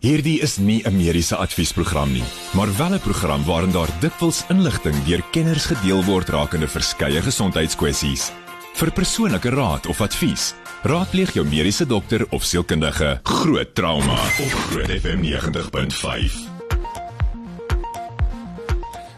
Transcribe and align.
Hierdie 0.00 0.38
is 0.40 0.56
nie 0.56 0.80
'n 0.80 0.96
mediese 0.96 1.36
adviesprogram 1.36 2.12
nie, 2.12 2.24
maar 2.56 2.76
wel 2.76 2.94
'n 2.94 3.00
program 3.00 3.44
waarin 3.44 3.70
daar 3.70 3.88
dikwels 4.00 4.44
inligting 4.48 4.96
deur 5.04 5.22
kenners 5.30 5.66
gedeel 5.66 6.04
word 6.04 6.28
rakende 6.28 6.68
verskeie 6.68 7.20
gesondheidskwessies. 7.22 8.32
Vir 8.74 8.92
persoonlike 8.92 9.50
raad 9.50 9.86
of 9.86 10.00
advies, 10.00 10.54
raadpleeg 10.82 11.34
jou 11.34 11.44
mediese 11.46 11.86
dokter 11.86 12.26
of 12.30 12.44
sielkundige. 12.44 13.20
Groot 13.22 13.74
trauma 13.74 14.12
op 14.14 14.52
Groot 14.70 14.90
FM 14.90 15.20
90.5. 15.20 16.48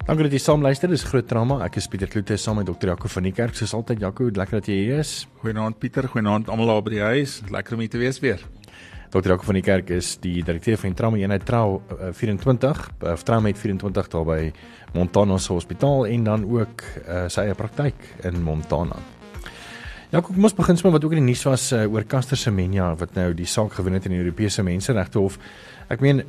Dankie 0.07 0.23
dat 0.23 0.33
jy 0.33 0.39
saam 0.39 0.63
luister. 0.63 0.89
Dis 0.89 1.05
groot 1.05 1.29
drama. 1.29 1.65
Ek 1.65 1.77
is 1.77 1.87
Pieter 1.87 2.09
Kloete 2.09 2.37
saam 2.37 2.57
met 2.57 2.67
dokter 2.67 2.89
Jaco 2.89 3.09
van 3.09 3.23
die 3.23 3.33
kerk. 3.33 3.55
Soos 3.55 3.73
altyd 3.73 4.01
Jaco, 4.01 4.25
lekker 4.25 4.59
dat 4.59 4.67
jy 4.67 4.75
hier 4.75 4.99
is. 4.99 5.29
Goeienaand 5.43 5.79
Pieter, 5.79 6.09
goeienaand 6.09 6.49
almal 6.49 6.67
daar 6.67 6.83
by 6.83 6.91
die 6.91 7.01
huis. 7.01 7.41
Lekker 7.51 7.75
om 7.75 7.81
hier 7.81 7.91
te 7.91 7.99
wees 7.99 8.19
weer. 8.19 8.41
Dokter 9.13 9.35
Jaco 9.35 9.45
van 9.45 9.59
die 9.59 9.65
kerk 9.65 9.91
is 9.93 10.15
die 10.25 10.39
direkteur 10.41 10.79
van 10.81 10.95
Trauma 10.97 11.19
Eenheid 11.21 11.43
Trau 11.45 11.83
uh, 11.93 12.07
24, 12.17 12.79
of 13.13 13.25
Trauma 13.29 13.51
met 13.51 13.59
24 13.61 14.07
daar 14.15 14.25
by 14.25 14.39
Montana 14.95 15.37
Hospitaal 15.37 16.07
en 16.09 16.25
dan 16.25 16.47
ook 16.49 16.85
uh, 17.03 17.27
sy 17.29 17.45
eie 17.45 17.57
praktyk 17.59 18.07
in 18.25 18.41
Montana. 18.41 18.97
Ja, 20.15 20.23
kom 20.25 20.41
ons 20.41 20.57
begin 20.57 20.81
sommer 20.81 20.97
wat 20.97 21.05
ook 21.05 21.13
in 21.19 21.27
die 21.27 21.35
nuus 21.35 21.45
was 21.45 21.69
uh, 21.77 21.85
oor 21.93 22.09
Caster 22.09 22.41
Semenya 22.41 22.95
wat 22.97 23.13
nou 23.21 23.35
die 23.37 23.49
saak 23.49 23.77
gewen 23.77 24.01
het 24.01 24.09
in 24.09 24.17
die 24.17 24.25
Europese 24.25 24.65
Menseregte 24.65 25.21
Hof. 25.21 25.37
Ek 25.93 26.01
meen 26.01 26.25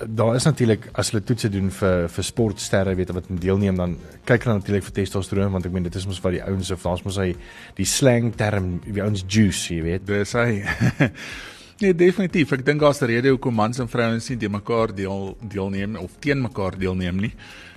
daar 0.00 0.34
is 0.34 0.48
natuurlik 0.48 0.88
as 0.96 1.12
hulle 1.12 1.22
toetse 1.28 1.52
doen 1.52 1.68
vir 1.70 2.08
vir 2.10 2.26
sportsterre 2.26 2.96
weet 2.96 3.12
wat 3.14 3.28
deelneem 3.28 3.76
dan 3.78 3.98
kyk 4.24 4.46
hulle 4.46 4.58
natuurlik 4.58 4.88
vir 4.88 4.96
testosteron 4.96 5.52
want 5.52 5.68
ek 5.68 5.76
meen 5.76 5.84
dit 5.86 5.96
is 6.00 6.08
mos 6.08 6.24
wat 6.24 6.34
die 6.34 6.42
ouens 6.42 6.72
of 6.74 6.82
daar's 6.82 7.04
mos 7.04 7.20
hy 7.20 7.34
die 7.76 7.86
slang 7.86 8.32
term 8.34 8.78
die 8.86 9.02
ouens 9.04 9.22
juice 9.28 9.70
jy 9.70 9.84
weet 9.84 10.08
dis 10.08 10.34
hy 10.34 10.64
nee 11.84 11.94
definitief. 11.94 12.52
Ek 12.56 12.64
dink 12.64 12.80
daar's 12.80 13.02
'n 13.02 13.06
rede 13.06 13.28
hoekom 13.28 13.54
mans 13.54 13.78
en 13.78 13.88
vrouens 13.88 14.28
nie 14.28 14.38
te 14.38 14.48
mekaar 14.48 14.94
deel 14.94 15.36
deelneem 15.40 15.96
of 15.96 16.10
teen 16.20 16.40
mekaar 16.40 16.78
deelneem 16.78 17.16
nie. 17.16 17.32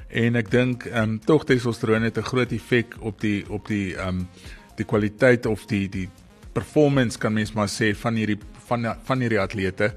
En 0.09 0.36
ek 0.36 0.52
dink 0.52 0.86
ehm 0.86 1.03
um, 1.03 1.19
tog 1.19 1.44
testosteron 1.45 2.03
het 2.03 2.17
'n 2.17 2.23
groot 2.23 2.52
effek 2.52 2.95
op 3.00 3.19
die 3.22 3.44
op 3.50 3.67
die 3.67 3.95
ehm 3.95 4.08
um, 4.08 4.28
die 4.78 4.85
kwaliteit 4.85 5.45
of 5.45 5.66
die 5.66 5.89
die 5.89 6.09
performance 6.53 7.17
kan 7.17 7.33
mens 7.33 7.53
maar 7.53 7.67
sê 7.67 7.95
van 7.95 8.16
hierdie 8.16 8.39
van 8.67 8.95
van 9.03 9.19
hierdie 9.19 9.39
atlete. 9.39 9.94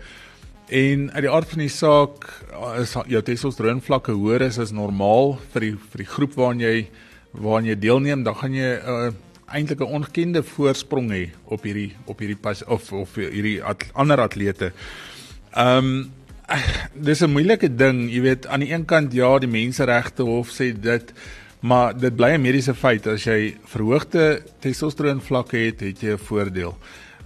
En 0.69 1.13
uit 1.13 1.23
die 1.23 1.31
aard 1.31 1.49
van 1.49 1.59
die 1.59 1.69
saak 1.69 2.45
is 2.79 2.95
jou 3.07 3.23
testosteron 3.23 3.81
vlakke 3.81 4.13
hoër 4.13 4.43
as 4.43 4.59
is 4.59 4.73
normaal 4.73 5.39
vir 5.53 5.61
die 5.61 5.77
vir 5.77 5.99
die 5.99 6.13
groep 6.17 6.35
waarna 6.35 6.63
jy 6.63 6.89
waarna 7.33 7.69
jy 7.69 7.79
deelneem, 7.79 8.23
dan 8.23 8.35
gaan 8.35 8.55
jy 8.55 8.75
'n 8.75 9.07
uh, 9.07 9.13
eintlik 9.53 9.81
'n 9.81 9.95
ongekende 9.97 10.43
voorsprong 10.43 11.11
hê 11.11 11.29
op 11.45 11.63
hierdie 11.63 11.93
op 12.05 12.19
hierdie 12.19 12.37
pas 12.37 12.65
of 12.65 12.93
of 12.93 13.15
hierdie 13.15 13.63
at, 13.63 13.85
ander 13.93 14.21
atlete. 14.21 14.73
Ehm 15.55 15.77
um, 15.77 16.11
dis 17.07 17.23
'n 17.23 17.31
moeilike 17.31 17.75
ding, 17.75 18.11
jy 18.11 18.21
weet, 18.21 18.47
aan 18.47 18.61
die 18.61 18.73
een 18.73 18.85
kant 18.85 19.13
ja, 19.13 19.39
die 19.39 19.49
menseregte 19.49 20.23
hof 20.23 20.51
sê 20.51 20.73
dit, 20.73 21.13
maar 21.61 21.99
dit 21.99 22.17
bly 22.17 22.35
'n 22.35 22.41
mediese 22.43 22.75
feit 22.75 23.07
as 23.07 23.25
jy 23.25 23.57
verhoogde 23.65 24.43
testosteron 24.61 25.21
vlakke 25.21 25.57
het, 25.57 25.81
het 25.81 26.01
jy 26.01 26.13
'n 26.13 26.19
voordeel. 26.19 26.77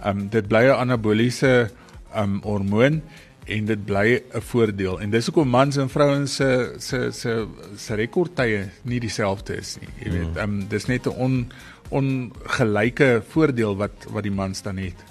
Ehm 0.03 0.19
um, 0.19 0.29
dit 0.29 0.47
bly 0.47 0.65
'n 0.65 0.79
anaboliese 0.79 1.69
ehm 2.13 2.23
um, 2.23 2.41
hormoon 2.43 3.01
en 3.45 3.65
dit 3.65 3.85
bly 3.85 4.21
'n 4.33 4.41
voordeel 4.41 5.01
en 5.01 5.09
dis 5.09 5.25
hoekom 5.25 5.49
mans 5.49 5.77
en 5.77 5.89
vrouens 5.89 6.35
se 6.35 6.73
se 6.77 7.11
se 7.11 7.47
se 7.77 7.95
rekordtye 7.95 8.69
nie 8.81 8.99
dieselfde 8.99 9.57
is 9.57 9.77
nie 9.81 9.89
jy 10.03 10.11
weet 10.11 10.33
mm. 10.33 10.37
um, 10.37 10.67
dis 10.67 10.85
net 10.85 11.05
'n 11.05 11.09
on 11.09 11.51
ongelyke 11.89 13.23
voordeel 13.29 13.75
wat 13.77 14.07
wat 14.11 14.23
die 14.23 14.31
mans 14.31 14.61
dan 14.61 14.77
het 14.77 15.03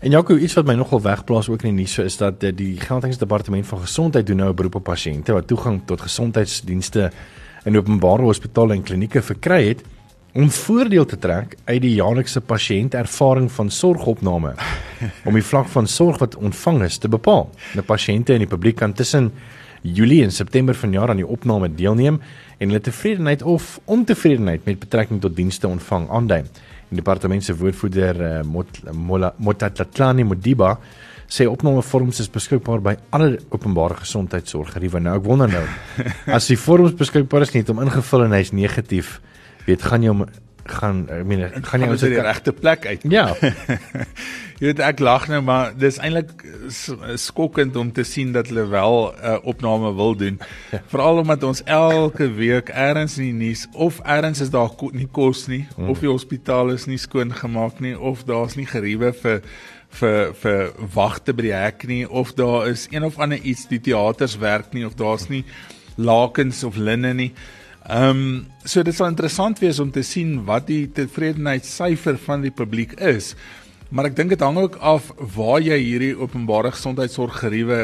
En 0.00 0.10
Jaco 0.12 0.36
iets 0.36 0.54
wat 0.54 0.66
my 0.68 0.74
nogal 0.76 1.00
wegplaas 1.00 1.48
ook 1.48 1.62
in 1.64 1.72
die 1.72 1.82
nuus 1.82 1.94
so 1.96 2.02
is 2.04 2.16
dat 2.20 2.40
die 2.40 2.76
Gauteng 2.80 3.14
van 3.64 3.80
Gesondheid 3.80 4.26
doen 4.26 4.36
nou 4.36 4.50
'n 4.50 4.54
beroep 4.54 4.74
op 4.74 4.84
pasiënte 4.84 5.32
wat 5.32 5.46
toegang 5.46 5.80
tot 5.86 6.00
gesondheidsdienste 6.00 7.10
in 7.64 7.76
openbare 7.76 8.22
hospitale 8.22 8.74
en 8.74 8.82
klinieke 8.82 9.22
verkry 9.22 9.68
het 9.68 9.82
om 10.36 10.50
voordeel 10.50 11.04
te 11.04 11.18
trek 11.18 11.56
uit 11.64 11.80
die 11.82 11.94
jaarlikse 11.94 12.40
pasiëntervaring 12.40 13.48
van 13.52 13.70
sorgopname 13.70 14.54
om 15.28 15.34
die 15.34 15.44
vlak 15.44 15.68
van 15.72 15.86
sorg 15.86 16.18
wat 16.18 16.36
ontvang 16.36 16.82
is 16.82 16.98
te 16.98 17.08
bepaal. 17.08 17.48
Die 17.72 17.82
pasiënte 17.82 18.32
en 18.32 18.44
die 18.44 18.50
publiek 18.50 18.76
kan 18.76 18.92
tussen 18.92 19.32
Julie 19.94 20.22
en 20.24 20.32
September 20.32 20.74
vanjaar 20.74 21.12
aan 21.12 21.20
die 21.20 21.28
opname 21.28 21.68
deelneem 21.74 22.20
en 22.58 22.68
hulle 22.68 22.80
tevredenheid 22.80 23.42
of 23.42 23.76
ontevredenheid 23.84 24.64
met 24.66 24.80
betrekking 24.82 25.20
tot 25.22 25.36
dienste 25.36 25.68
ontvang 25.68 26.08
aandui. 26.10 26.42
Die 26.90 27.00
departement 27.00 27.44
se 27.44 27.56
woordvoerder 27.56 28.22
uh, 28.22 28.40
Mot 28.46 28.80
Motatlani 29.38 30.24
Modiba 30.24 30.76
sê 31.26 31.46
opnamevorms 31.50 32.20
is 32.22 32.30
beskikbaar 32.30 32.82
by 32.84 32.94
alle 33.16 33.40
openbare 33.50 33.98
gesondheidsorggeriewe. 33.98 35.00
Nou 35.02 35.16
ek 35.18 35.26
wonder 35.26 35.50
nou 35.50 35.64
as 36.36 36.46
die 36.50 36.58
vorms 36.60 36.94
beskikbaar 36.98 37.46
is 37.46 37.54
net 37.56 37.70
om 37.72 37.82
ingevul 37.82 38.26
en 38.26 38.36
hy's 38.38 38.54
negatief 38.54 39.18
weet 39.66 39.82
gaan 39.82 40.06
jy 40.06 40.14
om 40.14 40.26
gaan 40.68 41.04
ek 41.12 41.24
meen 41.28 41.44
gaan 41.64 41.84
jy 41.84 41.88
uit 41.88 42.00
die 42.00 42.22
regte 42.24 42.52
plek 42.52 42.86
uit. 42.86 43.04
Ja. 43.10 43.26
jy 44.60 44.70
weet 44.70 44.80
ek 44.80 45.00
lag 45.04 45.26
nou 45.28 45.42
maar 45.44 45.74
dis 45.76 45.98
eintlik 46.00 46.44
skokkend 47.20 47.76
om 47.76 47.92
te 47.92 48.04
sien 48.08 48.32
dat 48.32 48.48
hulle 48.50 48.66
wel 48.72 48.96
'n 49.12 49.14
uh, 49.24 49.36
opname 49.42 49.94
wil 49.94 50.16
doen. 50.16 50.40
Ja. 50.72 50.82
Veral 50.92 51.22
omdat 51.22 51.42
ons 51.42 51.62
elke 51.64 52.30
week 52.32 52.68
ergens 52.68 53.18
in 53.18 53.24
die 53.24 53.46
nuus 53.46 53.66
of 53.72 54.00
ergens 54.00 54.40
is 54.40 54.50
daar 54.50 54.70
nie 54.92 55.08
kos 55.12 55.46
nie 55.46 55.66
hmm. 55.76 55.88
of 55.88 56.00
die 56.00 56.10
hospitaal 56.10 56.70
is 56.70 56.86
nie 56.86 56.98
skoon 56.98 57.34
gemaak 57.34 57.80
nie 57.80 57.98
of 57.98 58.24
daar's 58.24 58.56
nie 58.56 58.66
geriewe 58.66 59.12
vir 59.12 59.42
vir 59.96 60.34
vir 60.34 60.72
wagte 60.94 61.32
by 61.32 61.42
die 61.42 61.54
hek 61.54 61.86
nie 61.86 62.04
of 62.08 62.34
daar 62.34 62.68
is 62.68 62.88
een 62.90 63.04
of 63.04 63.18
ander 63.18 63.38
iets 63.38 63.68
die 63.68 63.80
teaters 63.80 64.38
werk 64.38 64.72
nie 64.72 64.86
of 64.86 64.94
daar's 64.94 65.28
nie 65.28 65.44
lakens 65.96 66.64
of 66.64 66.76
linne 66.76 67.14
nie. 67.14 67.32
Ehm 67.86 68.10
um, 68.10 68.46
so 68.64 68.82
dit 68.82 68.94
sal 68.94 69.12
interessant 69.12 69.60
wees 69.62 69.78
om 69.78 69.92
te 69.94 70.02
sien 70.02 70.40
wat 70.48 70.64
die 70.66 70.88
tevredenheidssyfer 70.90 72.16
van 72.18 72.42
die 72.42 72.50
publiek 72.50 72.96
is. 72.98 73.36
Maar 73.94 74.08
ek 74.08 74.16
dink 74.18 74.32
dit 74.34 74.42
hang 74.42 74.56
ook 74.58 74.78
af 74.82 75.12
waar 75.36 75.60
jy 75.62 75.76
hierdie 75.78 76.16
openbare 76.18 76.72
gesondheidsorggeriewe 76.74 77.78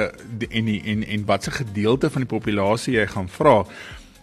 en 0.50 0.66
die, 0.66 0.80
en 0.90 1.04
en 1.06 1.26
watse 1.28 1.54
gedeelte 1.54 2.10
van 2.10 2.26
die 2.26 2.30
populasie 2.32 2.96
jy 2.96 3.04
gaan 3.12 3.30
vra. 3.30 3.60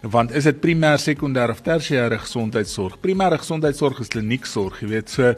Want 0.02 0.36
is 0.36 0.50
dit 0.50 0.60
primêr, 0.60 1.00
sekondêr 1.00 1.52
of 1.56 1.64
tersiêre 1.64 2.20
gesondheidsorg? 2.26 3.00
Primêre 3.00 3.40
gesondheidsorg 3.40 4.04
is 4.04 4.12
klinieksorg, 4.12 4.82
jy 4.84 4.92
weet. 4.92 5.16
So 5.16 5.32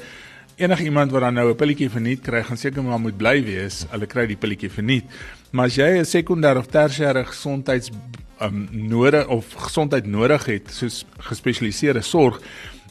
enige 0.57 0.89
iemand 0.89 1.13
wat 1.13 1.21
dan 1.21 1.37
nou 1.37 1.51
'n 1.51 1.55
pilletjie 1.55 1.89
verniet 1.89 2.21
kry, 2.21 2.41
gaan 2.41 2.57
seker 2.57 2.83
maar 2.83 2.99
moet 2.99 3.17
bly 3.17 3.43
wees. 3.45 3.85
Hulle 3.91 4.07
kry 4.07 4.25
die 4.25 4.37
pilletjie 4.37 4.69
verniet. 4.69 5.05
Maar 5.51 5.65
as 5.65 5.75
jy 5.75 5.99
'n 5.99 6.05
sekondêr 6.05 6.57
of 6.57 6.67
tersiêre 6.67 7.25
gesondheids 7.25 7.91
um 8.41 8.67
nodig 8.71 9.27
of 9.27 9.53
gesondheid 9.53 10.05
nodig 10.05 10.45
het 10.45 10.71
soos 10.73 11.05
gespesialiseerde 11.29 12.01
sorg 12.01 12.41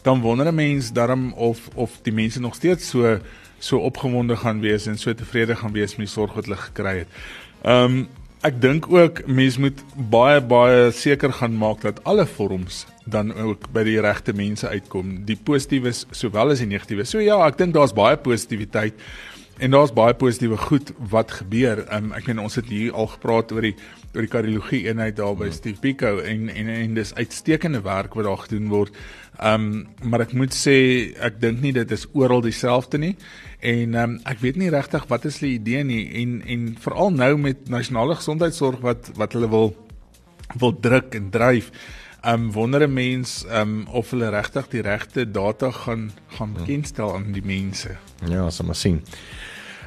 dan 0.03 0.21
wonder 0.21 0.47
'n 0.47 0.55
mens 0.55 0.93
daarom 0.93 1.33
of 1.33 1.69
of 1.75 1.99
die 2.03 2.13
mense 2.13 2.41
nog 2.41 2.55
steeds 2.55 2.89
so 2.89 3.19
so 3.59 3.79
opgewonde 3.79 4.37
gaan 4.37 4.61
wees 4.61 4.87
en 4.87 4.99
so 4.99 5.15
tevrede 5.15 5.57
gaan 5.57 5.73
wees 5.73 5.97
met 5.97 6.07
die 6.07 6.15
sorg 6.15 6.33
wat 6.33 6.45
hulle 6.45 6.57
gekry 6.57 6.99
het. 6.99 7.09
Um 7.65 8.09
ek 8.41 8.61
dink 8.61 8.87
ook 8.89 9.27
mense 9.27 9.61
moet 9.61 9.83
baie 10.11 10.41
baie 10.41 10.91
seker 10.97 11.33
gaan 11.33 11.57
maak 11.57 11.83
dat 11.85 12.05
alle 12.05 12.27
vorms 12.27 12.87
dan 13.05 13.35
ook 13.35 13.67
by 13.73 13.85
die 13.85 14.01
regte 14.01 14.33
mense 14.33 14.69
uitkom. 14.69 15.25
Die 15.29 15.37
positiewes 15.37 16.07
sowel 16.11 16.51
as 16.51 16.59
die 16.59 16.71
negatiewes. 16.71 17.11
So 17.11 17.21
ja, 17.21 17.37
ek 17.47 17.59
dink 17.59 17.75
daar's 17.75 17.93
baie 17.93 18.17
positiwiteit 18.17 18.95
en 19.61 19.75
daar's 19.75 19.93
baie 19.93 20.15
positiewe 20.17 20.57
goed 20.57 20.93
wat 21.13 21.33
gebeur. 21.41 21.83
Um, 21.93 22.11
ek 22.17 22.31
meen 22.31 22.41
ons 22.43 22.57
het 22.57 22.69
hier 22.73 22.95
al 22.97 23.11
gepraat 23.13 23.53
oor 23.53 23.67
die 23.69 23.75
oor 24.11 24.25
die 24.25 24.31
kardiologie 24.33 24.81
eenheid 24.89 25.19
daar 25.21 25.37
by 25.39 25.47
hmm. 25.47 25.55
Steve 25.55 25.79
Pico 25.83 26.17
en 26.27 26.49
en 26.51 26.71
en 26.73 26.97
dis 26.97 27.13
uitstekende 27.15 27.83
werk 27.85 28.17
wat 28.19 28.27
daar 28.27 28.41
gedoen 28.47 28.71
word. 28.73 28.97
Um 29.39 29.69
maar 30.03 30.25
ek 30.25 30.33
moet 30.35 30.57
sê 30.57 30.77
ek 31.21 31.39
dink 31.43 31.63
nie 31.63 31.75
dit 31.77 31.93
is 31.95 32.09
oral 32.17 32.43
dieselfde 32.43 32.99
nie. 32.99 33.13
En 33.61 33.95
um 34.03 34.17
ek 34.33 34.43
weet 34.43 34.59
nie 34.59 34.73
regtig 34.73 35.07
wat 35.13 35.29
is 35.29 35.39
hulle 35.43 35.55
idee 35.59 35.85
nie 35.87 36.03
en 36.23 36.41
en 36.43 36.67
veral 36.81 37.15
nou 37.15 37.37
met 37.39 37.69
nasionale 37.71 38.19
gesondheidsorg 38.19 38.83
wat 38.83 39.13
wat 39.21 39.39
hulle 39.39 39.53
wil 39.53 39.75
wil 40.59 40.75
druk 40.75 41.15
en 41.15 41.31
dryf. 41.31 41.71
Um 42.25 42.53
wonder 42.53 42.83
'n 42.83 42.93
mens 42.93 43.45
um 43.53 43.87
of 43.93 44.11
hulle 44.11 44.29
regtig 44.29 44.69
die 44.69 44.83
regte 44.83 45.31
data 45.31 45.71
gaan 45.71 46.11
gaan 46.27 46.53
bekendstel 46.53 47.15
aan 47.15 47.33
die 47.33 47.45
mense. 47.45 47.97
Ja, 48.29 48.45
ons 48.45 48.57
sal 48.57 48.67
maar 48.67 48.75
sien. 48.75 49.03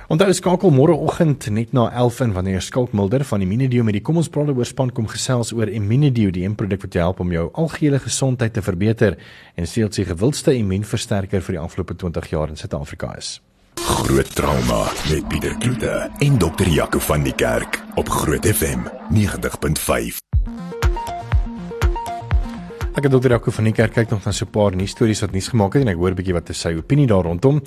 Onthou 0.08 0.34
skakel 0.34 0.72
môreoggend 0.72 1.46
net 1.50 1.72
na 1.72 1.88
11 1.92 2.20
in 2.20 2.34
wanneer 2.34 2.62
Skalk 2.62 2.92
Mulder 2.92 3.24
van 3.24 3.42
Immunedio 3.42 3.84
met 3.84 3.94
die 3.94 4.02
kom 4.02 4.18
ons 4.18 4.30
praat 4.30 4.50
oor 4.52 4.66
span 4.66 4.92
kom 4.92 5.08
gesels 5.08 5.54
oor 5.54 5.70
Immunedio 5.72 6.32
die 6.32 6.44
een 6.44 6.56
produk 6.56 6.82
wat 6.82 6.94
jou 6.94 7.04
help 7.04 7.20
om 7.20 7.32
jou 7.32 7.50
algehele 7.54 8.00
gesondheid 8.00 8.54
te 8.54 8.62
verbeter 8.62 9.18
en 9.56 9.68
steeds 9.68 10.02
die 10.02 10.06
gewildste 10.06 10.54
immuunversterker 10.54 11.42
vir 11.42 11.58
die 11.58 11.64
afgelope 11.64 11.96
20 11.96 12.30
jaar 12.30 12.50
in 12.50 12.60
Suid-Afrika 12.60 13.16
is. 13.18 13.40
Groot 13.80 14.36
trauma 14.36 14.84
met 15.10 15.28
Pieter 15.28 15.58
Kloete 15.58 16.12
en 16.20 16.38
dokter 16.38 16.68
Jaco 16.68 17.00
van 17.00 17.24
die 17.24 17.36
Kerk 17.36 17.82
op 17.96 18.10
Groot 18.10 18.46
FM 18.46 18.86
90.5. 19.14 20.24
Ek 22.94 23.08
het 23.08 23.10
dokter 23.10 23.34
Jaco 23.34 23.50
van 23.50 23.66
die 23.66 23.74
kerk 23.74 23.96
kyk 23.96 24.12
nog 24.14 24.26
na 24.26 24.32
so 24.32 24.46
'n 24.46 24.52
paar 24.54 24.76
nuus 24.76 24.92
stories 24.92 25.22
wat 25.22 25.32
nuus 25.32 25.48
gemaak 25.50 25.74
het 25.74 25.82
en 25.82 25.88
ek 25.88 25.98
hoor 25.98 26.12
'n 26.12 26.16
bietjie 26.16 26.34
wat 26.34 26.50
is 26.50 26.60
sy 26.60 26.76
opinie 26.78 27.08
daar 27.08 27.24
rondom. 27.24 27.62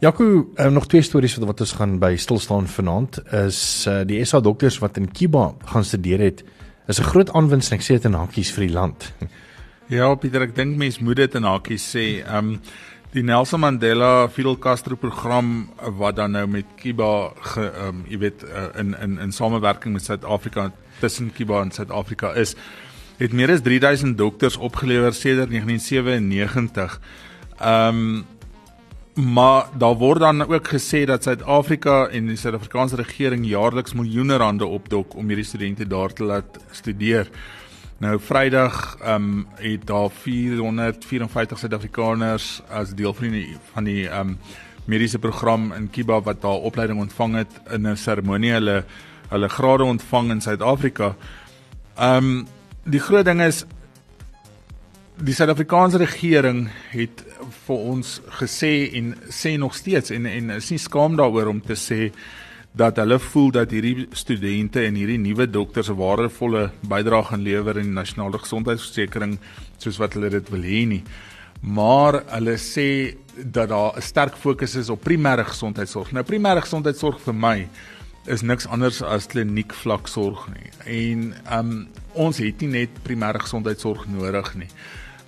Jaco, 0.00 0.50
uh, 0.58 0.66
nog 0.70 0.86
twee 0.88 1.02
stories 1.02 1.36
wat 1.36 1.46
wat 1.46 1.60
ons 1.60 1.72
gaan 1.72 1.98
by 2.00 2.16
stil 2.16 2.38
staan 2.38 2.66
vanaand 2.66 3.20
is 3.32 3.86
uh, 3.86 4.02
die 4.04 4.24
SA 4.24 4.40
dokters 4.40 4.78
wat 4.80 4.96
in 4.96 5.12
Kiba 5.12 5.54
gaan 5.64 5.84
studeer 5.84 6.18
het. 6.18 6.44
Is 6.88 6.98
'n 6.98 7.04
groot 7.04 7.32
aanwinst 7.32 7.70
en 7.70 7.78
ek 7.78 7.84
sê 7.84 7.94
dit 7.94 8.04
in 8.04 8.14
hakkies 8.14 8.50
vir 8.50 8.66
die 8.66 8.74
land. 8.74 9.12
Ja, 9.88 10.14
Pieter, 10.14 10.42
ek 10.42 10.54
dink 10.54 10.76
mense 10.76 11.02
moet 11.04 11.16
dit 11.16 11.34
in 11.34 11.42
hakkies 11.42 11.94
sê. 11.94 12.24
Ehm 12.26 12.36
um, 12.36 12.60
die 13.12 13.22
Nelson 13.22 13.60
Mandela 13.60 14.28
Fidel 14.28 14.58
Castro 14.58 14.96
program 14.96 15.68
wat 15.98 16.16
dan 16.16 16.32
nou 16.32 16.46
met 16.46 16.64
Kiba 16.76 17.32
ehm 17.56 17.88
um, 17.88 18.04
jy 18.08 18.18
weet 18.18 18.42
uh, 18.42 18.80
in 18.80 18.96
in 19.00 19.18
in 19.18 19.32
samewerking 19.32 19.92
met 19.92 20.02
Suid-Afrika 20.02 20.72
tussen 21.00 21.32
Kiba 21.32 21.60
en 21.62 21.70
Suid-Afrika 21.70 22.32
is 22.34 22.56
het 23.22 23.32
meer 23.32 23.52
as 23.54 23.62
3000 23.62 24.18
dokters 24.18 24.56
opgelewer 24.56 25.14
sedert 25.14 25.50
1997. 25.50 27.00
Ehm 27.58 27.88
um, 27.88 28.24
maar 29.12 29.66
daar 29.76 29.94
word 29.94 30.20
dan 30.20 30.46
ook 30.48 30.68
gesê 30.68 31.04
dat 31.04 31.22
Suid-Afrika 31.22 32.06
en 32.06 32.26
die 32.26 32.36
Suid-Afrikaanse 32.36 32.96
regering 32.96 33.44
jaarliks 33.46 33.92
miljoene 33.92 34.36
rande 34.36 34.66
opdok 34.66 35.16
om 35.16 35.26
hierdie 35.26 35.44
studente 35.44 35.86
daar 35.86 36.12
te 36.12 36.24
laat 36.24 36.58
studeer. 36.70 37.28
Nou 37.98 38.20
Vrydag 38.20 38.96
ehm 39.02 39.14
um, 39.14 39.46
het 39.54 39.86
daar 39.86 40.10
454 40.10 41.58
Suid-Afrikaners 41.58 42.62
as 42.68 42.94
deel 42.94 43.14
van 43.14 43.30
die 43.30 43.56
van 43.72 43.84
die 43.84 44.08
ehm 44.08 44.28
um, 44.28 44.38
mediese 44.84 45.18
program 45.18 45.72
in 45.72 45.90
Kiba 45.90 46.20
wat 46.20 46.40
daar 46.42 46.64
opleiding 46.70 47.00
ontvang 47.00 47.34
het 47.34 47.60
in 47.70 47.86
'n 47.86 47.96
seremonie 47.96 48.52
hulle 48.52 48.84
hulle 49.28 49.48
grade 49.48 49.84
ontvang 49.84 50.30
in 50.30 50.40
Suid-Afrika. 50.40 51.14
Ehm 51.96 52.16
um, 52.16 52.46
die 52.84 53.00
groot 53.00 53.26
ding 53.26 53.40
is 53.42 53.62
die 55.22 55.34
Suid-Afrikaanse 55.36 56.00
regering 56.02 56.64
het 56.90 57.20
vir 57.66 57.82
ons 57.92 58.16
gesê 58.40 58.72
en 58.98 59.12
sê 59.30 59.54
nog 59.60 59.76
steeds 59.78 60.10
en 60.14 60.26
en 60.26 60.50
is 60.56 60.70
nie 60.72 60.80
skaam 60.82 61.14
daaroor 61.18 61.52
om 61.52 61.60
te 61.62 61.76
sê 61.78 62.10
dat 62.74 62.96
hulle 62.98 63.18
voel 63.20 63.52
dat 63.54 63.70
hierdie 63.70 64.08
studente 64.16 64.82
en 64.82 64.96
hierdie 64.98 65.20
nuwe 65.20 65.46
dokters 65.46 65.90
'n 65.90 66.00
waardevolle 66.00 66.70
bydrae 66.88 67.24
gaan 67.24 67.44
lewer 67.44 67.78
in 67.78 67.92
die 67.92 68.00
nasionale 68.00 68.38
gesondheidsversekering 68.38 69.38
soos 69.78 69.98
wat 69.98 70.14
hulle 70.14 70.30
dit 70.30 70.50
wil 70.50 70.62
hê 70.62 70.86
nie. 70.86 71.02
Maar 71.60 72.24
hulle 72.26 72.56
sê 72.56 73.14
dat 73.36 73.68
daar 73.68 73.96
'n 73.96 74.02
sterk 74.02 74.36
fokus 74.36 74.74
is 74.74 74.88
op 74.88 75.04
primêre 75.04 75.44
gesondheidsorg. 75.44 76.12
Nou 76.12 76.24
primêre 76.24 76.60
gesondheidsorg 76.62 77.20
vir 77.20 77.34
my 77.34 77.68
is 78.26 78.42
niks 78.42 78.66
anders 78.70 79.00
as 79.02 79.26
kliniek 79.26 79.74
vlak 79.74 80.08
sorg 80.10 80.46
nie. 80.52 80.70
En 80.86 81.32
um 81.58 81.72
ons 82.12 82.38
het 82.38 82.60
nie 82.60 82.70
net 82.70 82.98
primêre 83.06 83.40
gesondheidsorg 83.42 84.06
nodig 84.12 84.54
nie. 84.54 84.68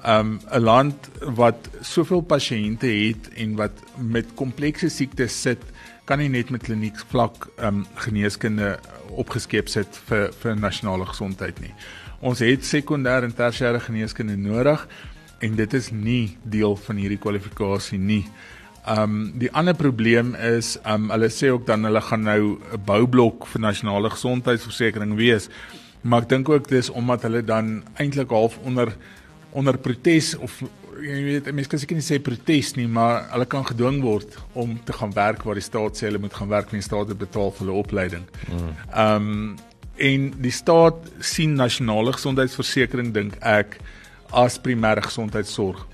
Um 0.05 0.41
'n 0.53 0.61
land 0.61 1.09
wat 1.21 1.69
soveel 1.81 2.21
pasiënte 2.21 2.87
het 2.87 3.29
en 3.37 3.57
wat 3.57 3.73
met 3.97 4.35
komplekse 4.35 4.89
siektes 4.89 5.41
sit, 5.41 5.63
kan 6.05 6.19
nie 6.19 6.29
net 6.29 6.51
met 6.51 6.63
kliniek 6.63 6.99
vlak 7.09 7.49
um 7.59 7.87
geneeskunde 7.95 8.79
opgeskep 9.11 9.69
sit 9.69 10.01
vir 10.07 10.33
vir 10.33 10.57
nasionale 10.57 11.07
gesondheid 11.07 11.61
nie. 11.61 11.75
Ons 12.21 12.39
het 12.39 12.65
sekondêre 12.65 13.25
en 13.25 13.35
tersiêre 13.35 13.81
geneeskunde 13.81 14.37
nodig 14.37 14.89
en 15.41 15.57
dit 15.57 15.75
is 15.75 15.91
nie 15.91 16.37
deel 16.43 16.77
van 16.77 16.97
hierdie 16.97 17.19
kwalifikasie 17.19 17.99
nie. 17.99 18.25
Ehm 18.85 19.03
um, 19.03 19.33
die 19.41 19.53
ander 19.53 19.75
probleem 19.75 20.35
is 20.35 20.75
ehm 20.83 21.07
um, 21.07 21.11
hulle 21.15 21.31
sê 21.33 21.49
ook 21.49 21.67
dan 21.67 21.85
hulle 21.89 22.01
gaan 22.01 22.23
nou 22.23 22.59
'n 22.73 22.85
boublok 22.85 23.47
vir 23.47 23.61
nasionale 23.61 24.11
gesondheidsversekering 24.11 25.17
wees. 25.17 25.49
Maar 26.03 26.23
ek 26.23 26.29
dink 26.29 26.49
ook 26.49 26.69
dis 26.69 26.91
omdat 26.91 27.23
hulle 27.23 27.45
dan 27.45 27.85
eintlik 27.97 28.31
half 28.31 28.59
onder 28.65 28.93
onder 29.53 29.79
protes 29.79 30.37
of 30.37 30.63
jy 31.01 31.23
weet 31.25 31.53
mense 31.53 31.71
kan 31.71 31.79
seker 31.79 31.97
nie 31.97 32.05
sê 32.05 32.19
protes 32.23 32.75
nie, 32.77 32.87
maar 32.87 33.25
hulle 33.33 33.47
kan 33.47 33.65
gedwing 33.65 34.03
word 34.03 34.37
om 34.53 34.77
te 34.85 34.93
gaan 34.93 35.13
werk 35.15 35.43
waar 35.43 35.55
die 35.55 35.65
staat 35.65 35.97
sê 35.97 36.09
hulle 36.09 36.19
moet 36.19 36.35
gaan 36.35 36.49
werk 36.53 36.73
en 36.73 36.79
die 36.79 36.87
staat 36.87 37.19
betaal 37.19 37.51
vir 37.51 37.67
hulle 37.67 37.79
opleiding. 37.79 38.27
Hmm. 38.49 38.75
Ehm 38.93 39.31
um, 39.31 39.57
en 39.97 40.33
die 40.43 40.51
staat 40.51 40.97
sien 41.23 41.53
nasionale 41.55 42.13
gesondheidsversekering 42.13 43.13
dink 43.15 43.37
ek 43.41 43.77
as 44.35 44.59
primêre 44.59 45.05
gesondheidsorg. 45.07 45.85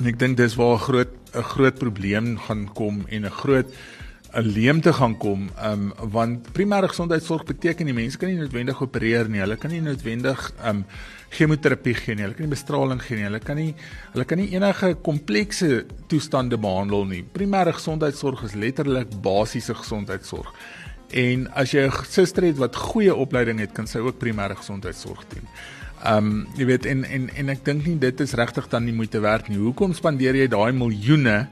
En 0.00 0.06
ek 0.08 0.16
dink 0.16 0.38
dis 0.40 0.54
waar 0.56 0.78
'n 0.78 0.84
groot 0.88 1.12
'n 1.34 1.42
groot 1.42 1.76
probleem 1.78 2.38
gaan 2.38 2.72
kom 2.72 3.04
en 3.08 3.26
'n 3.26 3.30
groot 3.30 3.68
'n 4.32 4.46
leemte 4.46 4.92
gaan 4.92 5.16
kom, 5.18 5.50
um 5.62 5.92
want 6.10 6.52
primêre 6.52 6.88
gesondheidsorg 6.88 7.44
beteken 7.44 7.86
die 7.86 7.94
mense 7.94 8.16
kan 8.16 8.28
nie 8.28 8.38
noodwendig 8.38 8.80
opereer 8.80 9.28
nie. 9.28 9.40
Hulle 9.40 9.56
kan 9.56 9.70
nie 9.70 9.80
noodwendig 9.80 10.52
um 10.64 10.84
chemoterapie 11.30 11.94
gee 11.94 12.14
nie. 12.14 12.22
Hulle 12.22 12.34
kan 12.34 12.46
nie 12.46 12.54
bestraling 12.54 13.02
gee 13.02 13.16
nie. 13.16 13.24
Hulle 13.24 13.40
kan 13.40 13.56
nie 13.56 13.74
hulle 14.12 14.24
kan 14.24 14.38
nie 14.38 14.50
enige 14.54 14.94
komplekse 15.02 15.84
toestande 16.08 16.56
behandel 16.58 17.04
nie. 17.04 17.22
Primêre 17.22 17.72
gesondheidsorg 17.72 18.44
is 18.44 18.54
letterlik 18.54 19.20
basiese 19.22 19.74
gesondheidsorg. 19.74 20.54
En 21.12 21.48
as 21.52 21.72
jy 21.72 21.86
'n 21.86 21.92
suster 22.08 22.44
het 22.44 22.56
wat 22.56 22.76
goeie 22.76 23.14
opleiding 23.14 23.58
het, 23.58 23.72
kan 23.72 23.86
sy 23.86 23.98
ook 23.98 24.18
primêre 24.18 24.56
gesondheidsorg 24.56 25.26
doen. 25.28 25.46
Ehm 26.00 26.16
um, 26.16 26.46
jy 26.56 26.64
weet 26.64 26.86
en 26.88 27.04
en 27.04 27.28
en 27.36 27.48
ek 27.52 27.64
dink 27.64 27.86
nie 27.86 27.98
dit 28.00 28.20
is 28.20 28.32
regtig 28.38 28.68
dan 28.72 28.84
nie 28.84 28.94
moeite 28.96 29.20
werd 29.20 29.48
nie. 29.48 29.58
Hoekom 29.60 29.92
spandeer 29.92 30.38
jy 30.38 30.46
daai 30.48 30.72
miljoene 30.72 31.46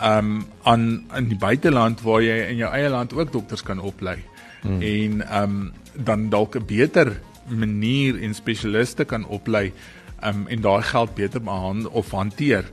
ehm 0.00 0.18
um, 0.18 0.44
aan 0.62 0.84
in 1.16 1.28
die 1.28 1.38
buiteland 1.38 2.00
waar 2.06 2.22
jy 2.22 2.36
in 2.52 2.60
jou 2.62 2.70
eie 2.72 2.88
land 2.88 3.12
ook 3.12 3.32
dokters 3.32 3.62
kan 3.62 3.80
oplei 3.80 4.18
hmm. 4.62 4.80
en 4.80 5.24
ehm 5.26 5.42
um, 5.42 5.72
dan 5.94 6.28
dalk 6.30 6.56
'n 6.56 6.66
beter 6.66 7.20
manier 7.48 8.22
en 8.22 8.34
spesialiste 8.34 9.04
kan 9.04 9.26
oplei 9.26 9.72
ehm 10.20 10.40
um, 10.40 10.46
en 10.46 10.60
daai 10.60 10.82
geld 10.82 11.14
beter 11.14 11.42
behandel 11.42 11.90
of 11.90 12.10
hanteer 12.10 12.64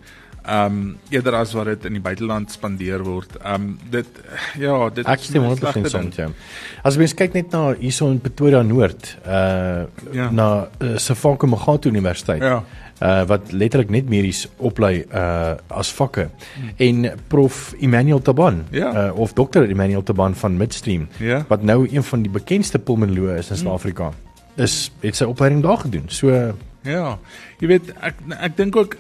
ehm 0.48 0.66
um, 0.66 0.98
eerder 1.10 1.36
as 1.36 1.54
wat 1.58 1.68
dit 1.74 1.86
in 1.90 1.98
die 1.98 2.04
buiteland 2.04 2.52
spandeer 2.52 3.04
word. 3.04 3.36
Ehm 3.42 3.54
um, 3.54 3.78
dit 3.92 4.08
ja, 4.60 4.90
dit 4.90 5.06
Ek 5.06 5.24
stem 5.24 5.44
100% 5.44 5.92
saam 5.92 6.10
jou. 6.16 6.30
As 6.88 6.98
mens 6.98 7.16
kyk 7.18 7.36
net 7.36 7.52
na 7.56 7.74
hierso 7.76 8.08
in 8.12 8.22
Pretoria 8.24 8.64
Noord, 8.64 9.14
uh 9.28 9.86
ja. 10.16 10.30
na 10.32 10.50
uh, 10.82 10.96
Sefako 10.98 11.48
Magatu 11.52 11.92
Universiteit. 11.92 12.44
Ja. 12.44 12.62
Uh 12.98 13.26
wat 13.30 13.52
letterlik 13.52 13.92
net 13.94 14.08
medies 14.10 14.46
oplei 14.58 15.04
uh 15.06 15.58
as 15.68 15.92
vakke. 15.94 16.30
Hmm. 16.56 16.72
En 16.78 17.20
prof 17.28 17.74
Emmanuel 17.80 18.22
Taban 18.22 18.64
ja. 18.72 18.94
uh 18.94 19.20
of 19.20 19.34
dokter 19.34 19.70
Emmanuel 19.70 20.04
Taban 20.04 20.36
van 20.36 20.58
Midstream 20.58 21.08
ja. 21.20 21.44
wat 21.48 21.64
nou 21.64 21.88
een 21.92 22.04
van 22.04 22.24
die 22.24 22.32
bekendste 22.32 22.80
pulmonoloë 22.80 23.38
is 23.44 23.52
in 23.52 23.68
hmm. 23.68 24.27
Is 24.58 24.92
het 25.02 25.16
sy 25.16 25.28
opleiding 25.30 25.64
daar 25.64 25.78
gedoen. 25.86 26.10
So 26.10 26.54
Ja. 26.88 27.18
Jy 27.60 27.68
weet 27.72 27.88
ek 28.06 28.20
ek 28.38 28.54
dink 28.60 28.76
ook 28.78 28.96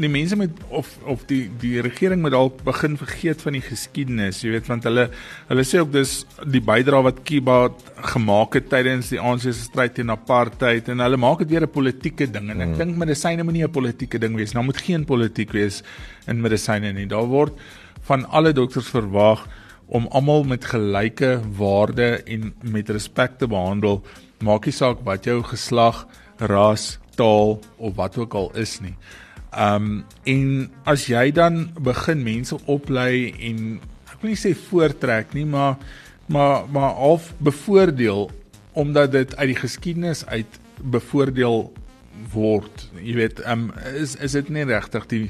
die 0.00 0.10
mense 0.10 0.36
met 0.38 0.56
of 0.74 0.90
of 1.08 1.22
die 1.30 1.44
die 1.62 1.80
regering 1.84 2.22
moet 2.24 2.34
dalk 2.34 2.58
begin 2.66 2.96
vergeet 3.00 3.42
van 3.44 3.54
die 3.56 3.62
geskiedenis, 3.64 4.42
jy 4.44 4.56
weet 4.56 4.68
want 4.70 4.88
hulle 4.88 5.06
hulle 5.48 5.64
sê 5.66 5.80
ook 5.80 5.92
dis 5.94 6.14
die 6.52 6.62
bydrae 6.64 7.04
wat 7.06 7.22
Cuba 7.28 7.58
gemaak 8.12 8.58
het 8.58 8.68
tydens 8.72 9.12
die 9.14 9.20
ANC 9.22 9.46
se 9.46 9.54
stryd 9.56 9.94
teen 9.96 10.12
apartheid 10.12 10.90
en 10.92 11.04
hulle 11.04 11.20
maak 11.20 11.44
dit 11.44 11.54
weer 11.54 11.68
'n 11.68 11.76
politieke 11.78 12.26
ding 12.26 12.50
en 12.50 12.60
ek 12.60 12.68
hmm. 12.74 12.78
dink 12.82 12.98
medisyne 13.04 13.46
moenie 13.46 13.64
'n 13.64 13.72
politieke 13.78 14.18
ding 14.18 14.36
wees. 14.36 14.52
Daar 14.52 14.66
moet 14.66 14.82
geen 14.88 15.04
politiek 15.04 15.52
wees 15.52 15.82
in 16.26 16.40
medisyne 16.40 16.92
nie. 16.92 17.06
Daar 17.06 17.30
word 17.30 17.54
van 18.02 18.26
alle 18.26 18.52
dokters 18.52 18.90
verwag 18.90 19.46
om 19.86 20.06
almal 20.10 20.44
met 20.44 20.64
gelyke 20.64 21.40
waarde 21.56 22.22
en 22.26 22.54
met 22.62 22.90
respek 22.90 23.38
te 23.38 23.46
behandel. 23.46 24.02
Maak 24.40 24.64
nie 24.64 24.72
saak 24.72 25.02
wat 25.04 25.26
jou 25.28 25.42
geslag, 25.44 26.06
ras, 26.38 26.98
taal 27.20 27.58
of 27.76 27.94
wat 27.98 28.16
ook 28.16 28.34
al 28.34 28.50
is 28.56 28.78
nie. 28.80 28.94
Um 29.52 30.04
en 30.24 30.70
as 30.88 31.08
jy 31.10 31.30
dan 31.34 31.70
begin 31.82 32.22
mense 32.24 32.56
oplei 32.70 33.34
en 33.50 33.80
ek 34.08 34.22
wil 34.22 34.32
nie 34.32 34.40
sê 34.40 34.54
voortrek 34.56 35.34
nie, 35.36 35.44
maar 35.44 35.76
maar 36.30 36.64
maar 36.70 36.94
half 36.94 37.32
bevoordeel 37.42 38.30
omdat 38.72 39.12
dit 39.12 39.36
uit 39.36 39.50
die 39.50 39.58
geskiedenis 39.58 40.26
uit 40.26 40.60
bevoordeel 40.80 41.72
word. 42.32 42.86
Jy 43.02 43.16
weet, 43.18 43.42
um 43.50 43.70
is 43.98 44.14
is 44.16 44.38
dit 44.38 44.48
nie 44.48 44.64
regtig 44.64 45.08
die 45.10 45.24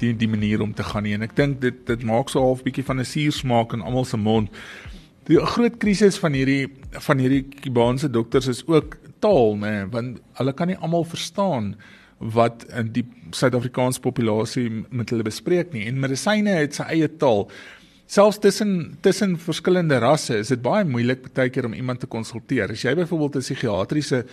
die 0.00 0.12
die 0.16 0.28
manier 0.28 0.62
om 0.62 0.74
te 0.76 0.84
gaan 0.84 1.06
nie 1.08 1.16
en 1.16 1.24
ek 1.26 1.36
dink 1.36 1.60
dit 1.60 1.78
dit 1.88 2.02
maak 2.06 2.30
so 2.30 2.44
half 2.44 2.62
bietjie 2.64 2.84
van 2.84 3.00
'n 3.00 3.08
suursmaak 3.08 3.72
in 3.72 3.82
almal 3.82 4.04
se 4.04 4.16
mond. 4.16 4.48
Die 5.26 5.40
groot 5.42 5.76
krisis 5.82 6.18
van 6.22 6.32
hierdie 6.32 6.68
van 7.00 7.18
hierdie 7.18 7.44
Kubaanse 7.62 8.10
dokters 8.10 8.46
is 8.46 8.62
ook 8.66 8.96
taal, 9.18 9.56
nê, 9.56 9.70
nee, 9.70 9.86
want 9.92 10.20
hulle 10.40 10.52
kan 10.52 10.68
nie 10.68 10.78
almal 10.80 11.04
verstaan 11.04 11.74
wat 12.18 12.64
in 12.72 12.92
die 12.94 13.04
Suid-Afrikaanse 13.36 14.00
populasie 14.00 14.68
met 14.88 15.10
hulle 15.12 15.26
bespreek 15.26 15.72
nie. 15.74 15.84
En 15.88 16.00
medisyne 16.00 16.54
het 16.56 16.78
sy 16.78 16.86
eie 16.94 17.08
taal. 17.20 17.44
Selfs 18.06 18.38
tussen 18.38 18.96
tussen 19.02 19.34
verskillende 19.42 19.98
rasse 19.98 20.38
is 20.38 20.52
dit 20.54 20.62
baie 20.62 20.86
moeilik 20.86 21.26
baie 21.34 21.50
keer 21.50 21.66
om 21.66 21.74
iemand 21.74 22.00
te 22.00 22.06
konsulteer. 22.10 22.70
As 22.72 22.84
jy 22.84 22.94
byvoorbeeld 22.94 23.36
'n 23.36 23.44
psigiatriese 23.44 24.24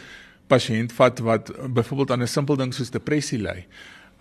pasiënt 0.47 0.93
vat 0.93 1.19
wat 1.19 1.51
byvoorbeeld 1.73 2.11
aan 2.11 2.21
'n 2.21 2.27
simpel 2.27 2.55
ding 2.55 2.73
soos 2.73 2.91
depressie 2.91 3.39
ly, 3.39 3.65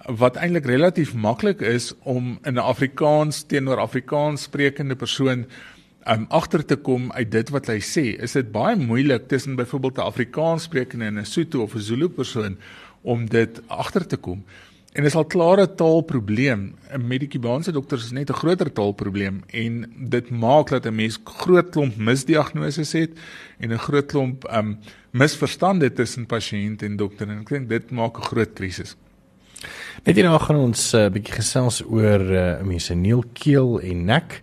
wat 0.07 0.37
eintlik 0.37 0.67
relatief 0.67 1.15
maklik 1.15 1.61
is 1.61 1.93
om 2.03 2.39
in 2.45 2.55
'n 2.55 2.59
Afrikaans 2.59 3.43
teenoor 3.43 3.79
Afrikaans 3.79 4.43
sprekende 4.43 4.97
persoon 4.97 5.47
om 6.05 6.27
agter 6.29 6.65
te 6.65 6.77
kom 6.77 7.13
uit 7.13 7.31
dit 7.31 7.51
wat 7.55 7.67
hy 7.67 7.79
sê, 7.79 8.05
is 8.23 8.33
dit 8.33 8.53
baie 8.53 8.77
moeilik 8.77 9.29
tussen 9.29 9.57
byvoorbeeld 9.57 9.99
'n 9.99 10.09
Afrikaans 10.11 10.63
sprekende 10.63 11.05
en 11.05 11.19
'n 11.19 11.25
Sotho 11.25 11.63
of 11.63 11.75
'n 11.75 11.81
Zulu 11.81 12.09
persoon 12.09 12.57
om 13.03 13.27
dit 13.29 13.61
agter 13.67 14.07
te 14.07 14.17
kom. 14.17 14.45
En 14.93 15.03
dis 15.03 15.15
al 15.15 15.25
klare 15.25 15.75
taalprobleem. 15.75 16.75
'n 16.93 17.07
Medikubaanse 17.07 17.73
dokters 17.73 18.05
is 18.05 18.11
net 18.13 18.31
'n 18.31 18.35
groter 18.35 18.73
taalprobleem 18.73 19.43
en 19.47 19.93
dit 19.97 20.31
maak 20.31 20.69
dat 20.69 20.87
'n 20.87 20.95
mens 20.95 21.19
groot 21.25 21.71
klomp 21.71 21.97
misdiagnoses 21.97 22.93
het 22.93 23.11
en 23.59 23.73
'n 23.73 23.79
groot 23.79 24.07
klomp 24.07 24.45
um 24.53 24.79
misverstande 25.11 25.93
tussen 25.93 26.27
pasiënt 26.27 26.83
en 26.83 26.97
dokter 26.97 27.29
en 27.29 27.41
ek 27.41 27.49
dink 27.49 27.69
dit 27.69 27.91
maak 27.91 28.19
'n 28.19 28.23
groot 28.23 28.53
krisis. 28.53 28.97
Net 30.05 30.17
hierna 30.17 30.39
gaan 30.39 30.57
ons 30.57 30.93
'n 30.93 30.97
uh, 30.97 31.11
bietjie 31.11 31.35
gesels 31.35 31.83
oor 31.85 32.21
uh, 32.21 32.63
mense 32.63 32.95
neelkeel 32.95 33.81
en 33.81 34.05
nek 34.05 34.41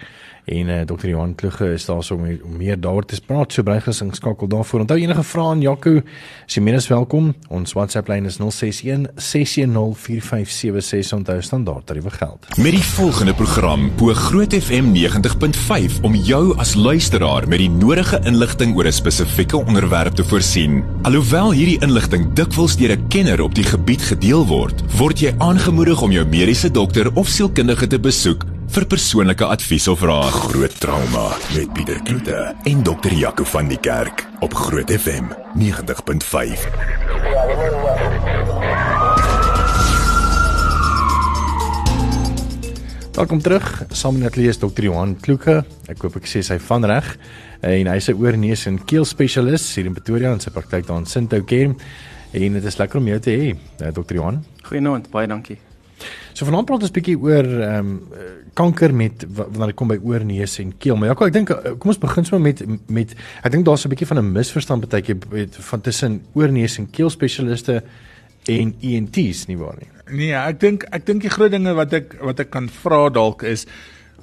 en 0.49 0.67
uh, 0.67 0.81
Dr. 0.85 1.07
Johan 1.07 1.35
Klugge 1.35 1.71
is 1.73 1.85
daar 1.85 2.03
so 2.03 2.15
om, 2.15 2.25
om 2.43 2.57
meer 2.57 2.79
daaroor 2.79 3.05
te 3.05 3.19
praat. 3.25 3.53
So 3.53 3.63
bly 3.63 3.79
gesing 3.83 4.11
skakel 4.15 4.49
daarvoor. 4.49 4.83
Onthou 4.85 4.97
enige 4.99 5.23
vrae 5.23 5.53
aan 5.53 5.61
Jaco, 5.63 6.01
as 6.45 6.57
jy 6.57 6.63
minus 6.65 6.89
welkom. 6.91 7.31
Ons 7.53 7.75
WhatsApp 7.77 8.09
lyn 8.11 8.27
is 8.29 8.39
061 8.41 9.07
610 9.15 9.95
4576 9.95 11.13
onthou 11.19 11.37
standaard 11.45 11.85
tariewe 11.89 12.13
geld. 12.15 12.49
Met 12.57 12.75
die 12.77 12.83
volgende 12.95 13.33
program 13.37 13.89
bo 13.99 14.13
Groot 14.17 14.55
FM 14.57 14.91
90.5 14.95 15.99
om 16.07 16.15
jou 16.15 16.43
as 16.61 16.75
luisteraar 16.75 17.47
met 17.49 17.63
die 17.63 17.71
nodige 17.71 18.21
inligting 18.29 18.75
oor 18.77 18.87
'n 18.87 18.91
spesifieke 18.91 19.57
onderwerp 19.57 20.15
te 20.15 20.23
voorsien. 20.23 20.83
Alhoewel 21.03 21.51
hierdie 21.51 21.81
inligting 21.81 22.33
dikwels 22.33 22.77
deur 22.77 22.97
'n 22.97 23.07
kenner 23.07 23.41
op 23.41 23.55
die 23.55 23.63
gebied 23.63 24.01
gedeel 24.01 24.45
word, 24.45 24.83
word 24.97 25.19
jy 25.19 25.33
aangemoedig 25.37 26.01
om 26.01 26.11
jou 26.11 26.25
mediese 26.25 26.71
dokter 26.71 27.15
of 27.15 27.27
sielkundige 27.27 27.87
te 27.87 27.99
besoek 27.99 28.58
vir 28.69 28.85
persoonlike 28.85 29.45
advies 29.45 29.87
of 29.89 30.01
raad. 30.05 30.29
Groot 30.49 30.75
trauma 30.81 31.29
met 31.55 31.71
Pieter 31.73 31.97
Kloete 32.05 32.55
en 32.69 32.83
dokter 32.83 33.13
Jaco 33.17 33.43
van 33.49 33.67
die 33.69 33.79
Kerk 33.81 34.27
op 34.45 34.53
Groot 34.53 34.91
FM 34.93 35.31
90.5. 35.57 36.65
Welkom 43.13 43.41
terug. 43.41 43.83
Saam 43.89 44.17
met 44.19 44.29
Atlees 44.29 44.57
Dr. 44.57 44.83
Johan 44.83 45.17
Kloeke. 45.19 45.63
Ek 45.89 46.05
hoop 46.05 46.19
ek 46.21 46.29
sê 46.29 46.43
sy 46.45 46.59
van 46.69 46.85
reg. 46.85 47.15
En 47.65 47.89
hy's 47.91 48.09
'n 48.09 48.21
oor 48.21 48.37
neus 48.37 48.65
en 48.67 48.77
keel 48.85 49.05
spesialis 49.05 49.75
hier 49.75 49.85
in 49.85 49.93
Pretoria 49.93 50.31
in 50.31 50.39
sy 50.39 50.51
praktyk 50.51 50.85
daar 50.87 50.99
in 50.99 51.05
Sintou 51.05 51.41
Care. 51.43 51.75
En 52.31 52.53
dit 52.53 52.63
is 52.63 52.77
lekker 52.77 52.99
om 52.99 53.07
jou 53.07 53.19
te 53.19 53.31
hê, 53.31 53.57
eh, 53.79 53.91
Dr. 53.91 54.13
Johan. 54.13 54.45
Goeienaand, 54.63 55.09
baie 55.09 55.27
dankie. 55.27 55.68
So 56.33 56.45
vanaand 56.47 56.65
praat 56.65 56.83
ons 56.85 56.91
'n 56.91 56.97
bietjie 56.99 57.17
oor 57.19 57.45
ehm 57.45 57.79
um, 57.79 57.99
kanker 58.53 58.93
met 58.93 59.25
wanneer 59.27 59.71
dit 59.71 59.75
kom 59.75 59.87
by 59.87 59.99
oor, 60.03 60.25
neus 60.25 60.59
en 60.59 60.73
keel. 60.77 60.95
Maar 60.95 61.11
ja, 61.11 61.15
ek 61.25 61.33
dink 61.33 61.49
eh, 61.49 61.75
kom 61.79 61.93
ons 61.93 61.99
begin 62.01 62.25
sommer 62.25 62.51
met 62.51 62.89
met 62.89 63.15
ek 63.43 63.51
dink 63.51 63.65
daar's 63.65 63.85
'n 63.85 63.89
bietjie 63.89 64.07
van 64.07 64.19
'n 64.19 64.31
misverstand 64.31 64.89
baie 64.89 65.01
keer 65.01 65.17
van 65.51 65.81
tussen 65.81 66.21
oor, 66.33 66.51
neus 66.51 66.77
en 66.77 66.89
keel 66.89 67.09
spesialiste 67.09 67.83
en 68.47 68.73
ENT's 68.81 69.47
nie 69.47 69.57
waar 69.57 69.77
nie. 69.79 69.89
Nee, 70.11 70.33
ek 70.33 70.59
dink 70.59 70.83
ek 70.91 71.05
dink 71.05 71.21
die 71.21 71.29
groot 71.29 71.51
dinge 71.51 71.73
wat 71.73 71.93
ek 71.93 72.15
wat 72.21 72.39
ek 72.39 72.49
kan 72.49 72.69
vra 72.69 73.09
dalk 73.09 73.43
is 73.43 73.65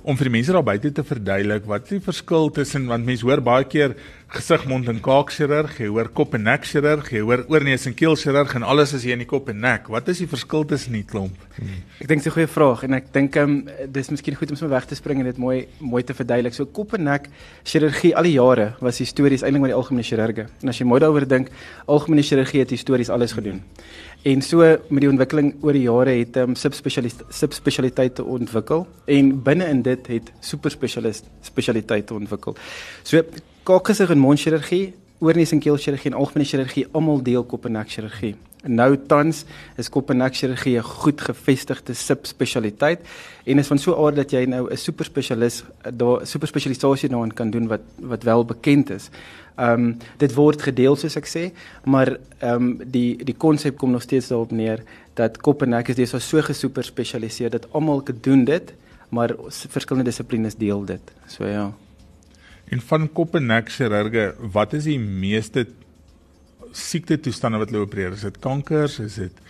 om 0.07 0.15
vir 0.15 0.29
die 0.29 0.37
mense 0.37 0.55
daar 0.55 0.63
buite 0.63 0.93
te 0.95 1.03
verduidelik 1.03 1.65
wat 1.67 1.89
die 1.91 1.99
verskil 1.99 2.47
tussen 2.55 2.85
want 2.87 3.07
mense 3.09 3.27
hoor 3.27 3.41
baie 3.43 3.67
keer 3.67 3.97
gesig 4.31 4.65
mond 4.71 4.89
en 4.91 4.99
kaak 5.03 5.33
chirurg, 5.35 5.77
jy 5.79 5.89
hoor 5.91 6.09
kop 6.15 6.35
en 6.39 6.45
nek 6.47 6.65
chirurg, 6.67 7.09
jy 7.15 7.23
hoor 7.27 7.45
oorneus 7.51 7.87
en 7.87 7.95
keel 7.95 8.15
chirurg 8.19 8.55
en 8.59 8.67
alles 8.67 8.95
is 8.97 9.05
hier 9.07 9.15
in 9.15 9.23
die 9.23 9.29
kop 9.29 9.51
en 9.51 9.61
nek. 9.63 9.87
Wat 9.91 10.09
is 10.11 10.19
die 10.23 10.29
verskil 10.31 10.67
tussen 10.67 10.95
die 10.99 11.05
klomp? 11.07 11.43
Hmm. 11.59 11.83
Ek 12.03 12.11
dink 12.11 12.23
dis 12.23 12.31
'n 12.31 12.35
goeie 12.35 12.51
vraag 12.51 12.85
en 12.85 12.95
ek 12.95 13.13
dink 13.13 13.37
um, 13.37 13.69
dis 13.87 14.11
miskien 14.11 14.35
goed 14.35 14.51
om 14.51 14.57
sommer 14.57 14.79
weg 14.79 14.87
te 14.87 14.95
spring 14.95 15.21
en 15.21 15.27
dit 15.27 15.39
mooi 15.39 15.67
mooi 15.81 16.03
te 16.03 16.15
verduidelik. 16.15 16.55
So 16.55 16.67
kop 16.67 16.95
en 16.95 17.05
nek 17.05 17.29
chirurgie 17.65 18.15
al 18.17 18.25
die 18.25 18.39
jare 18.39 18.75
was 18.81 18.99
histories 18.99 19.43
eintlik 19.43 19.63
met 19.63 19.71
die 19.71 19.79
algemene 19.79 20.03
chirurge. 20.03 20.47
En 20.63 20.69
as 20.69 20.79
jy 20.79 20.87
mooi 20.87 21.01
daaroor 21.01 21.27
dink, 21.27 21.51
algemene 21.87 22.23
chirurgie 22.23 22.61
het 22.61 22.71
histories 22.71 23.11
alles 23.11 23.33
gedoen. 23.33 23.63
En 24.27 24.43
so 24.43 24.59
met 24.89 25.05
die 25.05 25.09
ontwikkeling 25.09 25.53
oor 25.63 25.77
die 25.77 25.85
jare 25.85 26.17
het 26.19 26.37
ehm 26.37 26.51
um, 26.51 26.57
subspesialiteite 27.31 28.25
ontwikkel 28.25 28.87
en 29.05 29.29
binne 29.43 29.69
in 29.71 29.83
dit 29.87 30.07
het 30.11 30.33
superspesialist 30.41 31.29
spesialiteite 31.47 32.15
ontwikkel. 32.15 32.57
So 33.03 33.23
kakgesig 33.63 34.11
en 34.11 34.19
mondchirurgie, 34.19 34.95
oorneus 35.23 35.53
en 35.55 35.63
keelchirurgie 35.63 36.11
en 36.11 36.19
algemene 36.19 36.49
chirurgie 36.49 36.87
almal 36.93 37.23
deel 37.23 37.45
kop 37.45 37.71
en 37.71 37.79
nek 37.79 37.91
chirurgie. 37.91 38.35
Nou 38.67 38.97
tans 39.07 39.45
is 39.79 39.89
kop 39.89 40.11
en 40.11 40.19
nek 40.23 40.35
chirurgie 40.35 40.77
'n 40.79 40.83
goed 40.83 41.21
gevestigde 41.21 41.95
subspesialiteit 41.95 43.01
en 43.45 43.59
is 43.59 43.67
van 43.67 43.79
so 43.79 43.93
'n 43.93 44.05
aard 44.05 44.17
dat 44.17 44.31
jy 44.31 44.45
nou 44.45 44.71
'n 44.71 44.77
superspesialis 44.77 45.65
daar 45.93 46.27
superspesialisasie 46.27 47.09
daarin 47.09 47.35
kan 47.35 47.51
doen 47.51 47.67
wat 47.67 47.81
wat 48.01 48.23
wel 48.23 48.45
bekend 48.45 48.91
is. 48.91 49.11
Ehm 49.57 49.73
um, 49.73 49.97
dit 50.17 50.35
word 50.35 50.63
gedeel 50.63 50.97
soos 50.97 51.17
ek 51.17 51.27
sê, 51.27 51.53
maar 51.85 52.19
ehm 52.39 52.55
um, 52.55 52.81
die 52.85 53.25
die 53.25 53.37
konsep 53.37 53.77
kom 53.77 53.91
nog 53.91 54.03
steeds 54.03 54.29
daarop 54.29 54.51
neer 54.51 54.83
dat 55.15 55.39
kop 55.41 55.63
en 55.63 55.69
nek 55.69 55.89
is 55.89 55.97
dis 55.97 56.29
so 56.29 56.43
gesuper 56.43 56.85
spesialiseer 56.85 57.51
dat 57.51 57.73
almal 57.73 58.03
kan 58.03 58.19
doen 58.21 58.45
dit, 58.45 58.73
maar 59.09 59.35
verskillende 59.49 60.11
dissiplines 60.11 60.55
deel 60.55 60.85
dit. 60.85 61.13
So 61.27 61.47
ja. 61.47 61.73
En 62.69 62.81
van 62.81 63.13
kop 63.13 63.35
en 63.35 63.47
nek 63.47 63.69
chirurge, 63.71 64.35
wat 64.53 64.73
is 64.73 64.85
die 64.85 64.99
meeste 64.99 65.67
siekte 66.77 67.19
toestande 67.21 67.61
wat 67.63 67.73
hulle 67.73 67.87
opereer? 67.87 68.15
Is 68.17 68.27
dit 68.29 68.39
kankers? 68.45 69.01
Is 69.05 69.19
dit 69.23 69.45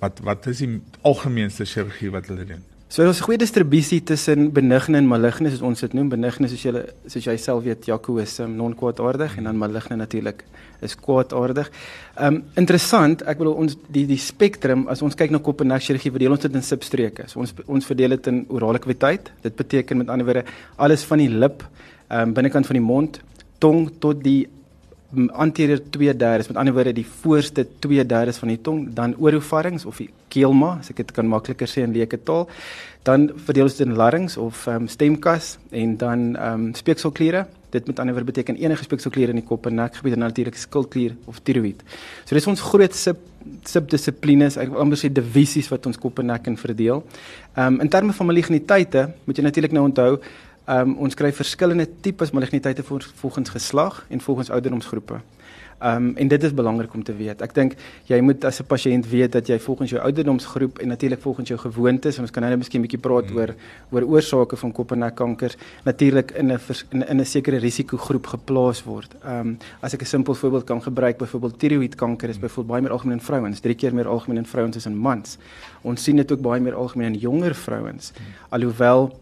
wat 0.00 0.20
wat 0.24 0.48
is 0.48 0.64
die 0.64 0.78
algemeenste 1.04 1.68
chirurgie 1.68 2.12
wat 2.12 2.30
hulle 2.32 2.46
doen? 2.48 2.66
So 2.90 3.06
ons 3.06 3.20
goeie 3.22 3.38
distribusie 3.38 4.00
tussen 4.02 4.48
benigne 4.50 4.98
en 4.98 5.06
maligne 5.06 5.52
soos 5.52 5.60
ons 5.62 5.84
dit 5.84 5.92
noem. 5.94 6.08
Benigne 6.10 6.48
soos 6.50 6.64
jy 6.64 6.72
soos 7.06 7.28
jy 7.28 7.36
self 7.38 7.62
weet 7.62 7.86
Jaco 7.86 8.16
is 8.18 8.32
um, 8.42 8.56
non-kwaadaardig 8.58 9.36
en 9.38 9.46
dan 9.46 9.60
maligne 9.60 10.00
natuurlik 10.00 10.42
is 10.82 10.96
kwaadaardig. 10.98 11.70
Um 12.18 12.40
interessant, 12.58 13.22
ek 13.30 13.38
bedoel 13.38 13.60
ons 13.62 13.76
die 13.94 14.06
die 14.10 14.18
spektrum 14.18 14.88
as 14.90 15.04
ons 15.06 15.14
kyk 15.14 15.30
na 15.30 15.38
kop 15.38 15.62
en 15.62 15.70
nek 15.70 15.86
chirurgie 15.86 16.10
verdeel 16.16 16.34
ons 16.34 16.42
dit 16.42 16.58
in 16.58 16.66
substreke. 16.66 17.28
So 17.30 17.44
ons 17.44 17.54
ons 17.68 17.86
verdeel 17.92 18.16
dit 18.16 18.32
in 18.32 18.42
orale 18.50 18.82
kaviteit. 18.82 19.30
Dit 19.46 19.54
beteken 19.60 20.02
met 20.02 20.10
ander 20.10 20.26
woorde 20.26 20.46
alles 20.74 21.06
van 21.06 21.22
die 21.22 21.30
lip, 21.30 21.62
um 22.10 22.34
binnekant 22.34 22.66
van 22.66 22.80
die 22.80 22.86
mond, 22.88 23.22
tong 23.62 23.86
tot 24.02 24.18
die 24.24 24.48
anterior 25.32 25.80
2/3 25.90 26.48
met 26.48 26.56
ander 26.56 26.74
woorde 26.74 26.92
die 26.92 27.06
voorste 27.06 27.66
2/3 27.78 28.38
van 28.38 28.48
die 28.48 28.60
tong 28.60 28.94
dan 28.94 29.14
orofarynx 29.18 29.84
of 29.84 29.96
die 29.96 30.10
keelma 30.28 30.76
as 30.78 30.90
ek 30.90 30.96
dit 30.96 31.12
kan 31.12 31.26
makliker 31.26 31.66
sê 31.66 31.82
in 31.82 31.92
leuke 31.92 32.22
taal 32.22 32.48
dan 33.02 33.30
verdeel 33.34 33.64
ons 33.64 33.76
dit 33.76 33.86
in 33.86 33.96
larynx 33.96 34.36
of 34.36 34.66
um, 34.66 34.88
stemkas 34.88 35.58
en 35.70 35.96
dan 35.96 36.36
um, 36.36 36.74
speekselkliere. 36.74 37.46
Dit 37.70 37.86
met 37.86 37.98
ander 37.98 38.14
woorde 38.14 38.32
beteken 38.32 38.56
enige 38.56 38.84
speekselkliere 38.84 39.32
in 39.32 39.40
die 39.40 39.46
kop 39.46 39.66
en 39.66 39.74
nekgebied 39.74 40.12
en 40.12 40.18
natuurlik 40.18 40.56
skildklier 40.58 41.14
of 41.24 41.40
tiroïed. 41.40 41.80
So 42.24 42.34
dis 42.34 42.46
ons 42.46 42.60
groot 42.60 42.94
sub 42.94 43.26
subdissiplines 43.64 44.58
ek 44.60 44.68
wil 44.68 44.82
amper 44.82 44.98
sê 45.00 45.08
divisies 45.08 45.70
wat 45.72 45.86
ons 45.88 45.96
kop 45.96 46.18
en 46.20 46.26
nek 46.28 46.46
in 46.46 46.58
verdeel. 46.60 47.00
Um, 47.56 47.80
in 47.80 47.88
terme 47.88 48.12
van 48.12 48.28
maligniteite 48.28 49.06
moet 49.24 49.40
jy 49.40 49.44
natuurlik 49.46 49.72
nou 49.72 49.86
onthou 49.88 50.18
Ehm 50.18 50.49
um, 50.68 50.96
ons 50.98 51.14
kry 51.14 51.32
verskillende 51.32 51.88
tipes 52.00 52.30
maligniteite 52.30 52.82
volgens 53.14 53.48
geslag 53.48 54.04
en 54.08 54.20
volgens 54.20 54.50
ouderdomsgroepe. 54.50 55.20
Ehm 55.80 55.96
um, 55.96 56.16
en 56.16 56.28
dit 56.28 56.42
is 56.42 56.54
belangrik 56.54 56.94
om 56.94 57.02
te 57.02 57.14
weet. 57.16 57.40
Ek 57.40 57.54
dink 57.56 57.72
jy 58.04 58.18
moet 58.20 58.44
as 58.44 58.60
'n 58.60 58.66
pasiënt 58.68 59.06
weet 59.08 59.32
dat 59.32 59.46
jy 59.46 59.58
volgens 59.58 59.90
jou 59.90 60.02
ouderdomsgroep 60.02 60.78
en 60.78 60.88
natuurlik 60.88 61.20
volgens 61.20 61.48
jou 61.48 61.58
gewoontes, 61.60 62.18
ons 62.18 62.30
kan 62.30 62.42
nou 62.42 62.56
miskien 62.56 62.80
'n 62.80 62.82
bietjie 62.82 63.00
praat 63.00 63.24
hmm. 63.28 63.36
oor 63.36 63.54
oor 63.90 64.04
oorsake 64.04 64.56
van 64.56 64.72
kop 64.72 64.92
en 64.92 64.98
nekkanker, 64.98 65.56
natuurlik 65.84 66.30
in 66.30 66.52
'n 66.52 66.60
in 66.90 67.20
'n 67.20 67.24
sekere 67.24 67.56
risikogroep 67.56 68.26
geplaas 68.26 68.84
word. 68.84 69.14
Ehm 69.24 69.40
um, 69.40 69.58
as 69.80 69.94
ek 69.94 70.02
'n 70.02 70.06
simpel 70.06 70.34
voorbeeld 70.34 70.64
kan 70.64 70.82
gebruik, 70.82 71.16
byvoorbeeld 71.18 71.58
tiroïedkanker 71.58 72.28
is 72.28 72.38
byvoorbeeld 72.38 72.66
baie 72.66 72.82
meer 72.82 72.92
algemeen 72.92 73.18
in 73.18 73.24
vrouens, 73.24 73.60
drie 73.60 73.74
keer 73.74 73.94
meer 73.94 74.08
algemeen 74.08 74.38
in 74.38 74.46
vrouens 74.46 74.76
as 74.76 74.86
in 74.86 74.96
mans. 74.96 75.38
Ons 75.82 76.02
sien 76.02 76.16
dit 76.16 76.32
ook 76.32 76.40
baie 76.40 76.60
meer 76.60 76.74
algemeen 76.74 77.14
in 77.14 77.18
jonger 77.18 77.54
vrouens. 77.54 78.12
Hmm. 78.16 78.26
Alhoewel 78.48 79.12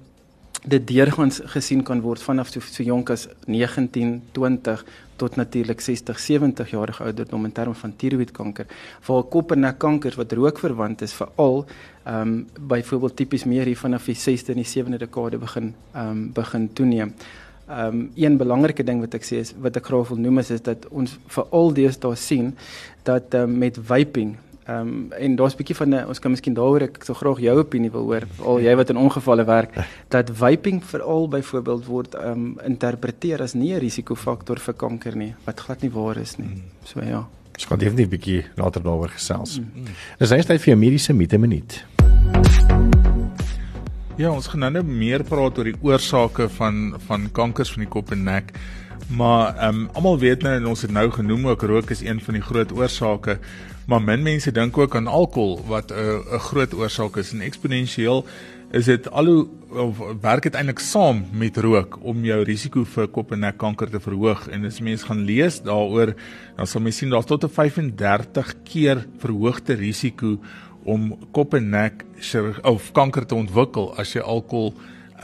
dit 0.65 0.87
deurgaans 0.87 1.41
gesien 1.55 1.83
kan 1.87 2.01
word 2.03 2.23
vanaf 2.23 2.51
so, 2.51 2.61
so 2.61 2.83
jonk 2.83 3.11
as 3.11 3.29
19, 3.47 4.23
20 4.33 4.85
tot 5.19 5.37
natuurlik 5.37 5.81
60, 5.81 6.19
70 6.19 6.71
jarige 6.71 7.05
ouderdom 7.05 7.45
in 7.45 7.53
terme 7.53 7.75
van 7.75 7.95
tiroïedkanker. 7.97 8.67
Waar 9.07 9.23
kop 9.23 9.53
en 9.53 9.65
nek 9.67 9.79
kanker 9.79 10.15
wat 10.19 10.33
rookverwant 10.33 11.03
is 11.07 11.15
veral 11.19 11.65
ehm 12.09 12.23
um, 12.23 12.47
byvoorbeeld 12.71 13.17
tipies 13.17 13.45
meer 13.45 13.67
hier 13.69 13.77
vanaf 13.77 14.07
die 14.09 14.17
6de 14.17 14.55
en 14.55 14.63
die 14.63 14.71
7de 14.71 15.03
dekade 15.05 15.39
begin 15.39 15.75
ehm 15.93 16.11
um, 16.11 16.33
begin 16.33 16.73
toeneem. 16.73 17.15
Ehm 17.69 17.87
um, 17.87 18.11
een 18.15 18.37
belangrike 18.37 18.85
ding 18.85 19.01
wat 19.01 19.15
ek 19.15 19.27
sê 19.27 19.43
is 19.45 19.53
wat 19.61 19.77
ek 19.77 19.91
graag 19.91 20.09
wil 20.09 20.23
noem 20.23 20.39
is, 20.39 20.51
is 20.51 20.63
dat 20.63 20.87
ons 20.89 21.19
veral 21.27 21.75
deesdae 21.75 22.17
sien 22.17 22.55
dat 23.03 23.35
um, 23.35 23.59
met 23.59 23.79
vaping 23.91 24.37
Ehm 24.69 24.81
um, 24.81 25.13
en 25.13 25.37
daar's 25.37 25.55
'n 25.55 25.57
bietjie 25.57 25.77
van 25.77 25.89
'n 25.89 26.07
ons 26.07 26.19
kan 26.19 26.31
miskien 26.31 26.55
daaroor 26.55 26.83
ek 26.83 27.05
sou 27.05 27.17
graag 27.17 27.41
jou 27.41 27.59
opinie 27.59 27.91
wil 27.91 28.05
hoor 28.05 28.25
al 28.45 28.61
jy 28.61 28.75
wat 28.77 28.91
in 28.91 28.97
ongevalle 28.97 29.45
werk 29.45 29.71
dat 30.15 30.31
vaping 30.31 30.85
veral 30.85 31.29
byvoorbeeld 31.29 31.85
word 31.87 32.15
ehm 32.15 32.31
um, 32.31 32.59
interpreteer 32.65 33.43
as 33.43 33.55
nie 33.55 33.73
'n 33.75 33.81
risikofaktor 33.81 34.59
vir 34.59 34.75
kanker 34.75 35.17
nie 35.17 35.35
wat 35.45 35.61
glad 35.61 35.83
nie 35.83 35.91
waar 35.91 36.17
is 36.17 36.37
nie. 36.37 36.63
So 36.85 37.01
ja. 37.01 37.29
Ons 37.55 37.65
gaan 37.65 37.79
definitief 37.79 38.07
'n 38.07 38.17
bietjie 38.17 38.45
later 38.57 38.83
daaroor 38.83 39.09
gesels. 39.09 39.59
Mm. 39.59 39.85
Dis 40.19 40.31
eers 40.31 40.47
tyd 40.47 40.61
vir 40.61 40.75
'n 40.75 40.79
mediese 40.79 41.13
minuut. 41.39 41.85
Ja, 44.19 44.33
ons 44.35 44.49
gaan 44.51 44.65
nou 44.75 44.81
meer 44.83 45.23
praat 45.23 45.61
oor 45.61 45.69
die 45.69 45.77
oorsake 45.87 46.49
van 46.57 46.97
van 47.07 47.29
kankers 47.31 47.71
van 47.71 47.85
die 47.85 47.91
kop 47.93 48.09
en 48.11 48.25
nek. 48.27 48.49
Maar 49.15 49.53
ehm 49.55 49.77
um, 49.77 49.85
almal 49.95 50.19
weet 50.19 50.43
nou 50.43 50.57
en 50.59 50.67
ons 50.67 50.83
het 50.83 50.91
nou 50.91 51.05
genoem 51.15 51.47
ook 51.47 51.63
rook 51.63 51.93
is 51.95 52.03
een 52.03 52.19
van 52.21 52.35
die 52.35 52.43
groot 52.43 52.75
oorsake. 52.75 53.39
Maar 53.87 54.03
min 54.03 54.27
mense 54.27 54.51
dink 54.51 54.79
ook 54.79 54.97
aan 54.99 55.07
alkohol 55.07 55.63
wat 55.71 55.95
'n 55.95 55.95
uh, 55.95 56.35
'n 56.35 56.43
groot 56.51 56.75
oorsaak 56.75 57.17
is 57.17 57.33
en 57.33 57.47
eksponensieel 57.47 58.27
is 58.73 58.85
dit 58.85 59.11
al 59.11 59.27
hoe 59.27 59.47
of 59.69 59.99
werk 60.21 60.43
dit 60.43 60.55
eintlik 60.55 60.79
saam 60.79 61.25
met 61.33 61.57
rook 61.57 61.99
om 62.03 62.25
jou 62.25 62.43
risiko 62.45 62.85
vir 62.85 63.09
kop 63.09 63.33
en 63.33 63.41
nek 63.41 63.57
kanker 63.61 63.91
te 63.91 64.01
verhoog 64.01 64.49
en 64.49 64.65
as 64.65 64.81
mense 64.81 65.07
gaan 65.07 65.25
lees 65.29 65.61
daaroor 65.65 66.15
dan 66.57 66.67
sal 66.67 66.81
mens 66.81 66.97
sien 66.97 67.11
daar's 67.11 67.27
tot 67.27 67.45
'n 67.45 67.49
35 67.49 68.55
keer 68.65 69.07
verhoogde 69.19 69.75
risiko 69.75 70.39
om 70.89 71.13
kop 71.37 71.53
en 71.59 71.69
nek 71.71 72.05
of 72.67 72.89
kanker 72.97 73.27
te 73.29 73.37
ontwikkel 73.37 73.93
as 74.01 74.15
jy 74.17 74.23
alkohol 74.25 74.73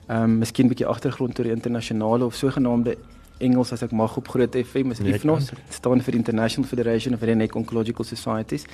Ehm 0.08 0.24
um, 0.24 0.38
miskien 0.38 0.66
'n 0.66 0.70
bietjie 0.70 0.88
agtergrond 0.88 1.40
oor 1.40 1.48
die 1.48 1.56
internasionale 1.56 2.26
of 2.26 2.36
sogenaamde 2.36 2.98
Engels 3.40 3.72
as 3.72 3.84
ek 3.86 3.94
mag 3.94 4.16
op 4.18 4.30
groot 4.34 4.56
FM 4.56 4.94
is 4.94 5.02
IFNOS 5.04 5.52
staan 5.70 6.02
vir 6.02 6.18
International 6.18 6.68
Federation 6.70 7.14
of 7.14 7.22
Neck 7.22 7.56
Oncological 7.56 8.06
Societies. 8.06 8.66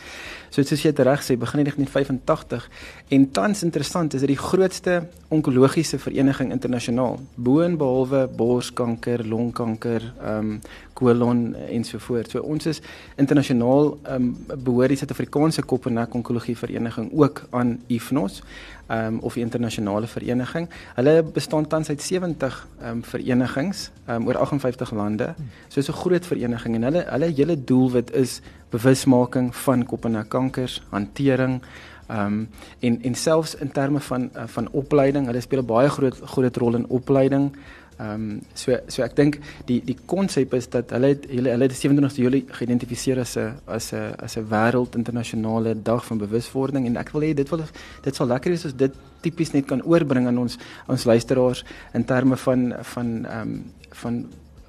So 0.50 0.64
soos 0.64 0.84
jy 0.84 0.94
reg 0.96 1.24
sê, 1.24 1.36
begin 1.40 1.64
in 1.64 1.68
1985 1.68 2.70
en 3.10 3.28
tans 3.32 3.64
interessant 3.64 4.14
is 4.14 4.24
dit 4.24 4.34
die 4.34 4.40
grootste 4.40 5.10
onkologiese 5.34 6.00
vereniging 6.00 6.52
internasionaal, 6.54 7.20
boonbehalwe 7.36 8.28
borskanker, 8.38 9.26
longkanker, 9.28 10.12
ehm 10.22 10.56
um, 10.56 10.60
kolon 10.94 11.56
ensovoorts. 11.74 12.36
So 12.36 12.44
ons 12.46 12.68
is 12.70 12.82
internasionaal 13.18 13.98
ehm 14.04 14.30
um, 14.30 14.62
behoort 14.64 14.94
die 14.94 15.00
Suid-Afrikaanse 15.02 15.66
kop 15.68 15.90
en 15.90 15.98
nek 16.00 16.14
onkologie 16.16 16.56
vereniging 16.58 17.10
ook 17.12 17.48
aan 17.52 17.80
IFNOS 17.88 18.44
um, 18.88 19.20
of 19.20 19.34
die 19.34 19.44
internasionale 19.44 20.08
vereniging. 20.08 20.70
Hulle 20.96 21.24
bestaan 21.24 21.68
tans 21.68 21.90
uit 21.90 22.02
70 22.02 22.68
ehm 22.82 22.90
um, 22.90 23.04
verenigings 23.04 23.92
ehm 24.06 24.22
um, 24.22 24.28
oor 24.28 24.38
58 24.38 24.92
lande. 24.92 25.34
So 25.68 25.80
is 25.80 25.90
'n 25.90 25.94
groot 25.94 26.26
vereniging 26.26 26.76
en 26.76 26.84
hulle 26.84 27.06
hulle 27.10 27.34
hele 27.36 27.64
doelwit 27.64 28.14
is 28.14 28.42
bewusmaking 28.70 29.56
van 29.56 29.86
kop 29.86 30.06
en 30.06 30.12
nek 30.12 30.30
kankers, 30.30 30.82
hantering 30.90 31.62
ehm 32.08 32.26
um, 32.26 32.50
en 32.80 33.02
en 33.02 33.16
selfs 33.16 33.56
in 33.56 33.72
terme 33.72 34.00
van 34.00 34.30
uh, 34.36 34.44
van 34.46 34.68
opleiding, 34.72 35.26
hulle 35.26 35.42
speel 35.42 35.62
'n 35.62 35.66
baie 35.66 35.90
groot 35.90 36.20
groot 36.24 36.58
rol 36.58 36.76
in 36.76 36.88
opleiding. 36.88 37.56
Ehm 38.04 38.14
um, 38.14 38.42
so 38.54 38.76
so 38.88 39.04
ek 39.06 39.16
dink 39.16 39.40
die 39.70 39.80
die 39.86 39.96
konsep 40.06 40.54
is 40.58 40.68
dat 40.76 40.92
hulle 40.96 41.14
het 41.14 41.28
hulle 41.30 41.54
hulle 41.54 41.68
het 41.70 41.76
27 41.78 42.20
Julie 42.24 42.44
geïdentifiseer 42.58 43.20
as 43.24 43.38
'n 43.38 43.54
as 43.66 43.94
'n 43.94 44.16
as 44.20 44.38
'n 44.38 44.48
wêreld 44.50 44.96
internasionale 44.96 45.74
dag 45.82 46.06
van 46.06 46.18
bewuswording 46.18 46.86
en 46.86 46.98
ek 46.98 47.14
wil 47.14 47.22
hê 47.22 47.34
dit 47.34 47.50
wil 47.50 47.62
dit 48.04 48.16
sal 48.16 48.28
lekker 48.28 48.52
wees 48.52 48.66
as 48.66 48.76
dit 48.76 48.94
tipies 49.22 49.54
net 49.54 49.66
kan 49.66 49.84
oorbring 49.84 50.28
aan 50.28 50.38
ons 50.38 50.58
ons 50.88 51.04
luisteraars 51.06 51.64
in 51.94 52.06
terme 52.06 52.38
van 52.38 52.74
van 52.94 53.26
ehm 53.26 53.42
um, 53.42 53.64
van 54.02 54.26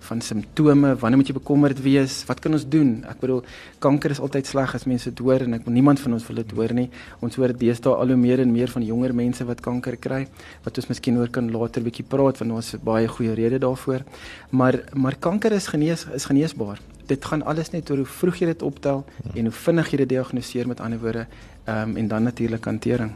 van 0.09 0.21
simptome, 0.21 0.95
wanneer 1.01 1.21
moet 1.21 1.31
jy 1.31 1.35
bekommerd 1.37 1.81
wees? 1.85 2.21
Wat 2.29 2.41
kan 2.45 2.57
ons 2.57 2.67
doen? 2.69 2.93
Ek 3.09 3.21
bedoel, 3.23 3.43
kanker 3.85 4.15
is 4.15 4.21
altyd 4.23 4.49
sleg 4.49 4.75
as 4.77 4.87
mense 4.91 5.11
dit 5.11 5.23
hoor 5.25 5.45
en 5.45 5.57
ek 5.59 5.67
wil 5.67 5.77
niemand 5.77 6.03
van 6.03 6.17
ons 6.17 6.27
wil 6.29 6.41
dit 6.43 6.55
hoor 6.59 6.75
nie. 6.77 6.87
Ons 7.25 7.39
hoor 7.41 7.55
deesdae 7.57 7.95
al 7.95 8.15
hoe 8.15 8.19
meer 8.21 8.45
en 8.45 8.53
meer 8.53 8.73
van 8.73 8.85
jonger 8.87 9.15
mense 9.17 9.47
wat 9.49 9.63
kanker 9.65 9.97
kry, 9.97 10.23
wat 10.65 10.81
ons 10.81 10.91
miskien 10.93 11.19
oor 11.21 11.33
kan 11.33 11.51
later 11.53 11.85
bietjie 11.85 12.07
praat 12.09 12.41
want 12.43 12.59
ons 12.61 12.73
het 12.77 12.85
baie 12.85 13.09
goeie 13.09 13.35
redes 13.35 13.63
daarvoor. 13.65 14.05
Maar 14.51 14.81
maar 14.95 15.17
kanker 15.17 15.53
is 15.53 15.69
genees 15.73 16.07
is 16.15 16.29
geneesbaar. 16.31 16.81
Dit 17.07 17.25
gaan 17.25 17.43
alles 17.43 17.71
net 17.71 17.91
oor 17.91 18.05
hoe 18.05 18.09
vroeg 18.09 18.41
jy 18.41 18.47
dit 18.53 18.63
optel 18.63 19.05
en 19.35 19.51
hoe 19.51 19.59
vinnig 19.65 19.91
jy 19.93 20.03
dit 20.05 20.15
diagnoseer 20.17 20.69
met 20.69 20.81
ander 20.81 21.01
woorde, 21.01 21.27
ehm 21.65 21.91
um, 21.91 21.97
en 21.97 22.09
dan 22.09 22.23
natuurlik 22.23 22.65
hantering. 22.65 23.13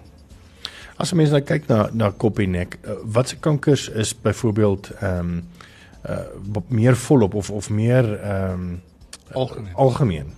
As 0.99 1.13
mense 1.15 1.33
nou 1.33 1.43
kyk 1.47 1.69
na 1.71 1.89
na 1.95 2.11
kop 2.11 2.41
en 2.43 2.51
nek, 2.57 2.79
uh, 2.83 2.99
wat 3.05 3.29
se 3.29 3.37
kankers 3.39 3.89
is 3.89 4.15
byvoorbeeld 4.23 4.91
ehm 4.99 5.19
um, 5.19 5.43
uh 6.07 6.63
meer 6.69 6.97
volop 6.97 7.35
of 7.35 7.51
of 7.51 7.71
meer 7.71 8.21
ehm 8.21 8.53
um, 8.53 8.83
algemeen. 9.33 9.75
algemeen. 9.75 10.35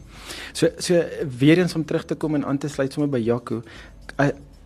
So 0.53 0.69
so 0.77 1.03
weer 1.39 1.59
eens 1.59 1.75
om 1.75 1.85
terug 1.85 2.05
te 2.05 2.15
kom 2.15 2.35
en 2.35 2.45
aan 2.45 2.59
te 2.59 2.69
sluit 2.69 2.93
sommer 2.93 3.11
by 3.11 3.19
Jaco. 3.19 3.63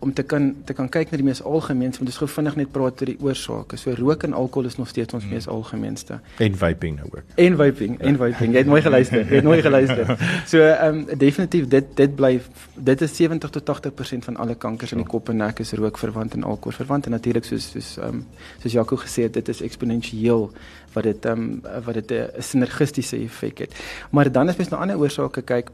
Om 0.05 0.13
te 0.13 0.23
kan 0.23 0.51
te 0.69 0.75
kan 0.77 0.89
kyk 0.91 1.11
na 1.11 1.17
die 1.17 1.25
mees 1.25 1.41
algemeenste 1.41 2.03
want 2.03 2.11
ons 2.11 2.19
gou 2.21 2.27
vinnig 2.29 2.57
net 2.59 2.71
praat 2.75 3.01
oor 3.01 3.09
die 3.09 3.17
oorsake. 3.25 3.79
So 3.81 3.95
rook 3.97 4.25
en 4.27 4.35
alkohol 4.37 4.69
is 4.69 4.77
nog 4.77 4.91
steeds 4.91 5.15
ons 5.17 5.23
hmm. 5.25 5.33
mees 5.33 5.47
algemeenste. 5.49 6.19
En 6.45 6.57
vaping 6.61 6.99
nou 6.99 7.09
ook. 7.09 7.33
En 7.41 7.57
vaping, 7.57 7.97
en 7.99 8.19
vaping. 8.21 8.53
Jy 8.53 8.63
het 8.63 8.69
mooi 8.69 8.81
geluister. 8.85 9.23
Jy 9.25 9.41
het 9.41 9.49
mooi 9.49 9.61
geluister. 9.65 10.13
So 10.51 10.61
ehm 10.61 11.01
um, 11.01 11.17
definitief 11.17 11.67
dit 11.71 11.87
dit 11.97 12.15
bly 12.15 12.35
dit 12.75 13.01
is 13.01 13.15
70 13.17 13.49
tot 13.49 13.71
80% 13.71 14.27
van 14.29 14.37
alle 14.43 14.55
kankers 14.55 14.91
in 14.91 15.01
die 15.01 15.07
kop 15.09 15.29
en 15.33 15.41
nek 15.41 15.59
is 15.63 15.73
rook 15.79 15.97
verwant 15.97 16.35
en 16.37 16.43
alkohol 16.43 16.77
verwant 16.77 17.09
en 17.09 17.15
natuurlik 17.17 17.47
soos 17.47 17.71
soos 17.71 17.95
ehm 17.97 18.19
um, 18.19 18.25
soos 18.61 18.77
Jaco 18.77 18.99
gesê 19.01 19.25
het 19.25 19.33
dit 19.33 19.49
is 19.49 19.63
eksponensieel 19.65 20.51
wat 20.93 21.09
dit 21.09 21.25
ehm 21.25 21.41
um, 21.41 21.81
wat 21.87 21.97
dit 22.01 22.11
'n 22.11 22.41
sinergistiese 22.41 23.17
effek 23.17 23.65
het. 23.65 23.73
Maar 24.11 24.31
dan 24.31 24.49
as 24.49 24.55
mens 24.55 24.69
na 24.69 24.77
ander 24.77 24.99
oorsake 24.99 25.41
kyk 25.41 25.69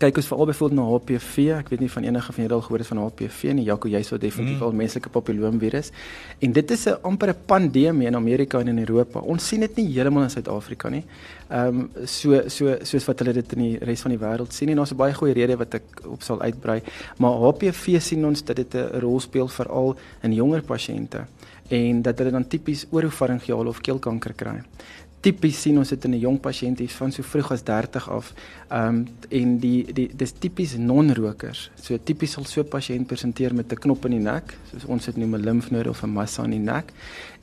kyk 0.00 0.16
ons 0.16 0.28
veral 0.30 0.48
byvoorbeeld 0.48 0.78
na 0.78 0.84
HPV. 0.88 1.34
Ek 1.58 1.68
weet 1.72 1.82
nie 1.84 1.90
van 1.92 2.06
enige 2.08 2.32
van 2.32 2.44
julle 2.44 2.56
al 2.56 2.62
gehoor 2.64 2.82
het 2.82 2.88
van 2.88 3.00
HPV 3.04 3.52
nie. 3.58 3.64
Jaco, 3.68 3.90
jy 3.92 4.00
sou 4.06 4.18
definitief 4.20 4.56
mm. 4.56 4.64
al 4.64 4.76
menslike 4.80 5.12
papilloomvirus. 5.12 5.90
En 6.40 6.54
dit 6.56 6.70
is 6.76 6.86
'n 6.88 6.96
amper 7.02 7.30
'n 7.30 7.36
pandemie 7.46 8.06
in 8.06 8.16
Amerika 8.16 8.60
en 8.60 8.68
in 8.68 8.78
Europa. 8.78 9.20
Ons 9.20 9.48
sien 9.48 9.60
dit 9.60 9.76
nie 9.76 9.92
heeltemal 9.92 10.22
in 10.22 10.30
Suid-Afrika 10.30 10.88
nie. 10.88 11.04
Ehm 11.50 11.66
um, 11.66 11.90
so 12.06 12.48
so 12.48 12.76
soos 12.82 13.04
wat 13.04 13.18
hulle 13.18 13.32
dit 13.32 13.52
in 13.52 13.58
die 13.58 13.78
res 13.78 14.00
van 14.00 14.10
die 14.10 14.20
wêreld 14.20 14.52
sien. 14.52 14.68
En 14.68 14.76
daar's 14.76 14.92
'n 14.92 14.96
baie 14.96 15.14
goeie 15.14 15.34
rede 15.34 15.56
wat 15.56 15.74
ek 15.74 15.84
op 16.04 16.22
sal 16.22 16.40
uitbrei. 16.40 16.82
Maar 17.18 17.32
HPV 17.32 18.00
sien 18.00 18.24
ons 18.24 18.44
dat 18.44 18.56
dit 18.56 18.74
'n 18.74 19.00
rol 19.00 19.20
speel 19.20 19.48
veral 19.48 19.96
in 20.22 20.32
jonger 20.32 20.62
pasiënte 20.62 21.26
en 21.70 22.02
dat 22.02 22.18
hulle 22.18 22.30
dan 22.30 22.46
tipies 22.46 22.86
oropharyngeale 22.90 23.68
of 23.68 23.80
keelkanker 23.80 24.32
kry 24.34 24.56
tipies 25.20 25.58
sien 25.60 25.78
ons 25.78 25.88
dit 25.88 26.04
in 26.04 26.14
'n 26.14 26.18
jong 26.18 26.40
pasiënt 26.40 26.78
hier 26.78 26.88
van 26.88 27.12
so 27.12 27.22
vroeg 27.22 27.52
as 27.52 27.62
30 27.62 28.08
af. 28.10 28.32
Ehm 28.68 28.88
um, 28.88 29.06
en 29.28 29.58
die 29.58 29.92
die 29.92 30.10
dis 30.16 30.32
tipies 30.32 30.76
non-rokers. 30.76 31.70
So 31.82 31.98
tipies 32.04 32.32
sal 32.32 32.44
so 32.44 32.60
'n 32.60 32.68
pasiënt 32.68 33.06
presenteer 33.06 33.54
met 33.54 33.72
'n 33.72 33.76
knop 33.76 34.04
in 34.04 34.10
die 34.10 34.20
nek, 34.20 34.56
soos 34.70 34.84
ons 34.84 35.04
dit 35.04 35.16
noem 35.16 35.34
'n 35.34 35.44
limfnode 35.44 35.88
of 35.88 36.02
'n 36.02 36.12
massa 36.12 36.44
in 36.44 36.50
die 36.50 36.58
nek. 36.58 36.92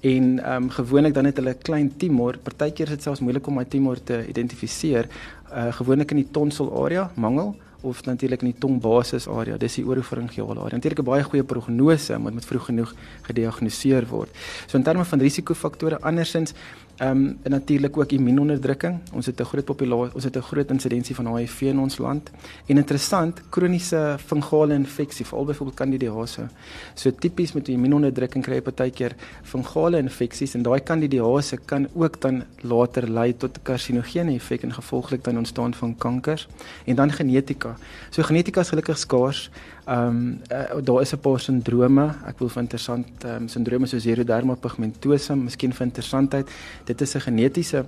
En 0.01 0.39
ehm 0.39 0.63
um, 0.63 0.69
gewoonlik 0.69 1.13
dan 1.13 1.25
het 1.25 1.37
hulle 1.37 1.51
'n 1.51 1.61
klein 1.61 1.97
tumor. 1.97 2.37
Partykeer 2.37 2.87
is 2.87 2.93
dit 2.93 3.03
selfs 3.03 3.19
moeilik 3.19 3.47
om 3.47 3.53
my 3.53 3.65
tumor 3.65 4.03
te 4.03 4.27
identifiseer. 4.27 5.07
Uh 5.51 5.71
gewoonlik 5.73 6.11
in 6.11 6.17
die 6.17 6.31
tonsil 6.31 6.83
area, 6.83 7.11
mangel 7.15 7.55
of 7.81 8.03
natuurlik 8.05 8.41
in 8.41 8.51
die 8.51 8.59
tongbasis 8.59 9.27
area. 9.27 9.57
Dis 9.57 9.77
die 9.79 9.85
oropharyngeale 9.85 10.59
area. 10.59 10.75
Natuurlik 10.75 10.99
'n 10.99 11.03
baie 11.03 11.23
goeie 11.23 11.43
prognose, 11.43 12.17
moet 12.17 12.45
vroeg 12.45 12.65
genoeg 12.65 12.93
gediagnoseer 13.21 14.07
word. 14.07 14.29
So 14.67 14.77
in 14.77 14.83
terme 14.83 15.05
van 15.05 15.19
risikofaktore 15.19 16.01
andersins 16.01 16.53
Ehm 16.97 17.09
um, 17.09 17.37
en 17.41 17.51
natuurlik 17.51 17.97
ook 17.97 18.11
immuunonderdrukking. 18.11 18.99
Ons 19.13 19.25
het 19.25 19.39
'n 19.39 19.43
groot 19.43 19.65
populasie, 19.65 20.13
ons 20.15 20.23
het 20.23 20.35
'n 20.35 20.41
groot 20.41 20.69
insidensie 20.69 21.15
van 21.15 21.35
HIV 21.35 21.61
in 21.61 21.79
ons 21.79 21.97
land. 21.97 22.31
En 22.65 22.77
interessant, 22.77 23.41
kroniese 23.49 24.15
fungale 24.25 24.73
infeksie, 24.73 25.25
veral 25.25 25.45
byvoorbeeld 25.45 25.77
kandidiase. 25.77 26.47
So 26.93 27.11
tipies 27.19 27.53
met 27.53 27.67
immuunonderdrukking 27.67 28.43
kry 28.43 28.53
jy 28.53 28.61
partykeer 28.61 29.15
fungale 29.43 29.97
infeksies 29.97 30.53
en 30.53 30.61
daai 30.61 30.79
kandidiase 30.79 31.57
kan 31.65 31.87
ook 31.93 32.21
dan 32.21 32.43
later 32.61 33.09
lei 33.09 33.37
tot 33.37 33.57
'n 33.57 33.61
karsinogene 33.63 34.33
effek 34.33 34.63
en 34.63 34.73
gevolglik 34.73 35.23
dan 35.23 35.37
ontstaan 35.37 35.73
van 35.73 35.97
kankers. 35.97 36.47
En 36.85 36.95
dan 36.95 37.11
genetika. 37.11 37.77
So 38.09 38.23
genetika 38.23 38.61
is 38.61 38.69
gelukkig 38.69 38.97
skaars. 38.97 39.49
Ehm 39.87 40.07
um, 40.07 40.41
uh, 40.51 40.83
daar 40.83 41.01
is 41.01 41.13
'n 41.13 41.19
paar 41.19 41.39
sindrome. 41.39 42.13
Ek 42.27 42.39
wil 42.39 42.49
vir 42.49 42.61
interessant 42.61 43.23
ehm 43.23 43.35
um, 43.41 43.47
sindrome 43.47 43.87
soos 43.87 44.03
xeroderma 44.03 44.55
pigmentosa, 44.55 45.35
miskien 45.35 45.73
vir 45.73 45.85
interessantheid. 45.85 46.49
Dit 46.85 47.01
is 47.01 47.15
'n 47.15 47.19
genetiese 47.19 47.85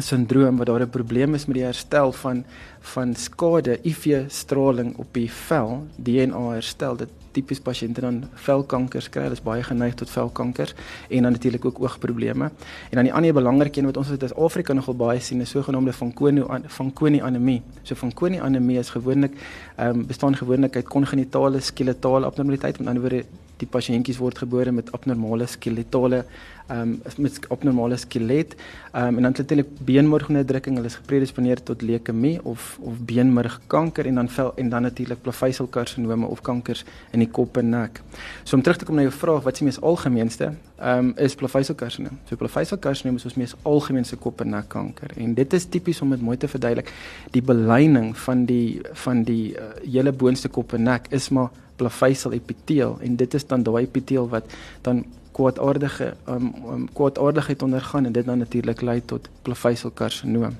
sindroom 0.00 0.56
wat 0.56 0.66
daar 0.66 0.80
'n 0.80 0.90
probleem 0.90 1.34
is 1.34 1.46
met 1.46 1.54
die 1.54 1.64
herstel 1.64 2.12
van 2.12 2.44
van 2.80 3.14
skade 3.14 3.78
UV 3.84 4.24
straling 4.28 4.96
op 4.96 5.12
die 5.12 5.30
vel, 5.30 5.86
DNA 5.96 6.50
herstel. 6.50 6.96
Dit 6.96 7.08
tipies 7.32 7.60
pasiënte 7.60 8.00
dan 8.04 8.22
velkankers 8.46 9.08
kry, 9.12 9.26
hulle 9.26 9.36
is 9.38 9.44
baie 9.44 9.62
geneig 9.66 9.94
tot 9.98 10.10
velkankers 10.10 10.74
en 11.08 11.22
dan 11.22 11.32
natuurlik 11.32 11.64
ook 11.64 11.80
oogprobleme. 11.82 12.50
En 12.90 13.00
dan 13.00 13.04
die 13.08 13.12
ander 13.12 13.32
belangrike 13.32 13.80
een 13.80 13.90
wat 13.90 13.96
ons 13.96 14.10
uit 14.10 14.34
Afrika 14.34 14.72
nogal 14.72 14.96
baie 14.96 15.20
sien, 15.20 15.40
is 15.40 15.50
sogenaamde 15.50 15.92
Fanconi 15.92 16.44
Fanconi 16.68 17.20
anemie. 17.20 17.62
So 17.82 17.94
Fanconi 17.94 18.40
anemie 18.40 18.78
is 18.78 18.90
gewoonlik 18.90 19.32
ehm 19.76 19.88
um, 19.88 20.06
bestaan 20.06 20.36
gewoonlik 20.36 20.76
uit 20.76 20.88
kongenitale 20.88 21.60
skeletale 21.60 22.26
abnormaliteit, 22.26 22.78
met 22.78 22.88
ander 22.88 23.02
woorde 23.02 23.24
die 23.60 23.68
pasiëntjies 23.68 24.18
word 24.18 24.38
gebore 24.38 24.72
met 24.72 24.92
abnormale 24.92 25.46
skeletale 25.46 26.24
ehm 26.72 26.80
um, 26.80 27.00
met 27.16 27.38
abnormale 27.48 27.96
skelet 27.96 28.54
ehm 28.92 29.06
um, 29.06 29.16
en 29.16 29.22
dan 29.22 29.34
natuurlik 29.36 29.68
beenmergnedrukking 29.84 30.76
hulle 30.76 30.86
is 30.86 30.94
gepredisponeer 30.94 31.62
tot 31.62 31.82
leukemie 31.82 32.44
of 32.44 32.78
of 32.80 32.98
beenmergkanker 32.98 34.06
en 34.06 34.14
dan 34.14 34.28
vel 34.28 34.52
en 34.56 34.68
dan 34.68 34.82
natuurlik 34.82 35.22
plaveisselkarsinome 35.22 36.26
of 36.26 36.40
kankers 36.40 36.84
in 37.10 37.18
die 37.18 37.30
kop 37.30 37.56
en 37.56 37.68
nek. 37.68 38.02
So 38.44 38.56
om 38.56 38.62
terug 38.62 38.78
te 38.78 38.84
kom 38.84 38.94
na 38.94 39.02
jou 39.02 39.12
vraag 39.12 39.42
wat 39.42 39.52
is 39.52 39.58
die 39.58 39.68
mees 39.68 39.80
algemeenste 39.80 40.52
ehm 40.78 40.98
um, 40.98 41.12
is 41.16 41.34
plaveisselkarsinoom. 41.34 42.18
So 42.28 42.36
plaveisselkarsinoom 42.36 43.16
is 43.16 43.24
ons 43.24 43.34
mees 43.34 43.56
algemeenste 43.62 44.16
kop 44.16 44.40
en 44.40 44.54
nek 44.56 44.68
kanker 44.68 45.10
en 45.16 45.34
dit 45.34 45.52
is 45.52 45.66
tipies 45.66 46.00
om 46.00 46.10
dit 46.10 46.20
mooi 46.20 46.36
te 46.36 46.48
verduidelik. 46.48 46.92
Die 47.30 47.42
belyning 47.42 48.16
van 48.16 48.46
die 48.46 48.80
van 49.04 49.22
die 49.22 49.54
uh, 49.56 49.72
hele 49.82 50.12
boonste 50.12 50.48
kop 50.48 50.72
en 50.72 50.82
nek 50.82 51.10
is 51.10 51.28
maar 51.28 51.50
plaveisel 51.76 52.32
epiteel 52.32 52.98
en 53.00 53.16
dit 53.16 53.34
is 53.34 53.46
dan 53.46 53.62
daai 53.62 53.82
epiteel 53.84 54.28
wat 54.28 54.44
dan 54.82 55.04
kwaadaardige 55.32 56.14
um, 56.28 56.52
um 56.68 56.88
kwaadaardigheid 56.92 57.62
ondergaan 57.62 58.04
en 58.04 58.12
dit 58.12 58.26
dan 58.26 58.38
natuurlik 58.38 58.80
lei 58.80 59.00
tot 59.04 59.28
plaveiselkarsinoom. 59.42 60.56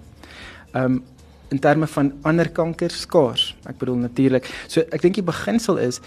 Um 0.74 1.02
in 1.52 1.58
terme 1.58 1.86
van 1.86 2.12
ander 2.22 2.48
kankers 2.48 3.00
skaars. 3.00 3.50
Ek 3.68 3.76
bedoel 3.76 3.96
natuurlik. 4.06 4.46
So 4.72 4.80
ek 4.80 5.02
dink 5.04 5.18
die 5.20 5.26
beginsel 5.26 5.76
is 5.84 6.00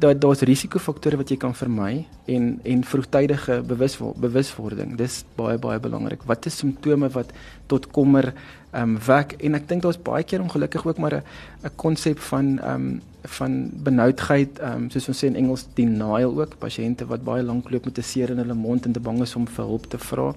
dat 0.00 0.20
daar's 0.20 0.40
risikofaktore 0.48 1.18
wat 1.20 1.28
jy 1.30 1.36
kan 1.36 1.54
vermy 1.54 2.06
en 2.30 2.54
en 2.64 2.82
vroegtydige 2.84 3.60
bewuswording 3.68 4.22
bewuswording. 4.24 4.96
Dis 4.98 5.20
baie 5.36 5.58
baie 5.60 5.78
belangrik. 5.78 6.24
Wat 6.26 6.46
is 6.50 6.56
simptome 6.56 7.10
wat 7.14 7.30
tot 7.66 7.86
kommer 7.94 8.32
ehm 8.72 8.82
um, 8.82 8.98
wek 9.06 9.36
en 9.38 9.58
ek 9.58 9.68
dink 9.68 9.82
daar's 9.82 10.00
baie 10.02 10.24
keer 10.24 10.42
ongelukkig 10.42 10.86
ook 10.86 10.98
maar 10.98 11.14
'n 11.14 11.22
'n 11.64 11.76
konsep 11.76 12.18
van 12.18 12.58
ehm 12.58 12.74
um, 12.74 13.00
van 13.22 13.70
benoudheid, 13.72 14.58
ehm 14.58 14.82
um, 14.82 14.90
soos 14.90 15.08
ons 15.08 15.22
sê 15.22 15.28
in 15.28 15.36
Engels 15.36 15.66
denial 15.74 16.32
ook, 16.38 16.56
pasiënte 16.58 17.06
wat 17.06 17.24
baie 17.24 17.42
lank 17.42 17.70
loop 17.70 17.84
met 17.84 17.98
'n 17.98 18.02
seer 18.02 18.30
in 18.30 18.38
hulle 18.38 18.54
mond 18.54 18.86
en 18.86 18.92
te 18.92 19.00
bang 19.00 19.20
is 19.20 19.36
om 19.36 19.46
vir 19.46 19.64
hulp 19.64 19.86
te 19.86 19.98
vra. 19.98 20.34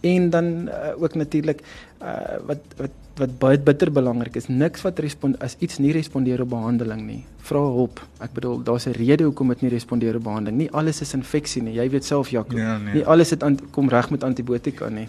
En 0.00 0.30
dan 0.30 0.68
uh, 0.68 1.02
ook 1.02 1.14
natuurlik 1.14 1.62
uh, 2.02 2.36
wat 2.46 2.58
wat 2.76 2.90
wat 3.14 3.38
baie 3.38 3.58
bitter 3.58 3.92
belangrik 3.92 4.36
is, 4.36 4.48
niks 4.48 4.82
wat 4.82 4.98
respond 4.98 5.38
as 5.38 5.56
iets 5.58 5.78
nie 5.78 5.92
respondeer 5.92 6.40
op 6.42 6.48
behandeling 6.48 7.02
nie. 7.06 7.24
Vra 7.46 7.60
hulp. 7.60 8.00
Ek 8.18 8.32
bedoel, 8.32 8.62
daar's 8.62 8.86
'n 8.86 8.90
rede 8.90 9.24
hoekom 9.24 9.48
dit 9.48 9.60
nie 9.60 9.70
respondeer 9.70 10.16
op 10.16 10.22
behandeling 10.22 10.58
nie. 10.58 10.70
Alles 10.72 11.00
is 11.00 11.14
infeksie 11.14 11.62
nie. 11.62 11.74
Jy 11.74 11.90
weet 11.90 12.04
self 12.04 12.28
Jaco. 12.28 12.56
Ja, 12.56 12.78
nee. 12.78 12.94
Nie 12.94 13.06
alles 13.06 13.30
het 13.30 13.44
kom 13.70 13.88
reg 13.88 14.10
met 14.10 14.24
antibiotika 14.24 14.88
nie. 14.88 15.08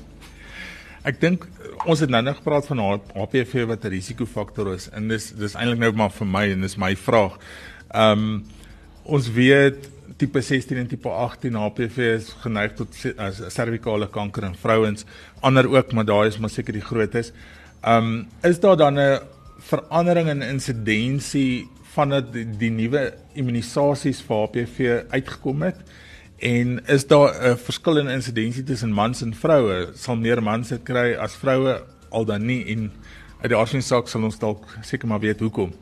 Ek 1.06 1.20
dink 1.22 1.44
ons 1.86 2.02
het 2.02 2.10
nou 2.10 2.22
net 2.26 2.40
gepraat 2.40 2.66
van 2.66 2.80
HPV 3.14 3.68
wat 3.70 3.84
'n 3.86 3.94
risikofaktor 3.94 4.74
is 4.74 4.90
en 4.90 5.08
dis 5.08 5.32
dis 5.38 5.54
eintlik 5.54 5.80
nou 5.80 5.92
maar 5.94 6.10
vir 6.10 6.28
my 6.28 6.46
en 6.52 6.62
dis 6.62 6.78
my 6.78 6.96
vraag. 6.96 7.38
Ehm 7.94 8.12
um, 8.12 8.44
ons 9.04 9.28
weet 9.30 9.90
tipe 10.18 10.42
16 10.42 10.78
en 10.78 10.88
tipe 10.88 11.10
18 11.10 11.54
HPV 11.54 11.98
is 12.16 12.34
geneig 12.42 12.74
tot 12.74 12.88
servikale 13.50 14.08
kanker 14.08 14.44
in 14.44 14.56
vrouens, 14.56 15.06
ander 15.42 15.70
ook, 15.70 15.94
maar 15.94 16.06
daai 16.06 16.28
is 16.28 16.40
maar 16.40 16.50
seker 16.50 16.74
die 16.74 16.82
grootes. 16.82 17.32
Ehm 17.84 17.98
um, 17.98 18.28
is 18.42 18.60
daar 18.60 18.78
dan 18.78 19.00
'n 19.00 19.20
verandering 19.60 20.30
in 20.30 20.42
insidensie 20.42 21.68
vandat 21.94 22.34
die, 22.34 22.46
die 22.58 22.72
nuwe 22.72 23.14
immunisasies 23.34 24.22
vir 24.22 24.36
HPV 24.36 25.04
uitgekom 25.10 25.62
het? 25.62 25.78
En 26.46 26.86
is 26.86 27.08
daar 27.08 27.34
'n 27.42 27.58
verskil 27.58 27.98
in 27.98 28.08
insidensie 28.08 28.64
tussen 28.64 28.92
mans 28.92 29.22
en 29.22 29.34
vroue? 29.34 29.90
Sal 29.96 30.16
meer 30.16 30.44
mans 30.44 30.68
dit 30.68 30.84
kry 30.84 31.14
as 31.14 31.36
vroue 31.36 31.82
al 32.10 32.26
dan 32.26 32.46
nie 32.46 32.66
en 32.66 32.92
uit 33.42 33.50
die 33.50 33.58
aardse 33.58 33.82
saak 33.82 34.08
sal 34.08 34.24
ons 34.24 34.38
dalk 34.40 34.78
seker 34.82 35.08
maar 35.08 35.20
weet 35.20 35.40
hoekom. 35.40 35.74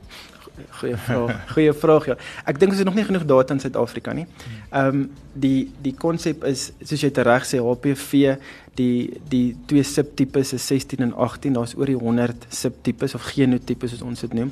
Goeie 0.79 0.97
vraag. 0.97 1.31
Goeie 1.53 1.73
vraag 1.73 2.05
ja. 2.05 2.15
Ek 2.45 2.59
dink 2.61 2.73
ons 2.73 2.81
het 2.81 2.87
nog 2.87 2.97
nie 2.97 3.05
genoeg 3.07 3.25
data 3.25 3.55
in 3.55 3.61
Suid-Afrika 3.63 4.13
nie. 4.13 4.25
Ehm 4.69 4.87
um, 4.87 5.03
die 5.33 5.71
die 5.81 5.95
konsep 5.97 6.43
is 6.45 6.67
soos 6.85 7.01
jy 7.01 7.09
reg 7.25 7.45
sê 7.49 7.57
HPV 7.57 8.35
die 8.77 9.21
die 9.29 9.55
twee 9.65 9.83
subtipes 9.83 10.53
is 10.53 10.67
16 10.67 11.01
en 11.01 11.13
18. 11.13 11.57
Daar's 11.57 11.73
oor 11.77 11.89
die 11.89 11.97
100 11.97 12.45
subtipes 12.53 13.15
of 13.17 13.25
genotipes 13.33 13.95
soos 13.95 14.05
ons 14.05 14.25
dit 14.25 14.33
noem 14.33 14.51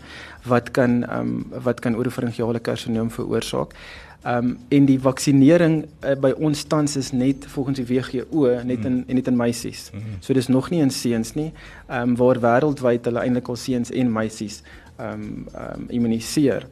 wat 0.49 0.71
kan 0.71 1.03
ehm 1.03 1.19
um, 1.19 1.61
wat 1.69 1.79
kan 1.79 1.95
oropharyngeale 1.95 2.59
karsinoom 2.59 3.11
veroorsaak. 3.13 3.77
Ehm 4.23 4.37
um, 4.37 4.57
en 4.69 4.85
die 4.85 4.99
vaksinering 5.01 5.79
uh, 6.05 6.17
by 6.21 6.29
ons 6.37 6.63
tans 6.69 6.95
is 6.95 7.11
net 7.11 7.45
volgens 7.53 7.77
die 7.81 7.87
WHO 7.89 8.49
net 8.63 8.85
in 8.85 9.03
en 9.07 9.15
net 9.17 9.27
in 9.27 9.37
meisies. 9.37 9.89
Mm. 9.93 10.19
So 10.19 10.33
dis 10.33 10.47
nog 10.47 10.69
nie 10.69 10.81
in 10.81 10.91
seuns 10.91 11.33
nie. 11.33 11.51
Ehm 11.87 12.09
um, 12.09 12.15
waar 12.17 12.41
wêreldwyd 12.41 13.05
hulle 13.05 13.21
eintlik 13.21 13.49
al 13.49 13.57
seuns 13.57 13.91
en 13.91 14.11
meisies 14.13 14.63
ehm 15.01 15.23
um, 15.23 15.47
ehm 15.53 15.81
um, 15.81 15.89
immuniseer. 15.89 16.67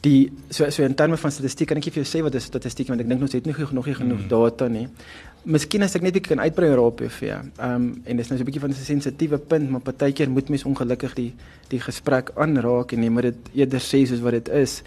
Die 0.00 0.32
so 0.48 0.70
so 0.70 0.82
in 0.82 0.94
terme 0.94 1.16
van 1.20 1.32
statistiek 1.32 1.68
kan 1.68 1.80
ek 1.80 1.92
vir 1.92 2.02
jou 2.02 2.08
sê 2.08 2.22
wat 2.24 2.34
is 2.34 2.48
statistiek 2.48 2.88
want 2.88 3.00
ek 3.04 3.08
dink 3.08 3.22
ons 3.22 3.36
het 3.36 3.46
nie 3.46 3.54
genoeg 3.54 3.72
nog 3.72 3.86
nie 3.86 3.96
genoeg 4.00 4.24
mm. 4.24 4.28
data 4.28 4.68
nie. 4.68 4.88
Miskien 5.44 5.84
as 5.84 5.92
ek 5.92 6.04
net 6.06 6.14
bietjie 6.16 6.32
kan 6.32 6.40
uitbrei 6.40 6.70
oor 6.72 6.80
HPV. 6.86 7.22
Ehm 7.28 7.64
um, 7.68 7.88
en 8.04 8.16
dis 8.16 8.30
nou 8.30 8.38
so 8.38 8.42
'n 8.44 8.48
bietjie 8.48 8.62
van 8.64 8.70
'n 8.70 8.86
sensitiewe 8.90 9.38
punt, 9.38 9.70
maar 9.70 9.80
partykeer 9.80 10.30
moet 10.30 10.48
mens 10.48 10.64
ongelukkig 10.64 11.14
die 11.14 11.32
die 11.68 11.80
gesprek 11.80 12.30
aanraak 12.36 12.92
en 12.92 13.02
jy 13.02 13.10
moet 13.10 13.28
dit 13.30 13.50
eerder 13.54 13.80
sê 13.80 14.06
soos 14.06 14.20
wat 14.20 14.32
dit 14.32 14.48
is. 14.48 14.82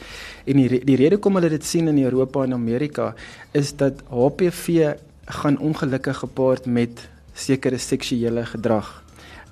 En 0.46 0.58
die 0.58 0.82
die 0.86 0.96
rede 0.96 1.16
hoekom 1.16 1.36
hulle 1.36 1.50
dit 1.50 1.66
sien 1.66 1.88
in 1.88 2.04
Europa 2.04 2.44
en 2.44 2.54
Amerika 2.54 3.14
is 3.54 3.76
dat 3.76 4.02
HPV 4.10 4.96
gaan 5.26 5.58
ongelukkig 5.60 6.18
gepaard 6.18 6.66
met 6.66 7.10
sekere 7.34 7.78
seksuele 7.78 8.46
gedrag. 8.46 9.07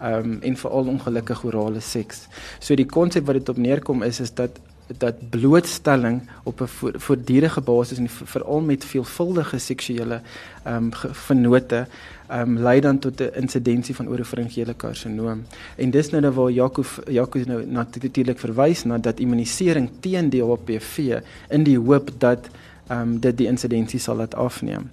Ehm 0.06 0.32
um, 0.32 0.38
en 0.42 0.58
veral 0.58 0.88
ongelukkige 0.88 1.48
orale 1.48 1.80
seks. 1.80 2.28
So 2.60 2.76
die 2.76 2.86
konsep 2.86 3.26
wat 3.26 3.40
dit 3.40 3.50
op 3.50 3.58
neerkom 3.58 4.04
is 4.04 4.20
is 4.20 4.34
dat 4.34 4.60
dat 4.88 5.30
blootstelling 5.30 6.22
op 6.44 6.62
'n 6.62 6.68
voortdurende 6.98 7.62
basis 7.62 7.98
en 7.98 8.10
veral 8.10 8.62
met 8.62 8.86
veelvuldige 8.86 9.58
seksuele 9.58 10.22
ehm 10.64 10.84
um, 10.84 10.90
vennote 11.12 11.88
ehm 12.28 12.42
um, 12.42 12.58
lei 12.58 12.80
dan 12.80 13.00
tot 13.00 13.22
'n 13.22 13.34
insidensie 13.34 13.96
van 13.96 14.08
oropharyngeale 14.08 14.74
karsinoom. 14.74 15.44
En 15.76 15.90
dis 15.90 16.10
nou 16.10 16.32
waar 16.32 16.52
Jaco 16.52 16.84
Jaco 17.08 17.40
nou 17.46 17.66
natuurlik 17.66 18.40
verwys 18.40 18.84
na 18.84 18.98
dat 18.98 19.20
immunisering 19.20 19.90
teen 20.00 20.30
die 20.30 20.44
HPV 20.44 21.20
in 21.50 21.64
die 21.64 21.80
hoop 21.80 22.10
dat 22.18 22.48
ehm 22.88 23.02
um, 23.02 23.20
dit 23.20 23.38
die 23.38 23.48
insidensie 23.48 24.00
sal 24.00 24.16
laat 24.16 24.36
afneem. 24.36 24.90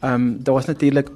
Ehm 0.00 0.14
um, 0.14 0.42
daar 0.42 0.54
was 0.54 0.66
natuurlik 0.66 1.10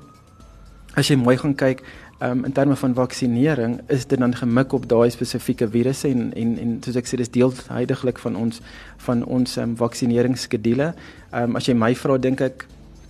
as 0.95 1.09
jy 1.09 1.17
mooi 1.17 1.37
gaan 1.37 1.55
kyk 1.55 1.83
um, 2.23 2.45
in 2.45 2.53
terme 2.53 2.77
van 2.77 2.95
vaksinering 2.95 3.81
is 3.87 4.07
dit 4.07 4.19
dan 4.19 4.35
gemik 4.37 4.73
op 4.73 4.89
daai 4.89 5.11
spesifieke 5.11 5.69
virusse 5.69 6.09
en 6.09 6.33
en 6.35 6.59
en 6.59 6.79
soos 6.85 6.97
ek 6.97 7.07
sê 7.11 7.21
dis 7.21 7.31
deel 7.31 7.53
heidaglik 7.69 8.19
van 8.19 8.37
ons 8.37 8.61
van 9.07 9.25
ons 9.25 9.57
um, 9.57 9.77
vaksineringsskedule. 9.77 10.93
Ehm 11.31 11.43
um, 11.43 11.57
as 11.57 11.69
jy 11.71 11.75
my 11.75 11.95
vra 11.95 12.19
dink 12.19 12.41
ek 12.41 12.67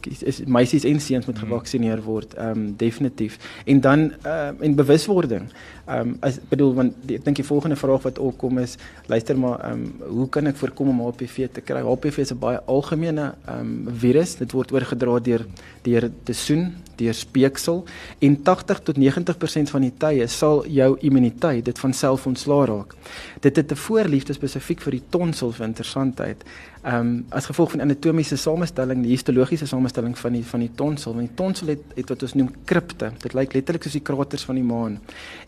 is 0.08 0.40
meisies 0.46 0.84
en 0.88 1.00
seuns 1.00 1.26
moet 1.26 1.36
mhm. 1.36 1.46
gevaksinereer 1.46 2.02
word. 2.02 2.34
Ehm 2.34 2.50
um, 2.50 2.74
definitief. 2.76 3.38
En 3.64 3.80
dan 3.80 4.12
ehm 4.22 4.60
uh, 4.60 4.66
en 4.66 4.74
bewuswording. 4.74 5.50
Ehm 5.88 6.08
um, 6.08 6.16
as 6.20 6.36
bedoel 6.48 6.74
want 6.76 6.96
ek 7.08 7.22
dink 7.24 7.38
die 7.40 7.46
volgende 7.48 7.76
vraag 7.80 8.02
wat 8.04 8.18
opkom 8.20 8.58
is 8.60 8.76
luister 9.08 9.38
maar 9.40 9.62
ehm 9.64 9.86
um, 9.86 10.10
hoe 10.18 10.28
kan 10.28 10.46
ek 10.50 10.58
voorkom 10.60 10.90
om 10.92 11.00
HPV 11.06 11.48
te 11.52 11.64
kry? 11.64 11.80
HPV 11.80 12.18
is 12.26 12.32
'n 12.32 12.38
baie 12.38 12.60
algemene 12.66 13.34
ehm 13.46 13.60
um, 13.60 13.94
virus. 14.04 14.36
Dit 14.36 14.52
word 14.52 14.72
oorgedra 14.72 15.18
deur 15.18 15.46
deur 15.82 16.10
te 16.24 16.32
soen, 16.32 16.74
deur 16.96 17.14
speeksel 17.14 17.84
en 18.18 18.42
80 18.42 18.80
tot 18.80 18.96
90% 18.98 19.70
van 19.70 19.80
die 19.80 19.94
tye 19.98 20.26
sal 20.26 20.66
jou 20.66 20.96
immuniteit 21.00 21.64
dit 21.64 21.78
van 21.78 21.92
self 21.92 22.26
ontslaa 22.26 22.64
raak. 22.66 22.94
Dit 23.40 23.56
het 23.56 23.72
'n 23.72 23.76
voorliefde 23.76 24.32
spesifiek 24.32 24.80
vir 24.80 24.92
die 24.92 25.04
tonsel 25.08 25.52
vir 25.52 25.66
interessantheid. 25.66 26.44
Ehm 26.82 27.00
um, 27.00 27.24
as 27.28 27.46
gevolg 27.46 27.70
van 27.70 27.80
anatomiese 27.80 28.36
samestelling, 28.36 29.02
die 29.02 29.10
histologiese 29.10 29.66
samestelling 29.66 30.18
van 30.18 30.32
die 30.32 30.44
van 30.44 30.60
die 30.60 30.70
tonsel, 30.74 31.14
want 31.14 31.26
die 31.26 31.36
tonsel 31.36 31.66
het, 31.66 31.82
het 31.94 32.08
wat 32.08 32.22
ons 32.22 32.34
noem 32.34 32.50
kripte. 32.64 33.10
Dit 33.18 33.34
lyk 33.34 33.52
letterlik 33.52 33.82
soos 33.82 33.92
die 33.92 34.02
kraters 34.02 34.44
van 34.44 34.54
die 34.54 34.64
maan. 34.64 35.00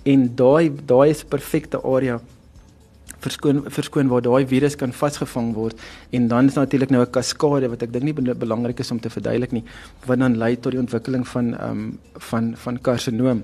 En 0.03 0.30
daai 0.37 0.71
daai 0.87 1.11
is 1.11 1.25
'n 1.25 1.29
perfekte 1.29 1.79
area 1.85 2.21
verskoon 3.21 3.65
verskoon 3.69 4.09
waar 4.09 4.23
daai 4.23 4.47
virus 4.47 4.77
kan 4.77 4.93
vasgevang 4.93 5.53
word 5.55 5.77
en 6.17 6.29
dan 6.29 6.47
is 6.47 6.55
natuurlik 6.55 6.91
nou 6.91 7.03
'n 7.03 7.11
kaskade 7.11 7.69
wat 7.69 7.83
ek 7.83 7.93
dink 7.93 8.05
nie 8.05 8.35
belangrik 8.35 8.81
is 8.81 8.91
om 8.91 9.01
te 9.01 9.11
verduidelik 9.11 9.53
nie 9.53 9.65
wat 10.07 10.19
dan 10.19 10.37
lei 10.37 10.57
tot 10.57 10.73
die 10.73 10.81
ontwikkeling 10.81 11.27
van 11.29 11.55
ehm 11.55 11.71
um, 11.71 11.99
van 12.31 12.55
van 12.57 12.79
karsinoom. 12.79 13.43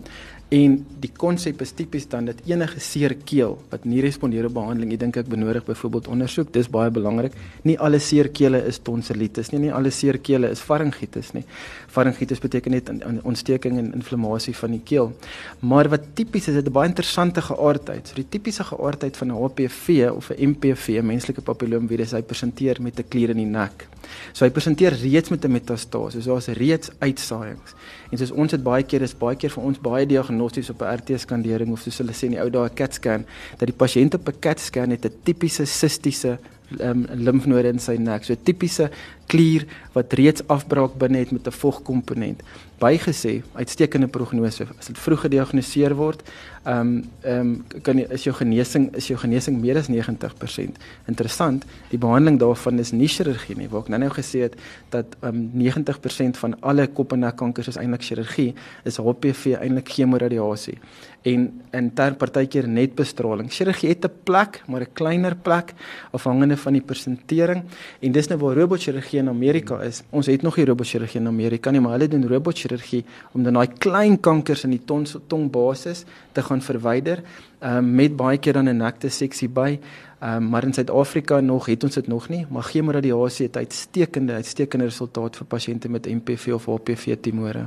En 0.54 0.76
die 1.02 1.10
konsep 1.10 1.58
is 1.64 1.72
tipies 1.74 2.04
dan 2.06 2.28
dat 2.28 2.38
enige 2.46 2.78
seer 2.78 3.16
keel 3.26 3.56
wat 3.72 3.82
nie 3.82 3.98
respondeer 4.04 4.46
op 4.46 4.52
behandeling, 4.54 4.92
ek 4.94 5.00
dink 5.00 5.16
ek 5.18 5.30
benodig 5.32 5.64
byvoorbeeld 5.66 6.06
ondersoek, 6.14 6.52
dis 6.54 6.68
baie 6.70 6.92
belangrik. 6.94 7.34
Nie 7.66 7.74
alle 7.82 7.98
seer 7.98 8.28
kele 8.30 8.60
is 8.70 8.78
tonsillitis 8.86 9.50
nie, 9.50 9.64
nie 9.64 9.72
alle 9.74 9.90
seer 9.90 10.20
kele 10.22 10.52
is 10.54 10.62
faringitis 10.62 11.32
nie. 11.34 11.42
Faringitis 11.90 12.38
beteken 12.38 12.76
net 12.78 12.90
'n 12.90 13.18
ontsteking 13.24 13.78
en 13.78 13.92
inflammasie 13.98 14.54
van 14.54 14.70
die 14.70 14.82
keel. 14.84 15.12
Maar 15.60 15.88
wat 15.88 16.14
tipies 16.14 16.46
is, 16.48 16.54
dit 16.54 16.66
'n 16.66 16.72
baie 16.72 16.88
interessante 16.88 17.42
geaardheid. 17.42 18.06
So 18.06 18.14
die 18.14 18.28
tipiese 18.28 18.62
geaardheid 18.62 19.16
van 19.16 19.32
'n 19.32 19.42
HPV 19.42 20.10
of 20.14 20.30
'n 20.30 20.50
MPV, 20.50 21.02
menslike 21.02 21.42
papilloomvirus, 21.42 22.12
hy 22.12 22.22
presenteer 22.22 22.80
met 22.80 23.00
'n 23.00 23.08
klier 23.08 23.30
in 23.30 23.38
die 23.38 23.46
nek. 23.46 23.88
So 24.32 24.44
hy 24.44 24.50
presenteer 24.50 24.92
reeds 24.92 25.30
met 25.30 25.44
'n 25.44 25.50
metastase, 25.50 26.22
so 26.22 26.30
daar's 26.30 26.46
reeds 26.46 26.90
uitsaaiings. 26.98 27.74
En 28.10 28.18
soos 28.18 28.30
ons 28.30 28.50
dit 28.50 28.62
baie 28.62 28.82
keer 28.82 29.02
is 29.02 29.14
baie 29.14 29.36
keer 29.36 29.50
vir 29.50 29.64
ons 29.64 29.78
baie 29.78 30.06
diagnosties 30.36 30.70
op 30.70 30.82
'n 30.82 30.94
RT 30.98 31.20
skandering 31.20 31.72
of 31.72 31.80
soos 31.80 31.98
hulle 31.98 32.12
sê 32.12 32.24
in 32.26 32.36
die 32.36 32.40
ou 32.40 32.50
dae 32.50 32.68
'n 32.68 32.74
CAT 32.74 32.94
scan 32.94 33.24
dat 33.58 33.68
die 33.68 33.76
pasiënt 33.76 34.14
op 34.14 34.28
'n 34.28 34.40
CAT 34.40 34.60
scan 34.60 34.90
het 34.90 35.04
'n 35.04 35.12
tipiese 35.24 35.64
sistiese 35.64 36.38
um, 36.80 37.06
limfnode 37.14 37.70
in 37.72 37.82
sy 37.82 37.96
nek. 38.00 38.24
So 38.24 38.36
tipiese 38.36 38.90
klier 39.30 39.66
wat 39.94 40.14
reeds 40.18 40.44
afbraak 40.52 40.94
binne 41.00 41.18
het 41.18 41.32
met 41.32 41.46
'n 41.46 41.50
vogkomponent. 41.50 42.42
Bygesê, 42.78 43.42
uitstekende 43.54 44.06
prognose 44.06 44.66
as 44.78 44.86
dit 44.86 44.98
vroeg 44.98 45.20
gediagnoseer 45.20 45.94
word, 45.94 46.22
ehm 46.64 46.80
um, 46.80 47.04
ehm 47.22 47.40
um, 47.40 47.64
kan 47.82 47.98
is 47.98 48.24
jou 48.24 48.34
genesing 48.34 48.94
is 48.94 49.06
jou 49.06 49.18
genesing 49.18 49.60
meer 49.60 49.76
as 49.76 49.88
90%. 49.88 50.76
Interessant, 51.06 51.64
die 51.88 51.98
behandeling 51.98 52.38
daarvan 52.38 52.78
is 52.78 52.92
nie 52.92 53.08
chirurgie 53.08 53.56
nie, 53.56 53.68
waar 53.68 53.80
ek 53.80 53.88
nou-nou 53.88 54.10
gesê 54.10 54.40
het 54.40 54.54
dat 54.90 55.06
ehm 55.20 55.34
um, 55.34 55.50
90% 55.54 56.36
van 56.36 56.60
alle 56.60 56.86
kop 56.86 57.12
en 57.12 57.18
nek 57.18 57.36
kankers 57.36 57.68
is 57.68 57.76
eintlik 57.76 58.02
chirurgie, 58.02 58.54
is 58.84 58.96
HPV 58.96 59.56
eintlik 59.60 59.88
chemoradiasie 59.88 60.78
en 61.26 61.46
in 61.74 61.88
ter 61.98 62.14
partykeer 62.14 62.68
net 62.70 62.94
bestraling. 62.98 63.48
Chirurgie 63.50 63.88
het 63.90 64.04
'n 64.04 64.12
plek, 64.24 64.62
maar 64.66 64.80
'n 64.80 64.92
kleiner 64.92 65.34
plek 65.34 65.74
afhangende 66.12 66.56
van 66.56 66.72
die 66.72 66.82
persentering 66.82 67.62
en 68.00 68.12
dis 68.12 68.28
nou 68.28 68.38
waar 68.38 68.54
robotchirurgie 68.56 69.18
in 69.18 69.28
Amerika 69.28 69.80
is. 69.82 70.02
Ons 70.10 70.26
het 70.26 70.42
nog 70.42 70.56
nie 70.56 70.66
robotchirurgie 70.66 71.20
in 71.20 71.26
Amerika 71.26 71.70
nie, 71.70 71.80
maar 71.80 71.92
hulle 71.92 72.08
doen 72.08 72.28
robotchirurgie 72.28 73.04
om 73.32 73.42
dan 73.42 73.52
daai 73.52 73.68
klein 73.78 74.20
kankers 74.20 74.64
in 74.64 74.70
die 74.70 74.84
tons 74.84 75.16
tongbasis 75.26 76.04
te 76.32 76.42
gaan 76.42 76.62
verwyder 76.62 77.22
um, 77.60 77.94
met 77.94 78.16
baie 78.16 78.38
keer 78.38 78.52
dan 78.52 78.68
'n 78.68 78.76
nekte 78.76 79.08
seksie 79.08 79.48
by. 79.48 79.78
Um, 80.22 80.48
maar 80.48 80.64
in 80.64 80.72
Suid-Afrika 80.72 81.40
nog 81.40 81.66
het 81.66 81.84
ons 81.84 81.94
dit 81.94 82.06
nog 82.06 82.28
nie, 82.28 82.46
maar 82.50 82.62
chemoradiasie 82.62 83.46
het 83.46 83.56
uitstekende 83.56 84.32
uitstekende 84.32 84.84
resultaat 84.84 85.36
vir 85.36 85.46
pasiënte 85.46 85.88
met 85.88 86.06
MPV 86.06 86.52
of 86.54 86.66
HPV 86.66 87.16
tumore. 87.20 87.66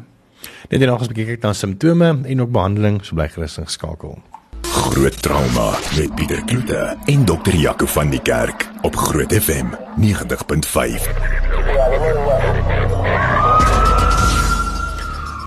Net 0.69 0.81
en 0.81 0.87
nog 0.87 0.99
eens 0.99 1.13
kyk 1.13 1.41
na 1.41 1.53
simptome 1.53 2.21
en 2.23 2.41
ook 2.41 2.51
behandeling, 2.51 2.99
so 3.05 3.15
bly 3.15 3.27
gerus 3.29 3.57
geskakel. 3.57 4.17
Groot 4.61 5.21
trauma 5.21 5.71
met 5.97 6.15
Pieter 6.15 6.43
Kloete 6.45 6.97
en 7.05 7.25
dokter 7.25 7.55
Jaco 7.55 7.85
van 7.85 8.09
die 8.09 8.21
Kerk 8.21 8.69
op 8.81 8.95
Groot 8.95 9.33
FM 9.33 9.65
90.5. 9.97 11.09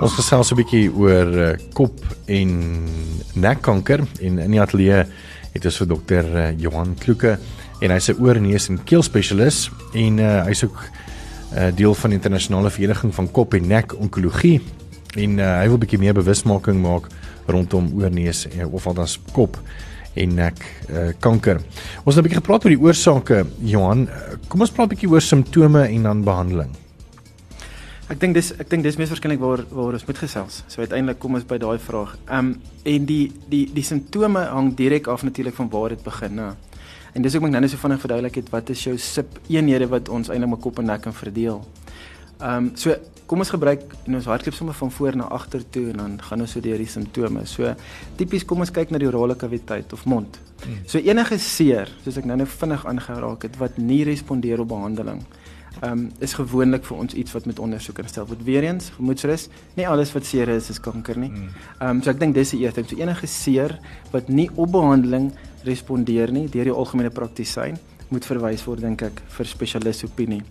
Ons 0.02 0.14
gesels 0.18 0.50
'n 0.50 0.56
bietjie 0.58 0.90
oor 0.90 1.28
uh, 1.38 1.52
kop 1.72 2.00
en 2.26 2.50
nekkanker 3.34 4.00
en 4.20 4.38
in 4.38 4.50
die 4.50 4.60
ateljee 4.60 5.04
het 5.52 5.64
ons 5.64 5.76
vir 5.76 5.86
dokter 5.86 6.24
uh, 6.34 6.58
Johan 6.58 6.96
Kloeke 6.98 7.38
en 7.80 7.90
hy's 7.90 8.10
'n 8.10 8.18
oor 8.18 8.40
neus 8.40 8.68
en 8.68 8.84
keel 8.84 9.02
spesialis 9.02 9.70
en 9.94 10.18
uh, 10.18 10.44
hy's 10.44 10.64
ook 10.64 10.78
'n 10.82 11.58
uh, 11.58 11.70
deel 11.74 11.94
van 11.94 12.10
die 12.10 12.18
internasionale 12.18 12.70
vereniging 12.70 13.14
van 13.14 13.30
kop 13.30 13.54
en 13.54 13.66
nek 13.66 13.94
onkologie 13.94 14.60
en 15.16 15.38
uh, 15.38 15.58
hy 15.60 15.66
wil 15.68 15.76
'n 15.76 15.84
bietjie 15.84 15.98
meer 15.98 16.14
bewusmaking 16.14 16.80
maak 16.82 17.08
rondom 17.46 17.90
oorneus 18.00 18.46
uh, 18.46 18.66
of 18.72 18.86
althans 18.86 19.18
kop 19.32 19.58
en 20.14 20.34
nek 20.34 20.60
uh, 20.90 21.12
kanker. 21.20 21.60
Ons 22.04 22.16
het 22.16 22.24
'n 22.24 22.28
bietjie 22.28 22.40
gepraat 22.40 22.64
oor 22.64 22.74
die 22.74 22.84
oorsake, 22.84 23.46
Johan. 23.60 24.08
Kom 24.48 24.60
ons 24.60 24.70
praat 24.70 24.88
'n 24.88 24.94
bietjie 24.94 25.10
oor 25.10 25.20
simptome 25.20 25.88
en 25.88 26.02
dan 26.02 26.24
behandeling. 26.24 26.70
Ek 28.10 28.20
dink 28.20 28.34
dis 28.34 28.50
ek 28.58 28.68
dink 28.68 28.82
dis 28.82 28.96
mees 28.96 29.08
waarskynlik 29.08 29.40
waar 29.40 29.64
waar 29.70 29.94
ons 29.94 30.04
moet 30.06 30.18
gesels. 30.18 30.64
So 30.68 30.80
uiteindelik 30.80 31.18
kom 31.18 31.34
ons 31.34 31.46
by 31.48 31.58
daai 31.58 31.78
vraag. 31.78 32.16
Ehm 32.28 32.38
um, 32.38 32.60
en 32.84 33.04
die 33.06 33.32
die 33.48 33.70
die 33.72 33.84
simptome 33.84 34.40
hang 34.50 34.74
direk 34.76 35.06
af 35.06 35.22
natuurlik 35.22 35.54
van 35.54 35.70
waar 35.70 35.88
dit 35.88 36.02
begin, 36.02 36.34
né? 36.34 36.54
En 37.14 37.22
dis 37.22 37.34
ook 37.36 37.44
ek 37.44 37.50
nou 37.50 37.60
net 37.60 37.70
so 37.70 37.76
vinnig 37.76 38.00
verduidelik 38.00 38.34
het 38.34 38.50
wat 38.50 38.70
is 38.70 38.84
jou 38.84 38.96
sip 38.98 39.38
eenhede 39.48 39.88
wat 39.88 40.08
ons 40.08 40.28
eintlik 40.28 40.50
met 40.50 40.60
kop 40.60 40.78
en 40.78 40.86
nek 40.86 41.02
kan 41.02 41.12
verdeel. 41.14 41.62
Ehm 42.42 42.68
um, 42.68 42.70
so 42.76 42.94
kom 43.30 43.40
ons 43.40 43.52
gebruik 43.54 43.84
en 44.04 44.18
ons 44.18 44.26
hardloop 44.28 44.54
sommer 44.54 44.74
van 44.76 44.90
voor 44.92 45.16
na 45.16 45.24
agter 45.32 45.62
toe 45.72 45.86
en 45.92 46.00
dan 46.02 46.16
gaan 46.22 46.42
ons 46.44 46.52
so 46.52 46.60
deur 46.60 46.76
die 46.76 46.90
simptome. 46.90 47.46
So 47.48 47.70
tipies 48.18 48.44
kom 48.44 48.60
ons 48.60 48.72
kyk 48.74 48.90
na 48.92 48.98
die 49.00 49.08
orale 49.08 49.36
kaviteit 49.38 49.92
of 49.96 50.04
mond. 50.04 50.40
Hmm. 50.64 50.82
So 50.90 50.98
enige 50.98 51.38
seer, 51.40 51.88
soos 52.04 52.18
ek 52.20 52.26
nou-nou 52.28 52.48
vinnig 52.58 52.84
aangeraak 52.90 53.46
het 53.48 53.56
wat 53.62 53.78
nie 53.78 54.02
respondeer 54.04 54.60
op 54.60 54.68
behandeling 54.74 55.22
ehm 55.80 55.92
um, 55.92 56.02
is 56.20 56.34
gewoonlik 56.36 56.84
vir 56.84 56.98
ons 56.98 57.14
iets 57.14 57.32
wat 57.32 57.46
met 57.48 57.58
ondersoek 57.58 58.02
instel 58.02 58.26
word. 58.28 58.42
Weereens, 58.44 58.90
gemoedsrus, 58.96 59.48
nie 59.78 59.88
alles 59.88 60.12
wat 60.12 60.26
seer 60.28 60.50
is 60.52 60.68
is 60.70 60.80
kanker 60.80 61.18
nie. 61.18 61.30
Hmm. 61.32 61.48
Ehm 61.78 61.88
um, 61.96 62.02
so 62.02 62.10
ek 62.12 62.20
dink 62.20 62.34
dis 62.36 62.52
die 62.54 62.60
eerste 62.66 62.82
ding. 62.82 62.90
So 62.90 63.00
enige 63.00 63.26
seer 63.26 63.78
wat 64.12 64.28
nie 64.28 64.50
op 64.54 64.72
behandeling 64.72 65.32
respondeer 65.64 66.32
nie 66.32 66.48
deur 66.50 66.68
die 66.68 66.74
algemene 66.74 67.10
praktisyn 67.10 67.78
moet 68.12 68.26
verwys 68.28 68.64
word 68.68 68.84
dink 68.84 69.02
ek 69.06 69.22
vir 69.36 69.48
spesialis 69.48 70.04
opinie. 70.06 70.42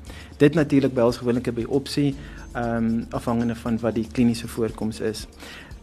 Dit 0.42 0.58
natuurlik 0.58 0.94
by 0.98 1.06
ons 1.08 1.22
gewoonlik 1.22 1.52
by 1.56 1.68
opsie 1.70 2.12
ehm 2.52 2.76
um, 2.78 3.06
afhangende 3.16 3.56
van 3.56 3.78
wat 3.80 3.96
die 3.96 4.08
kliniese 4.08 4.50
voorkoms 4.52 5.00
is. 5.00 5.28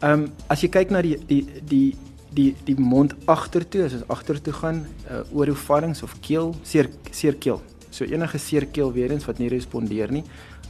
Ehm 0.03 0.27
um, 0.27 0.29
as 0.53 0.63
jy 0.63 0.69
kyk 0.75 0.93
na 0.95 1.03
die 1.03 1.17
die 1.31 1.43
die 1.71 1.97
die 2.35 2.51
die 2.65 2.77
mond 2.77 3.15
agtertoe, 3.27 3.87
as 3.87 3.97
ons 3.97 4.09
agtertoe 4.13 4.53
gaan, 4.53 4.85
uh, 5.09 5.23
oorofarings 5.33 6.03
of 6.03 6.15
keel, 6.21 6.55
seer 6.63 6.91
seer 7.11 7.39
keel. 7.41 7.63
So 7.91 8.05
enige 8.05 8.39
seer 8.39 8.67
keel 8.67 8.93
weer 8.93 9.15
eens 9.15 9.25
wat 9.25 9.39
nie 9.41 9.49
respondeer 9.49 10.13
nie, 10.13 10.25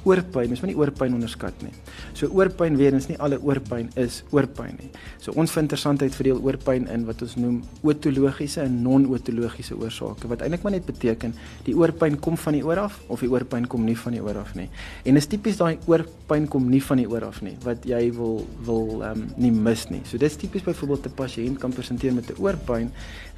oorpyn, 0.04 0.48
mens 0.48 0.60
moet 0.60 0.72
nie 0.72 0.78
oorpyn 0.78 1.14
onderskat 1.14 1.62
nie. 1.62 1.72
So 2.12 2.26
oorpyn 2.34 2.76
weer 2.76 2.92
eens 2.92 3.08
nie 3.08 3.18
alle 3.18 3.38
oorpyn 3.40 3.90
is 3.96 4.22
oorpyn 4.30 4.76
nie. 4.78 4.90
So 5.18 5.32
ons 5.32 5.52
vind 5.52 5.68
interessantheid 5.68 6.16
verdeel 6.16 6.40
oorpyn 6.40 6.86
in 6.88 7.04
wat 7.08 7.20
ons 7.24 7.36
noem 7.36 7.58
otologiese 7.86 8.62
en 8.64 8.80
non-otologiese 8.82 9.76
oorsake 9.76 10.30
wat 10.30 10.42
eintlik 10.44 10.64
maar 10.64 10.74
net 10.74 10.86
beteken 10.88 11.34
die 11.66 11.74
oorpyn 11.76 12.16
kom 12.24 12.38
van 12.40 12.56
die 12.56 12.64
oor 12.64 12.80
af 12.86 12.96
of 13.12 13.20
die 13.24 13.30
oorpyn 13.30 13.68
kom 13.68 13.84
nie 13.84 13.96
van 14.00 14.16
die 14.16 14.22
oor 14.24 14.40
af 14.40 14.54
nie. 14.56 14.68
En 15.04 15.20
is 15.20 15.28
tipies 15.28 15.60
daai 15.60 15.76
oorpyn 15.90 16.48
kom 16.48 16.70
nie 16.72 16.80
van 16.84 17.02
die 17.02 17.08
oor 17.10 17.28
af 17.28 17.42
nie 17.44 17.56
wat 17.66 17.84
jy 17.88 18.02
wil 18.16 18.42
wil 18.66 19.02
ehm 19.02 19.24
um, 19.24 19.26
nie 19.36 19.52
mis 19.52 19.86
nie. 19.92 20.02
So 20.08 20.18
dis 20.18 20.36
tipies 20.40 20.64
byvoorbeeld 20.64 21.06
'n 21.06 21.16
pasiënt 21.20 21.58
kan 21.58 21.72
presenteer 21.72 22.14
met 22.14 22.30
'n 22.30 22.40
oorpyn 22.40 22.90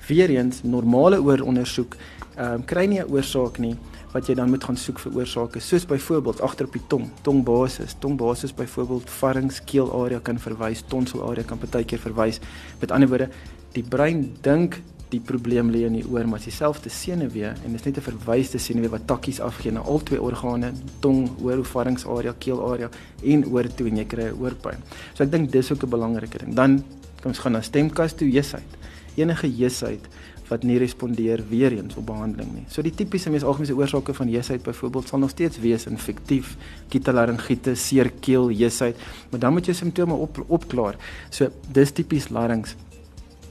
weer 0.08 0.30
eens 0.30 0.62
normale 0.62 1.20
oorondersoek 1.20 1.96
ehm 2.36 2.54
um, 2.54 2.64
kry 2.64 2.86
nie 2.86 3.00
'n 3.00 3.10
oorsaak 3.10 3.58
nie 3.58 3.76
wat 4.12 4.26
jy 4.26 4.34
dan 4.34 4.50
moet 4.50 4.64
gaan 4.64 4.76
soek 4.76 4.98
vir 4.98 5.16
oorsake 5.20 5.60
soos 5.62 5.86
byvoorbeeld 5.86 6.40
agter 6.40 6.66
op 6.66 6.72
die 6.72 6.86
tong, 6.88 7.08
tongbasis, 7.22 7.96
tongbasis 8.02 8.54
byvoorbeeld 8.58 9.10
varings 9.20 9.60
keelarea 9.64 10.20
kan 10.20 10.38
verwys, 10.38 10.82
tonselaarea 10.88 11.44
kan 11.46 11.58
partykeer 11.58 12.02
verwys. 12.02 12.40
Met 12.80 12.90
ander 12.90 13.08
woorde, 13.08 13.28
die 13.76 13.86
brein 13.86 14.26
dink 14.42 14.80
die 15.10 15.20
probleem 15.20 15.70
lê 15.74 15.84
in 15.88 15.96
die 15.98 16.04
oor, 16.06 16.26
maar 16.30 16.42
dieselfde 16.42 16.90
senuwee 16.94 17.50
en 17.50 17.72
dit 17.74 17.80
is 17.80 17.86
net 17.86 17.98
'n 17.98 18.06
verwyste 18.10 18.58
senuwee 18.58 18.90
wat 18.90 19.06
takkies 19.06 19.40
afgee 19.40 19.72
na 19.72 19.80
al 19.80 19.98
twee 20.02 20.22
organe, 20.22 20.72
tong, 21.00 21.30
oor, 21.42 21.64
varingsarea, 21.64 22.34
keelarea 22.38 22.88
en 23.22 23.44
oor 23.46 23.66
toe 23.74 23.86
en 23.88 23.96
jy 23.96 24.04
kry 24.04 24.30
oorpyn. 24.30 24.78
So 25.14 25.24
ek 25.24 25.30
dink 25.30 25.50
dis 25.50 25.72
ook 25.72 25.82
'n 25.82 25.90
belangrike 25.90 26.38
ding. 26.38 26.54
Dan 26.54 26.84
kom 27.22 27.30
ons 27.30 27.38
gaan 27.38 27.52
na 27.52 27.60
stemkas 27.60 28.14
toe, 28.14 28.30
jesheid. 28.30 28.70
Enige 29.16 29.48
jesheid 29.56 30.00
wat 30.50 30.66
nie 30.66 30.78
respondeer 30.82 31.42
weer 31.48 31.72
eens 31.76 31.96
op 31.96 32.06
behandeling 32.10 32.52
nie. 32.52 32.66
So 32.68 32.82
die 32.82 32.94
tipiese 32.94 33.30
mees 33.30 33.46
algemene 33.46 33.78
oorsake 33.78 34.14
van 34.14 34.30
jeusheid 34.30 34.62
byvoorbeeld 34.66 35.08
sal 35.08 35.22
nog 35.22 35.30
steeds 35.30 35.62
wees 35.62 35.86
infektief, 35.86 36.56
kitelaringitis, 36.92 37.86
seer 37.88 38.10
keel, 38.20 38.50
jeusheid, 38.50 38.96
maar 39.30 39.40
dan 39.40 39.52
moet 39.56 39.70
jy 39.70 39.78
simptome 39.78 40.14
op 40.14 40.44
opklaar. 40.48 40.98
So 41.30 41.50
dis 41.72 41.94
tipies 41.94 42.30
larynx. 42.34 42.76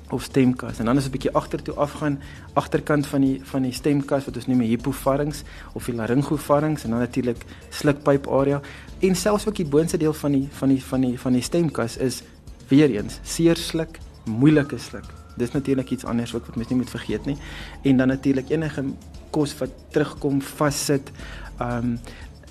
of 0.09 0.23
stemkas 0.23 0.79
en 0.79 0.85
dan 0.85 0.97
as 0.97 1.05
'n 1.05 1.11
bietjie 1.11 1.31
agtertoe 1.31 1.75
afgaan 1.75 2.19
agterkant 2.53 3.07
van 3.07 3.21
die 3.21 3.39
van 3.43 3.61
die 3.61 3.71
stemkas 3.71 4.25
wat 4.25 4.35
ons 4.35 4.47
noem 4.47 4.59
die 4.59 4.67
hypopharynx 4.75 5.43
of 5.73 5.85
die 5.85 5.95
laryngopharynx 5.95 6.83
en 6.83 6.89
dan 6.89 6.99
natuurlik 6.99 7.45
slukpyp 7.69 8.27
area 8.27 8.61
en 8.99 9.15
selfs 9.15 9.47
ook 9.47 9.55
die 9.55 9.65
boonste 9.65 9.97
deel 9.97 10.13
van 10.13 10.31
die 10.31 10.47
van 10.51 10.69
die 10.69 10.83
van 10.83 11.01
die 11.01 11.19
van 11.19 11.33
die 11.33 11.41
stemkas 11.41 11.97
is 11.97 12.23
weer 12.67 12.89
eens 12.89 13.19
seer 13.23 13.55
sluk 13.55 13.99
moeilike 14.25 14.77
sluk 14.77 15.18
dis 15.39 15.55
natuurlik 15.55 15.91
iets 15.95 16.05
anders 16.05 16.33
ook 16.35 16.45
wat 16.45 16.55
mens 16.55 16.69
nie 16.69 16.79
moet 16.81 16.95
vergeet 16.95 17.25
nie 17.25 17.37
en 17.83 17.97
dan 17.97 18.07
natuurlik 18.07 18.49
enige 18.49 18.85
kos 19.31 19.55
wat 19.59 19.75
terugkom 19.95 20.41
vassit 20.41 21.11
um 21.59 21.99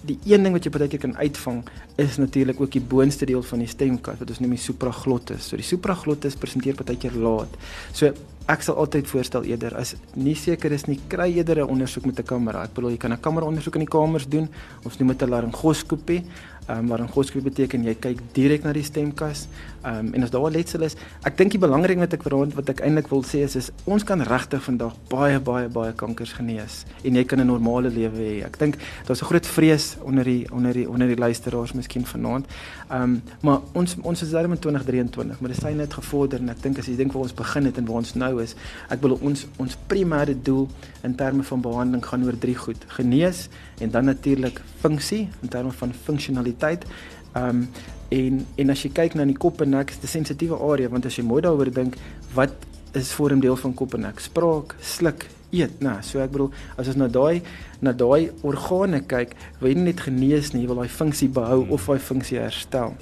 die 0.06 0.18
een 0.30 0.44
ding 0.46 0.54
wat 0.54 0.66
jy 0.66 0.72
baie 0.72 0.88
keer 0.90 1.02
kan 1.02 1.16
uitvang 1.18 1.62
is 1.98 2.18
natuurlik 2.22 2.60
ook 2.62 2.72
die 2.76 2.84
boonste 2.94 3.26
deel 3.26 3.42
van 3.42 3.64
die 3.64 3.70
stemkas 3.70 4.20
wat 4.20 4.30
ons 4.30 4.40
noem 4.42 4.54
die 4.54 4.62
supraglottis. 4.62 5.48
So 5.48 5.58
die 5.58 5.66
supraglottis 5.66 6.38
presenteer 6.38 6.78
baie 6.78 6.98
keer 7.00 7.16
laat. 7.18 7.56
So 7.96 8.12
ek 8.48 8.62
sal 8.64 8.78
altyd 8.80 9.08
voorstel 9.10 9.44
eerder 9.50 9.74
as 9.76 9.94
nie 10.16 10.36
seker 10.38 10.72
is 10.72 10.86
nie 10.88 11.00
kry 11.12 11.28
eerder 11.36 11.64
'n 11.64 11.68
ondersoek 11.68 12.06
met 12.06 12.20
'n 12.20 12.24
kamera. 12.24 12.62
Ek 12.64 12.74
bedoel 12.74 12.90
jy 12.90 12.96
kan 12.96 13.12
'n 13.12 13.20
kamera 13.20 13.46
ondersoek 13.46 13.74
in 13.74 13.84
die 13.84 13.90
kamers 13.90 14.28
doen 14.28 14.48
of 14.84 14.98
noem 14.98 15.08
dit 15.08 15.22
'n 15.22 15.30
laryngoskopie. 15.30 16.22
Ehm 16.68 16.78
um, 16.78 16.88
laryngoskopie 16.88 17.42
beteken 17.42 17.84
jy 17.84 17.94
kyk 17.94 18.20
direk 18.32 18.62
na 18.62 18.72
die 18.72 18.82
stemkas. 18.82 19.48
Um, 19.88 20.10
en 20.12 20.22
as 20.22 20.30
daar 20.30 20.50
letsel 20.50 20.82
is, 20.84 20.96
ek 21.24 21.36
dink 21.38 21.54
die 21.54 21.60
belangrike 21.62 22.02
wat 22.02 22.14
ek 22.16 22.24
verond 22.26 22.52
wat 22.58 22.68
ek 22.72 22.80
eintlik 22.84 23.06
wil 23.08 23.22
sê 23.24 23.40
is 23.46 23.54
is 23.56 23.68
ons 23.88 24.04
kan 24.04 24.20
regtig 24.26 24.60
vandag 24.66 24.96
baie 25.08 25.38
baie 25.40 25.68
baie 25.72 25.94
kankers 25.96 26.34
genees 26.36 26.82
en 27.06 27.16
jy 27.16 27.24
kan 27.24 27.40
'n 27.40 27.46
normale 27.46 27.88
lewe 27.88 28.18
hê. 28.18 28.44
Ek 28.44 28.58
dink 28.58 28.76
daar's 29.06 29.22
'n 29.22 29.30
groot 29.30 29.46
vrees 29.46 29.96
onder 30.02 30.24
die 30.24 30.44
onder 30.52 30.72
die 30.72 30.88
onder 30.88 31.08
die 31.08 31.16
luisteraars 31.16 31.72
miskien 31.72 32.04
vanaand. 32.04 32.46
Ehm 32.90 33.02
um, 33.02 33.22
maar 33.40 33.60
ons 33.72 33.96
ons 34.02 34.22
is 34.22 34.30
daar 34.30 34.44
in 34.44 34.58
2023, 34.58 35.40
maar 35.40 35.50
dit 35.50 35.62
sê 35.64 35.74
net 35.74 35.94
gevorder 35.94 36.40
en 36.40 36.48
ek 36.48 36.62
dink 36.62 36.78
as 36.78 36.86
jy 36.86 36.96
dink 36.96 37.12
waar 37.12 37.22
ons 37.22 37.34
begin 37.34 37.64
het 37.64 37.78
en 37.78 37.86
waar 37.86 37.96
ons 37.96 38.14
nou 38.14 38.42
is, 38.42 38.54
ek 38.90 39.00
wil 39.00 39.18
ons 39.22 39.46
ons 39.56 39.76
primêre 39.86 40.34
doel 40.42 40.68
in 41.02 41.14
terme 41.14 41.42
van 41.42 41.60
behandeling 41.60 42.04
gaan 42.04 42.24
oor 42.24 42.38
drie 42.38 42.56
goed: 42.56 42.84
genees 42.88 43.48
en 43.80 43.90
dan 43.90 44.04
natuurlik 44.04 44.60
funksie 44.80 45.28
in 45.42 45.48
terme 45.48 45.72
van 45.72 45.92
funksionaliteit. 45.92 46.84
Ehm 47.32 47.48
um, 47.48 47.68
en 48.08 48.46
en 48.56 48.70
as 48.70 48.82
jy 48.84 48.90
kyk 48.94 49.14
na 49.14 49.24
die 49.28 49.36
kop 49.36 49.60
en 49.62 49.70
nek, 49.70 49.92
dis 50.00 50.14
'n 50.14 50.24
sensitiewe 50.24 50.58
area 50.58 50.88
want 50.88 51.06
as 51.06 51.16
jy 51.16 51.24
mooi 51.24 51.42
daaroor 51.42 51.72
dink, 51.72 51.96
wat 52.34 52.54
is 52.94 53.12
vormdeel 53.12 53.56
van 53.56 53.74
kop 53.74 53.94
en 53.94 54.00
nek? 54.00 54.20
Spraak, 54.20 54.74
sluk, 54.80 55.26
eet, 55.50 55.80
nê. 55.80 55.88
Nou, 55.88 56.02
so 56.02 56.20
ek 56.20 56.30
bedoel, 56.30 56.50
as 56.76 56.88
ons 56.88 56.96
na 56.96 57.08
daai 57.08 57.42
na 57.80 57.92
daai 57.92 58.30
organe 58.42 59.00
kyk, 59.06 59.34
wil 59.60 59.70
jy 59.70 59.74
nie 59.74 59.84
net 59.92 60.00
genees 60.00 60.52
nie, 60.52 60.62
jy 60.62 60.68
wil 60.68 60.82
daai 60.82 60.88
funksie 60.88 61.28
behou 61.28 61.66
of 61.70 61.86
daai 61.86 61.98
funksie 61.98 62.38
herstel. 62.38 62.96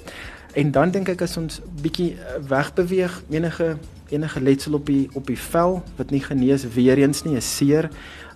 En 0.57 0.71
dan 0.71 0.91
dink 0.91 1.09
ek 1.09 1.21
as 1.21 1.37
ons 1.37 1.61
bietjie 1.83 2.13
eh, 2.13 2.39
wegbeweeg, 2.49 3.23
enige 3.29 3.77
enige 4.09 4.39
letsel 4.39 4.77
op 4.77 4.85
die 4.87 5.09
op 5.19 5.27
die 5.27 5.37
vel 5.37 5.81
wat 5.97 6.11
nie 6.11 6.21
genees 6.23 6.63
weer 6.75 6.97
eens 6.97 7.25
nie, 7.25 7.35
is 7.35 7.49
seer 7.57 7.89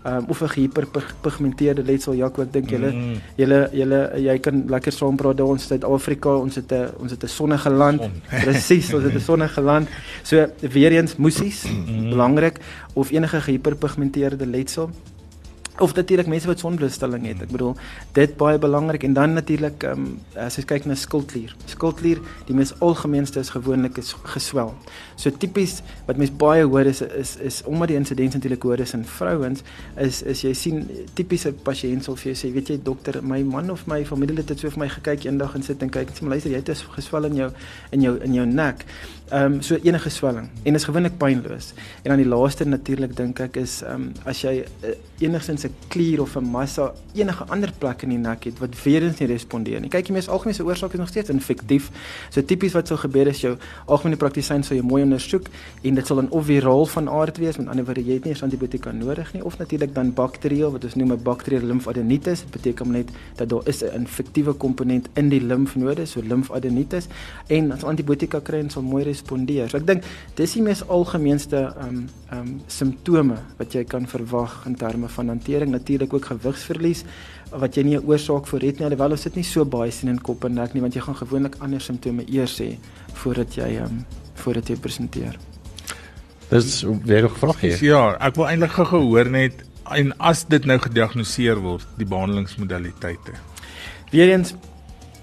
um, 0.06 0.26
of 0.28 0.42
'n 0.42 0.50
hiperpigmenteerde 0.56 1.84
letsel 1.84 2.14
Jaco 2.14 2.42
ek 2.42 2.54
dink 2.54 2.70
julle 2.70 2.92
mm. 2.92 3.16
julle 3.38 3.70
julle 3.74 4.00
jy 4.18 4.38
kan 4.40 4.64
lekker 4.68 4.92
saam 4.92 5.16
praat 5.16 5.38
daar 5.38 5.48
ons 5.48 5.68
Suid-Afrika 5.68 6.36
ons 6.36 6.56
het 6.56 6.72
'n 6.72 6.90
ons 7.00 7.12
het 7.12 7.24
'n 7.24 7.28
sonnige 7.28 7.70
land 7.70 8.02
presies 8.30 8.94
ons 8.94 9.04
het 9.04 9.16
'n 9.16 9.20
sonnige 9.20 9.62
land 9.62 9.88
so 10.24 10.48
weer 10.60 10.92
eens 10.92 11.16
musies 11.16 11.64
mm. 11.66 12.10
belangrik 12.10 12.60
of 12.94 13.12
enige 13.12 13.52
hiperpigmenteerde 13.52 14.46
letsel 14.46 14.90
of 15.82 15.94
natuurlik 15.96 16.28
mense 16.28 16.48
wat 16.48 16.60
sonblootstelling 16.60 17.26
het. 17.26 17.42
Ek 17.46 17.52
bedoel 17.52 17.76
dit 18.14 18.34
baie 18.38 18.60
belangrik 18.62 19.04
en 19.08 19.14
dan 19.18 19.34
natuurlik 19.34 19.84
ehm 19.84 20.06
um, 20.06 20.20
as 20.36 20.60
jy 20.60 20.66
kyk 20.68 20.86
na 20.86 20.96
skildklier. 20.96 21.56
Skildklier, 21.72 22.22
die 22.48 22.56
mees 22.56 22.74
algemeenste 22.80 23.40
is 23.40 23.50
gewoonlik 23.56 23.98
is 23.98 24.14
geswel. 24.36 24.74
So 25.22 25.30
tipies 25.30 25.80
wat 26.08 26.18
mense 26.18 26.34
baie 26.42 26.66
hoor 26.66 26.90
is 26.90 27.02
is 27.06 27.36
is 27.38 27.62
omdat 27.70 27.94
die 27.94 27.98
insidens 28.00 28.34
natuurlik 28.34 28.64
hoor 28.66 28.82
is 28.82 28.94
in 28.98 29.06
vrouens 29.06 29.62
is 30.02 30.22
is 30.34 30.42
jy 30.42 30.54
sien 30.58 30.82
tipiese 31.18 31.54
pasiënt 31.68 32.08
sal 32.08 32.18
vir 32.18 32.32
jou 32.32 32.38
sê, 32.40 32.52
weet 32.56 32.74
jy 32.74 32.80
dokter, 32.84 33.20
my 33.22 33.42
man 33.46 33.70
of 33.70 33.86
my 33.92 34.02
familielid 34.08 34.50
het 34.50 34.60
so 34.60 34.74
vir 34.74 34.86
my 34.86 34.90
gekyk 34.90 35.28
eendag 35.28 35.56
en 35.56 35.66
sit 35.66 35.84
en 35.86 35.94
kyk 35.94 36.14
sê, 36.16 36.26
luister, 36.26 36.52
jy 36.52 36.62
het 36.64 36.70
'n 36.70 36.96
geswel 36.98 37.30
in 37.30 37.36
jou 37.36 37.52
in 37.92 38.02
jou 38.02 38.18
in 38.24 38.34
jou 38.34 38.46
nek. 38.46 38.86
Ehm 39.32 39.54
um, 39.54 39.62
so 39.62 39.78
enige 39.84 40.10
swelling 40.10 40.50
en 40.64 40.76
is 40.76 40.84
gewoonlik 40.84 41.18
pynloos. 41.18 41.74
En 42.04 42.10
dan 42.12 42.18
die 42.18 42.28
laaste 42.28 42.66
natuurlik 42.66 43.16
dink 43.16 43.40
ek 43.40 43.56
is 43.58 43.82
ehm 43.82 43.94
um, 43.94 44.14
as 44.26 44.42
jy 44.42 44.66
uh, 44.84 44.96
enigsins 45.20 45.64
'n 45.66 45.74
klier 45.88 46.22
of 46.22 46.36
'n 46.36 46.44
massa 46.44 46.94
enige 47.14 47.44
ander 47.48 47.72
plek 47.78 48.02
in 48.04 48.10
die 48.10 48.18
nek 48.18 48.44
het 48.44 48.60
wat 48.60 48.84
weer 48.84 49.04
eens 49.04 49.20
nie 49.20 49.28
respondeer 49.28 49.80
nie. 49.80 49.90
Kyk, 49.90 50.06
die 50.06 50.14
mees 50.14 50.28
algemene 50.28 50.66
oorsaak 50.66 50.94
is 50.94 51.00
nog 51.00 51.08
steeds 51.08 51.30
infektief. 51.30 51.92
So 52.30 52.42
tipies 52.42 52.74
wat 52.74 52.88
sou 52.88 53.00
gebeur 53.00 53.28
is 53.28 53.42
jou 53.42 53.58
algemene 53.86 54.18
praktisyn 54.18 54.64
sou 54.64 54.76
jou 54.76 54.88
mooi 54.88 55.02
ondersoek 55.12 55.48
en 55.84 55.98
dit 55.98 56.08
sal 56.08 56.22
dan 56.22 56.30
of 56.32 56.46
viraal 56.48 56.86
van 56.86 57.10
aard 57.10 57.38
wees, 57.42 57.58
met 57.60 57.68
ander 57.68 57.86
woorde 57.86 58.04
jy 58.06 58.18
het 58.20 58.28
nie 58.28 58.34
eens 58.34 58.44
antibiotika 58.46 58.92
nodig 58.96 59.34
nie 59.36 59.44
of 59.46 59.58
natuurlik 59.60 59.94
dan 59.96 60.14
bakterieël 60.16 60.72
wat 60.72 60.86
ons 60.88 60.96
noem 60.96 61.14
'n 61.14 61.24
bakterieële 61.24 61.68
limfadenitis. 61.68 62.42
Dit 62.42 62.52
beteken 62.52 62.92
net 62.92 63.10
dat 63.36 63.50
daar 63.50 63.68
is 63.68 63.84
'n 63.84 63.94
infektiewe 63.94 64.54
komponent 64.54 65.10
in 65.16 65.30
die 65.30 65.42
limfnode, 65.42 66.06
so 66.06 66.22
limfadenitis 66.22 67.08
en 67.48 67.72
as 67.72 67.84
antibiotika 67.84 68.40
kry 68.40 68.60
en 68.60 68.70
sal 68.70 68.82
mooi 68.82 69.04
respondeer. 69.04 69.70
So 69.70 69.78
ek 69.78 69.88
dink 69.88 70.04
dis 70.36 70.54
die 70.54 70.62
mees 70.62 70.88
algemeenste 70.88 71.58
ehm 71.58 71.88
um, 71.88 72.10
ehm 72.32 72.40
um, 72.40 72.62
simptome 72.68 73.38
wat 73.58 73.74
jy 73.74 73.84
kan 73.84 74.08
verwag 74.08 74.66
in 74.66 74.76
terme 74.76 75.08
van 75.08 75.28
hantering. 75.28 75.72
Natuurlik 75.72 76.14
ook 76.14 76.26
gewigsverlies 76.26 77.04
wat 77.52 77.76
jy 77.76 77.84
nie 77.84 77.98
'n 77.98 78.06
oorsaak 78.08 78.48
vir 78.48 78.62
het 78.62 78.80
nie. 78.80 78.86
Alhoewel 78.86 79.12
ons 79.12 79.24
dit 79.24 79.36
nie 79.36 79.44
so 79.44 79.66
baie 79.66 79.92
sien 79.92 80.10
in 80.10 80.22
kop 80.22 80.44
en 80.46 80.54
nek 80.54 80.74
nie, 80.74 80.82
want 80.82 80.94
jy 80.94 81.02
gaan 81.02 81.16
gewoonlik 81.16 81.56
ander 81.60 81.82
simptome 81.82 82.24
eers 82.28 82.60
hê 82.60 82.78
voordat 83.14 83.56
jy 83.56 83.76
ehm 83.76 83.84
um, 83.84 84.21
voordat 84.42 84.68
jy 84.72 84.78
presenteer. 84.82 85.38
Dis 86.52 86.82
weer 86.84 87.26
'n 87.26 87.36
vraag 87.36 87.60
hier. 87.62 87.84
Ja, 87.84 88.18
ek 88.20 88.36
wil 88.36 88.48
eintlik 88.48 88.72
gou 88.72 88.86
gehoor 88.86 89.30
net 89.30 89.64
en 89.92 90.18
as 90.18 90.46
dit 90.48 90.66
nou 90.66 90.80
gediagnoseer 90.80 91.60
word, 91.60 91.88
die 91.98 92.06
behandelingsmodaliteite. 92.06 93.32
Weerens 94.12 94.54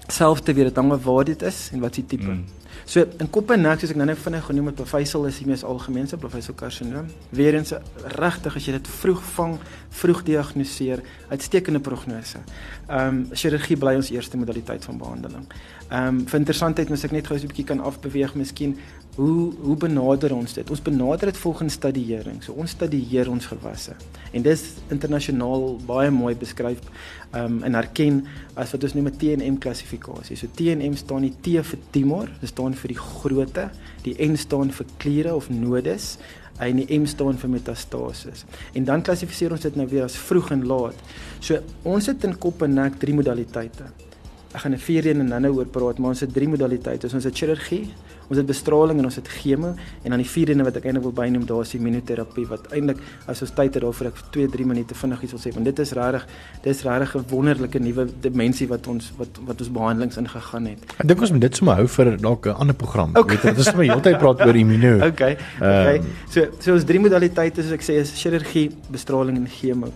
selfs 0.07 0.41
weer 0.45 0.69
dit 0.69 0.75
hang 0.75 0.91
af 0.91 1.03
waar 1.03 1.25
dit 1.25 1.41
is 1.41 1.69
en 1.73 1.79
wat 1.79 1.95
se 1.95 2.05
tipe. 2.05 2.25
Mm. 2.25 2.45
So 2.89 3.05
in 3.21 3.27
kop 3.29 3.51
en 3.53 3.61
nek 3.61 3.81
soos 3.81 3.91
ek 3.93 3.99
nou 3.99 4.07
net 4.09 4.17
vinnig 4.17 4.47
genoem 4.49 4.71
het, 4.71 4.77
profysel 4.79 5.27
is 5.29 5.37
die 5.37 5.45
mees 5.45 5.61
algemeenste 5.67 6.17
profysel 6.17 6.55
karsinoom. 6.57 7.11
Weerens 7.37 7.75
regtig 8.15 8.55
as 8.57 8.65
jy 8.65 8.73
dit 8.79 8.89
vroeg 8.89 9.19
vang, 9.35 9.53
vroeg 9.99 10.23
diagnoseer, 10.25 11.03
uitstekende 11.29 11.83
prognose. 11.85 12.41
Ehm 12.87 13.19
um, 13.19 13.19
chirurgie 13.37 13.77
bly 13.77 13.93
ons 13.99 14.09
eerste 14.09 14.41
modaliteit 14.41 14.87
van 14.89 14.97
behandeling. 14.97 15.45
Ehm 15.91 16.07
um, 16.07 16.23
vir 16.31 16.39
interessantheid 16.41 16.89
moet 16.89 17.05
ek 17.05 17.13
net 17.19 17.29
gou 17.29 17.37
so 17.37 17.45
'n 17.45 17.53
bietjie 17.53 17.67
kan 17.69 17.85
afbeweeg 17.91 18.33
miskien 18.33 18.77
hoe 19.19 19.51
hoe 19.61 19.75
benader 19.75 20.31
ons 20.31 20.53
dit? 20.55 20.69
Ons 20.71 20.81
benader 20.81 21.27
dit 21.27 21.37
volgens 21.37 21.73
stadiering. 21.73 22.39
So 22.43 22.55
ons 22.55 22.71
studieer 22.71 23.27
ons 23.29 23.49
gewasse. 23.51 23.95
En 24.31 24.45
dis 24.45 24.63
internasionaal 24.93 25.65
baie 25.87 26.11
mooi 26.13 26.35
beskryf 26.39 26.79
um, 27.35 27.59
en 27.67 27.75
erken 27.75 28.21
as 28.55 28.71
wat 28.71 28.85
ons 28.87 28.95
noem 28.95 29.11
'n 29.11 29.17
TNM 29.19 29.57
klassifikasie. 29.59 30.37
So 30.39 30.47
TNM 30.55 30.95
staan 30.95 31.27
die 31.27 31.35
T 31.41 31.59
vir 31.71 31.79
tumor, 31.91 32.31
dit 32.39 32.49
staan 32.49 32.73
vir 32.73 32.95
die 32.95 32.99
grootte, 32.99 33.69
die 34.07 34.15
N 34.23 34.37
staan 34.37 34.71
vir 34.71 34.85
kliere 34.97 35.35
of 35.35 35.49
nodes 35.49 36.17
en 36.59 36.79
die 36.79 36.99
M 36.99 37.05
staan 37.05 37.37
vir 37.37 37.49
metastasis. 37.49 38.45
En 38.73 38.83
dan 38.83 39.01
klassifiseer 39.01 39.51
ons 39.51 39.61
dit 39.61 39.75
nou 39.75 39.87
weer 39.87 40.03
as 40.03 40.15
vroeg 40.15 40.51
en 40.51 40.65
laat. 40.65 40.95
So 41.39 41.59
ons 41.83 42.05
het 42.05 42.23
in 42.23 42.37
kop 42.37 42.61
en 42.61 42.73
nek 42.73 42.99
drie 42.99 43.13
modaliteite. 43.13 43.83
Ek 44.53 44.61
gaan 44.61 44.73
'n 44.73 44.77
vierde 44.77 45.09
een 45.09 45.19
en 45.19 45.29
dan 45.29 45.41
nou 45.41 45.53
oor 45.57 45.65
praat, 45.65 45.99
maar 45.99 46.09
ons 46.09 46.19
het 46.19 46.33
drie 46.33 46.47
modaliteite. 46.47 47.09
Ons 47.13 47.23
het 47.23 47.37
chirurgie, 47.37 47.87
ons 48.29 48.37
het 48.37 48.45
bestraling 48.45 48.99
en 49.01 49.09
ons 49.09 49.15
het 49.19 49.27
chemo 49.27 49.73
en 50.03 50.13
dan 50.13 50.21
die 50.21 50.29
vierde 50.29 50.53
een 50.53 50.63
wat 50.67 50.77
ek 50.79 50.85
eintlik 50.85 51.03
wil 51.03 51.15
bynoem 51.17 51.45
daar 51.49 51.61
is 51.65 51.73
immunoterapie 51.77 52.45
wat 52.49 52.71
eintlik 52.71 53.01
as 53.27 53.41
ons 53.45 53.53
tyd 53.57 53.73
het 53.73 53.83
daarvoor 53.83 54.11
ek 54.11 54.21
2 54.35 54.49
3 54.55 54.67
minute 54.69 54.97
vinnig 55.01 55.23
iets 55.25 55.35
wil 55.35 55.43
sê 55.43 55.53
want 55.55 55.69
dit 55.69 55.79
is 55.85 55.93
regtig 55.97 56.27
dis 56.63 56.83
regtig 56.87 57.15
'n 57.15 57.25
wonderlike 57.29 57.79
nuwe 57.79 58.07
dimensie 58.21 58.67
wat 58.67 58.87
ons 58.87 59.11
wat 59.17 59.39
wat 59.45 59.61
ons 59.61 59.71
behandelings 59.71 60.17
ingegaan 60.17 60.65
het. 60.65 60.79
Ek 60.97 61.07
dink 61.07 61.21
ons 61.21 61.31
moet 61.31 61.41
dit 61.41 61.55
sommer 61.55 61.75
hou 61.75 61.87
vir 61.87 62.17
dalk 62.17 62.45
'n 62.45 62.59
ander 62.61 62.75
program. 62.75 63.15
Okay. 63.15 63.35
Weet 63.35 63.43
jy, 63.43 63.49
dit 63.49 63.59
is 63.59 63.65
sommer 63.65 63.85
heeltyd 63.85 64.17
praat 64.17 64.45
oor 64.45 64.55
immuno. 64.55 64.97
Okay. 65.09 65.37
Okay. 65.57 65.97
Um, 65.97 66.05
so 66.29 66.45
so 66.59 66.73
ons 66.73 66.83
drie 66.83 66.99
modaliteite 66.99 67.63
soos 67.63 67.73
ek 67.73 67.81
sê 67.81 67.97
is 67.99 68.13
chirurgie, 68.13 68.69
bestraling 68.91 69.37
en 69.37 69.47
chemo 69.47 69.89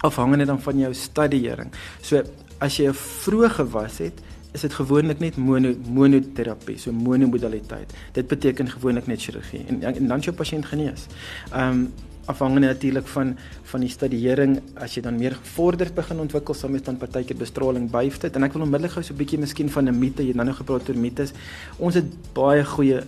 afhangende 0.00 0.46
dan 0.46 0.60
van 0.60 0.78
jou 0.78 0.94
studiering. 0.94 1.72
So 2.00 2.22
as 2.58 2.76
jy 2.76 2.88
'n 2.88 2.94
vroeë 2.94 3.50
gewas 3.50 3.98
het, 3.98 4.20
is 4.52 4.60
dit 4.60 4.74
gewoonlik 4.74 5.20
net 5.22 5.36
mono 5.36 5.74
monoterapie, 5.88 6.78
so 6.78 6.92
monomodaliteit. 6.92 7.92
Dit 8.12 8.26
beteken 8.26 8.70
gewoonlik 8.70 9.06
net 9.06 9.22
chirurgie 9.22 9.64
en, 9.68 9.82
en 9.82 10.06
dan 10.06 10.20
jou 10.20 10.36
pasiënt 10.36 10.70
genees. 10.72 11.06
Ehm 11.52 11.84
um, 11.84 11.90
afhangende 12.30 12.66
natuurlik 12.66 13.06
van 13.06 13.36
van 13.70 13.80
die 13.80 13.90
studiering 13.90 14.58
as 14.84 14.94
jy 14.94 15.02
dan 15.02 15.16
meer 15.18 15.34
gevorderd 15.34 15.94
begin 15.96 16.20
ontwikkel 16.22 16.54
sal 16.54 16.70
mens 16.70 16.84
dan 16.86 16.98
partykeer 17.00 17.38
bestraling 17.40 17.88
byf 17.90 18.20
dit 18.24 18.36
en 18.36 18.46
ek 18.46 18.54
wil 18.54 18.66
onmiddellik 18.66 18.94
gou 18.96 19.02
so 19.02 19.14
'n 19.14 19.20
bietjie 19.22 19.40
miskien 19.40 19.70
van 19.76 19.88
'n 19.88 19.98
mite 19.98 20.22
jy 20.22 20.28
het 20.28 20.36
nou 20.36 20.46
nog 20.46 20.60
gepraat 20.62 20.88
oor 20.88 20.98
mites 20.98 21.32
ons 21.78 21.94
het 21.94 22.06
baie 22.34 22.64
goeie 22.64 23.00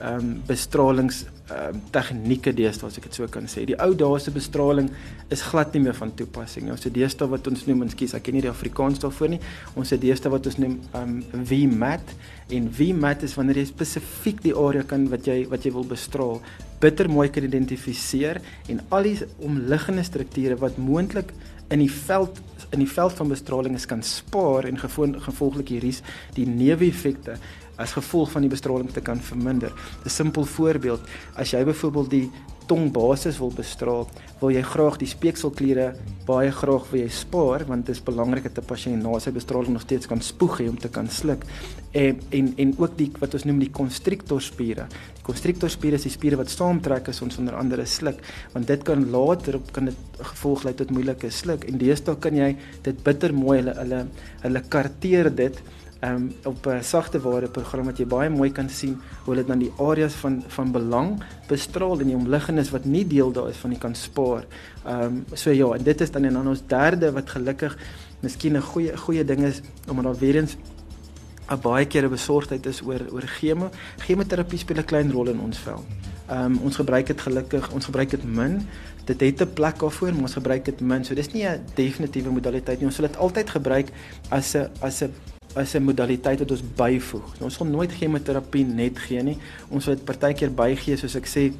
ehm 0.00 0.18
um, 0.18 0.42
bestralings 0.46 1.24
ehm 1.52 1.76
uh, 1.76 1.82
tegnieke 1.92 2.52
deesdae 2.56 2.88
as 2.88 2.98
ek 2.98 3.08
dit 3.10 3.18
so 3.20 3.28
kan 3.32 3.46
sê. 3.50 3.66
Die 3.68 3.76
ou 3.84 3.92
dae 3.98 4.20
se 4.20 4.32
bestraling 4.34 4.88
is 5.34 5.44
glad 5.50 5.74
nie 5.76 5.84
meer 5.86 5.96
van 5.98 6.14
toepassing 6.16 6.66
nie. 6.66 6.72
Ons 6.74 6.86
het 6.88 6.94
deesdae 6.96 7.28
wat 7.28 7.48
ons 7.50 7.66
noem, 7.68 7.84
ekskuus, 7.86 8.16
ek 8.16 8.26
ken 8.28 8.38
nie 8.38 8.44
die 8.46 8.52
Afrikaans 8.52 9.02
daarvoor 9.02 9.34
nie. 9.34 9.40
Ons 9.76 9.92
het 9.94 10.00
deesdae 10.02 10.32
wat 10.32 10.48
ons 10.50 10.58
noem 10.62 10.78
ehm 10.92 11.16
um, 11.20 11.46
VMAT 11.52 12.14
en 12.56 12.68
VMAT 12.80 13.24
is 13.28 13.36
wanneer 13.38 13.62
jy 13.62 13.68
spesifiek 13.70 14.42
die 14.44 14.56
area 14.56 14.84
kan 14.88 15.08
wat 15.12 15.28
jy 15.28 15.42
wat 15.52 15.66
jy 15.66 15.72
wil 15.76 15.88
bestraal 15.88 16.40
bitter 16.82 17.08
mooi 17.10 17.28
kan 17.30 17.46
identifiseer 17.46 18.40
en 18.72 18.80
al 18.90 19.06
die 19.06 19.28
omliggende 19.46 20.02
strukture 20.06 20.58
wat 20.60 20.80
moontlik 20.82 21.30
in 21.72 21.82
die 21.82 21.92
veld 21.92 22.40
in 22.72 22.80
die 22.80 22.88
veld 22.88 23.12
van 23.18 23.28
bestraling 23.28 23.74
is 23.76 23.86
kan 23.88 24.02
spaar 24.06 24.64
en 24.64 24.80
gevolglik 24.80 25.74
hierdie 25.74 25.92
die 26.36 26.46
neeweffekte 26.48 27.36
as 27.82 27.96
gevolg 27.98 28.30
van 28.30 28.46
die 28.46 28.52
bestraling 28.52 28.90
te 28.92 29.00
kan 29.00 29.20
verminder. 29.20 29.72
'n 30.04 30.08
Simpel 30.08 30.44
voorbeeld, 30.44 31.00
as 31.34 31.50
jy 31.50 31.64
byvoorbeeld 31.64 32.10
die 32.10 32.30
tongbasis 32.66 33.38
wil 33.38 33.52
bestraal, 33.54 34.08
wil 34.40 34.52
jy 34.54 34.62
graag 34.66 34.98
die 35.00 35.08
speekselkliere 35.10 35.92
baie 36.26 36.50
graag 36.54 36.86
wil 36.90 37.00
jy 37.02 37.08
spaar 37.12 37.64
want 37.68 37.86
dit 37.88 37.96
is 37.96 38.02
belangrik 38.04 38.46
dat 38.48 38.58
'n 38.58 38.68
pasiënt 38.72 39.02
na 39.02 39.18
sy 39.18 39.30
bestraling 39.30 39.72
nog 39.72 39.82
steeds 39.82 40.06
kan 40.06 40.20
spoeg 40.20 40.60
hê 40.60 40.68
om 40.68 40.78
te 40.78 40.88
kan 40.88 41.08
sluk. 41.08 41.44
En 41.92 42.20
en 42.30 42.54
en 42.56 42.74
ook 42.78 42.96
die 42.96 43.10
wat 43.18 43.34
ons 43.34 43.44
noem 43.44 43.58
die 43.58 43.70
constrictorspiere. 43.70 44.86
Die 45.16 45.22
constrictorspiere 45.22 45.94
is 45.94 46.02
die 46.02 46.10
spiere 46.10 46.36
wat 46.36 46.50
saamtrek 46.50 47.08
as 47.08 47.22
ons 47.22 47.38
onder 47.38 47.54
andere 47.54 47.86
sluk, 47.86 48.18
want 48.52 48.66
dit 48.66 48.82
kan 48.82 49.10
later 49.10 49.56
op 49.56 49.72
kan 49.72 49.84
dit 49.84 49.96
gevolg 50.18 50.64
lei 50.64 50.74
tot 50.74 50.90
moeilike 50.90 51.30
sluk 51.30 51.64
en 51.64 51.78
deesdae 51.78 52.16
kan 52.16 52.34
jy 52.34 52.56
dit 52.82 53.04
bitter 53.04 53.34
mooi 53.34 53.58
hulle 53.58 53.74
hulle 53.74 54.06
hulle 54.42 54.62
karteer 54.68 55.34
dit 55.34 55.62
um, 56.04 56.32
op 56.44 56.66
'n 56.66 56.82
sagte 56.82 57.20
ware 57.20 57.48
program 57.48 57.84
wat 57.84 57.98
jy 57.98 58.06
baie 58.06 58.30
mooi 58.30 58.52
kan 58.52 58.68
sien 58.68 59.00
hoe 59.24 59.34
hulle 59.34 59.46
dan 59.46 59.58
die 59.58 59.72
areas 59.78 60.12
van 60.12 60.42
van 60.46 60.72
belang 60.72 61.22
bestraal 61.48 62.00
en 62.00 62.06
die 62.06 62.16
omliggendes 62.16 62.70
wat 62.70 62.84
nie 62.84 63.06
deel 63.06 63.32
daar 63.32 63.48
is 63.48 63.56
van 63.56 63.70
die 63.70 63.78
kan 63.78 63.94
spaar. 63.94 64.44
Ehm 64.84 65.02
um, 65.02 65.24
so 65.32 65.50
ja, 65.50 65.72
en 65.72 65.82
dit 65.82 66.00
is 66.00 66.10
dan 66.10 66.24
en 66.24 66.32
dan 66.32 66.48
ons 66.48 66.62
derde 66.66 67.12
wat 67.12 67.30
gelukkig 67.30 67.78
miskien 68.20 68.56
'n 68.56 68.62
goeie 68.62 68.96
goeie 68.96 69.24
ding 69.24 69.40
is 69.40 69.60
omdat 69.88 70.04
daar 70.04 70.18
weer 70.18 70.36
eens 70.36 70.56
'n 71.50 71.60
baie 71.60 71.86
keer 71.86 72.04
'n 72.04 72.10
besorgdheid 72.10 72.66
is 72.66 72.82
oor 72.82 73.00
oor 73.12 73.26
chemo. 73.26 73.70
Chemoterapie 73.98 74.58
speel 74.58 74.78
'n 74.78 74.84
klein 74.84 75.12
rol 75.12 75.28
in 75.28 75.40
ons 75.40 75.58
vel. 75.58 75.84
Ehm 76.28 76.44
um, 76.44 76.58
ons 76.62 76.76
gebruik 76.76 77.06
dit 77.06 77.20
gelukkig, 77.20 77.72
ons 77.72 77.84
gebruik 77.84 78.10
dit 78.10 78.24
min. 78.24 78.68
Dit 79.04 79.20
het 79.20 79.40
'n 79.40 79.52
plek 79.52 79.78
daarvoor, 79.78 80.12
maar 80.12 80.22
ons 80.22 80.32
gebruik 80.32 80.64
dit 80.64 80.80
min. 80.80 81.04
So 81.04 81.14
dis 81.14 81.32
nie 81.32 81.44
'n 81.46 81.60
definitiewe 81.74 82.30
modaliteit 82.30 82.78
nie. 82.78 82.86
Ons 82.86 82.94
sal 82.94 83.06
dit 83.06 83.16
altyd 83.16 83.50
gebruik 83.50 83.88
as 84.28 84.54
'n 84.54 84.70
as 84.80 85.02
'n 85.02 85.12
is 85.60 85.74
'n 85.74 85.82
modaliteit 85.82 86.38
wat 86.38 86.50
ons 86.50 86.62
byvoeg. 86.76 87.28
Nou, 87.38 87.44
ons 87.44 87.54
sal 87.54 87.66
nooit 87.66 87.92
chemoterapie 87.92 88.64
net 88.64 88.98
gee 88.98 89.22
nie. 89.22 89.38
Ons 89.68 89.86
wil 89.86 89.94
dit 89.94 90.04
partykeer 90.04 90.50
bygee 90.50 90.96
soos 90.96 91.16
ek 91.16 91.26
sê 91.26 91.52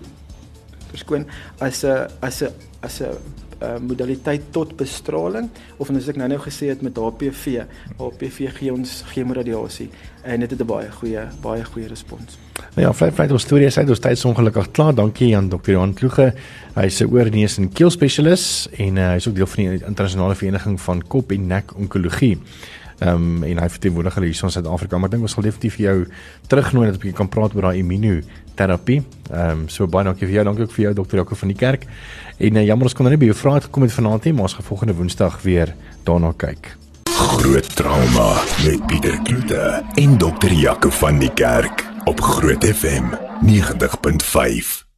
verskoon 0.90 1.26
as 1.58 1.84
'n 1.84 2.08
as 2.20 2.42
'n 2.42 2.52
as 2.80 3.00
'n 3.00 3.16
uh, 3.62 3.78
modaliteit 3.80 4.42
tot 4.50 4.76
bestraling 4.76 5.48
of 5.76 5.88
en 5.88 5.96
as 5.96 6.08
ek 6.08 6.16
nou-nou 6.16 6.40
gesê 6.42 6.68
het 6.72 6.82
met 6.82 6.96
HPV, 6.96 7.64
HPV 7.98 8.50
gee 8.58 8.72
ons 8.72 9.02
chemoradiasie 9.12 9.90
en 10.22 10.40
dit 10.40 10.50
het 10.50 10.60
'n 10.60 10.66
baie 10.66 10.90
goeie 10.90 11.22
baie 11.40 11.64
goeie 11.64 11.88
respons. 11.88 12.38
Nou 12.74 12.86
ja, 12.86 12.92
vlei 12.92 13.10
vlei 13.10 13.30
ons 13.30 13.42
storie 13.42 13.70
sê 13.70 13.88
ons 13.88 13.98
tyd 13.98 14.12
is 14.12 14.24
ongelukkig 14.24 14.70
klaar. 14.70 14.94
Dankie 14.94 15.36
aan 15.36 15.48
Dr. 15.48 15.70
Johan 15.70 15.94
Kloege. 15.94 16.34
Hy 16.74 16.84
is 16.84 17.00
'n 17.00 17.10
oorneus 17.12 17.58
en 17.58 17.72
keel 17.72 17.90
spesialis 17.90 18.68
en 18.78 18.96
uh, 18.96 19.08
hy 19.10 19.16
is 19.16 19.28
ook 19.28 19.34
deel 19.34 19.46
van 19.46 19.64
die 19.64 19.84
internasionale 19.86 20.34
vereniging 20.34 20.80
van 20.80 21.02
kop 21.02 21.32
en 21.32 21.46
nek 21.46 21.76
onkologie. 21.76 22.38
Ehm 23.02 23.14
um, 23.14 23.42
en 23.42 23.58
hy 23.58 23.68
verteenwoordig 23.68 24.14
hulle 24.14 24.28
hier 24.30 24.44
in 24.46 24.54
Suid-Afrika, 24.54 24.98
maar 24.98 25.10
ek 25.10 25.16
dink 25.16 25.26
ons 25.26 25.34
sal 25.34 25.46
definitief 25.46 25.78
vir 25.80 25.84
jou 25.86 25.96
terugnooi 26.52 26.84
dat 26.90 26.98
ons 27.02 27.16
kan 27.18 27.30
praat 27.32 27.56
oor 27.56 27.66
daai 27.68 27.80
immunoterapie. 27.80 29.00
Ehm 29.30 29.64
um, 29.64 29.64
so 29.68 29.88
baie 29.90 30.06
dankie 30.06 30.28
vir 30.28 30.36
jou, 30.38 30.44
dankie 30.50 30.66
ook 30.68 30.76
vir 30.76 30.84
jou 30.84 30.94
dokter 31.00 31.22
Jaco 31.22 31.38
van 31.40 31.52
die 31.54 31.58
kerk. 31.58 31.88
En 32.38 32.60
uh, 32.60 32.66
jammer 32.66 32.90
ons 32.90 32.94
kon 32.94 33.08
nou 33.08 33.14
nie 33.14 33.22
by 33.24 33.32
jou 33.32 33.38
vrae 33.40 33.64
gekom 33.66 33.88
het 33.88 33.96
vanaand 33.96 34.28
nie, 34.28 34.34
maar 34.36 34.50
ons 34.50 34.54
gaan 34.60 34.68
volgende 34.68 34.96
Woensdag 35.00 35.40
weer 35.42 35.74
daarna 36.06 36.32
kyk. 36.36 36.76
Groot 37.10 37.74
trauma 37.76 38.28
met 38.62 38.86
Pieter 38.86 39.18
Kloete 39.26 39.82
en 40.04 40.16
dokter 40.18 40.54
Jaco 40.54 40.94
van 41.02 41.18
die 41.18 41.32
kerk 41.34 41.86
op 42.06 42.20
Groot 42.20 42.64
FM 42.64 43.12
90.5. 43.46 44.91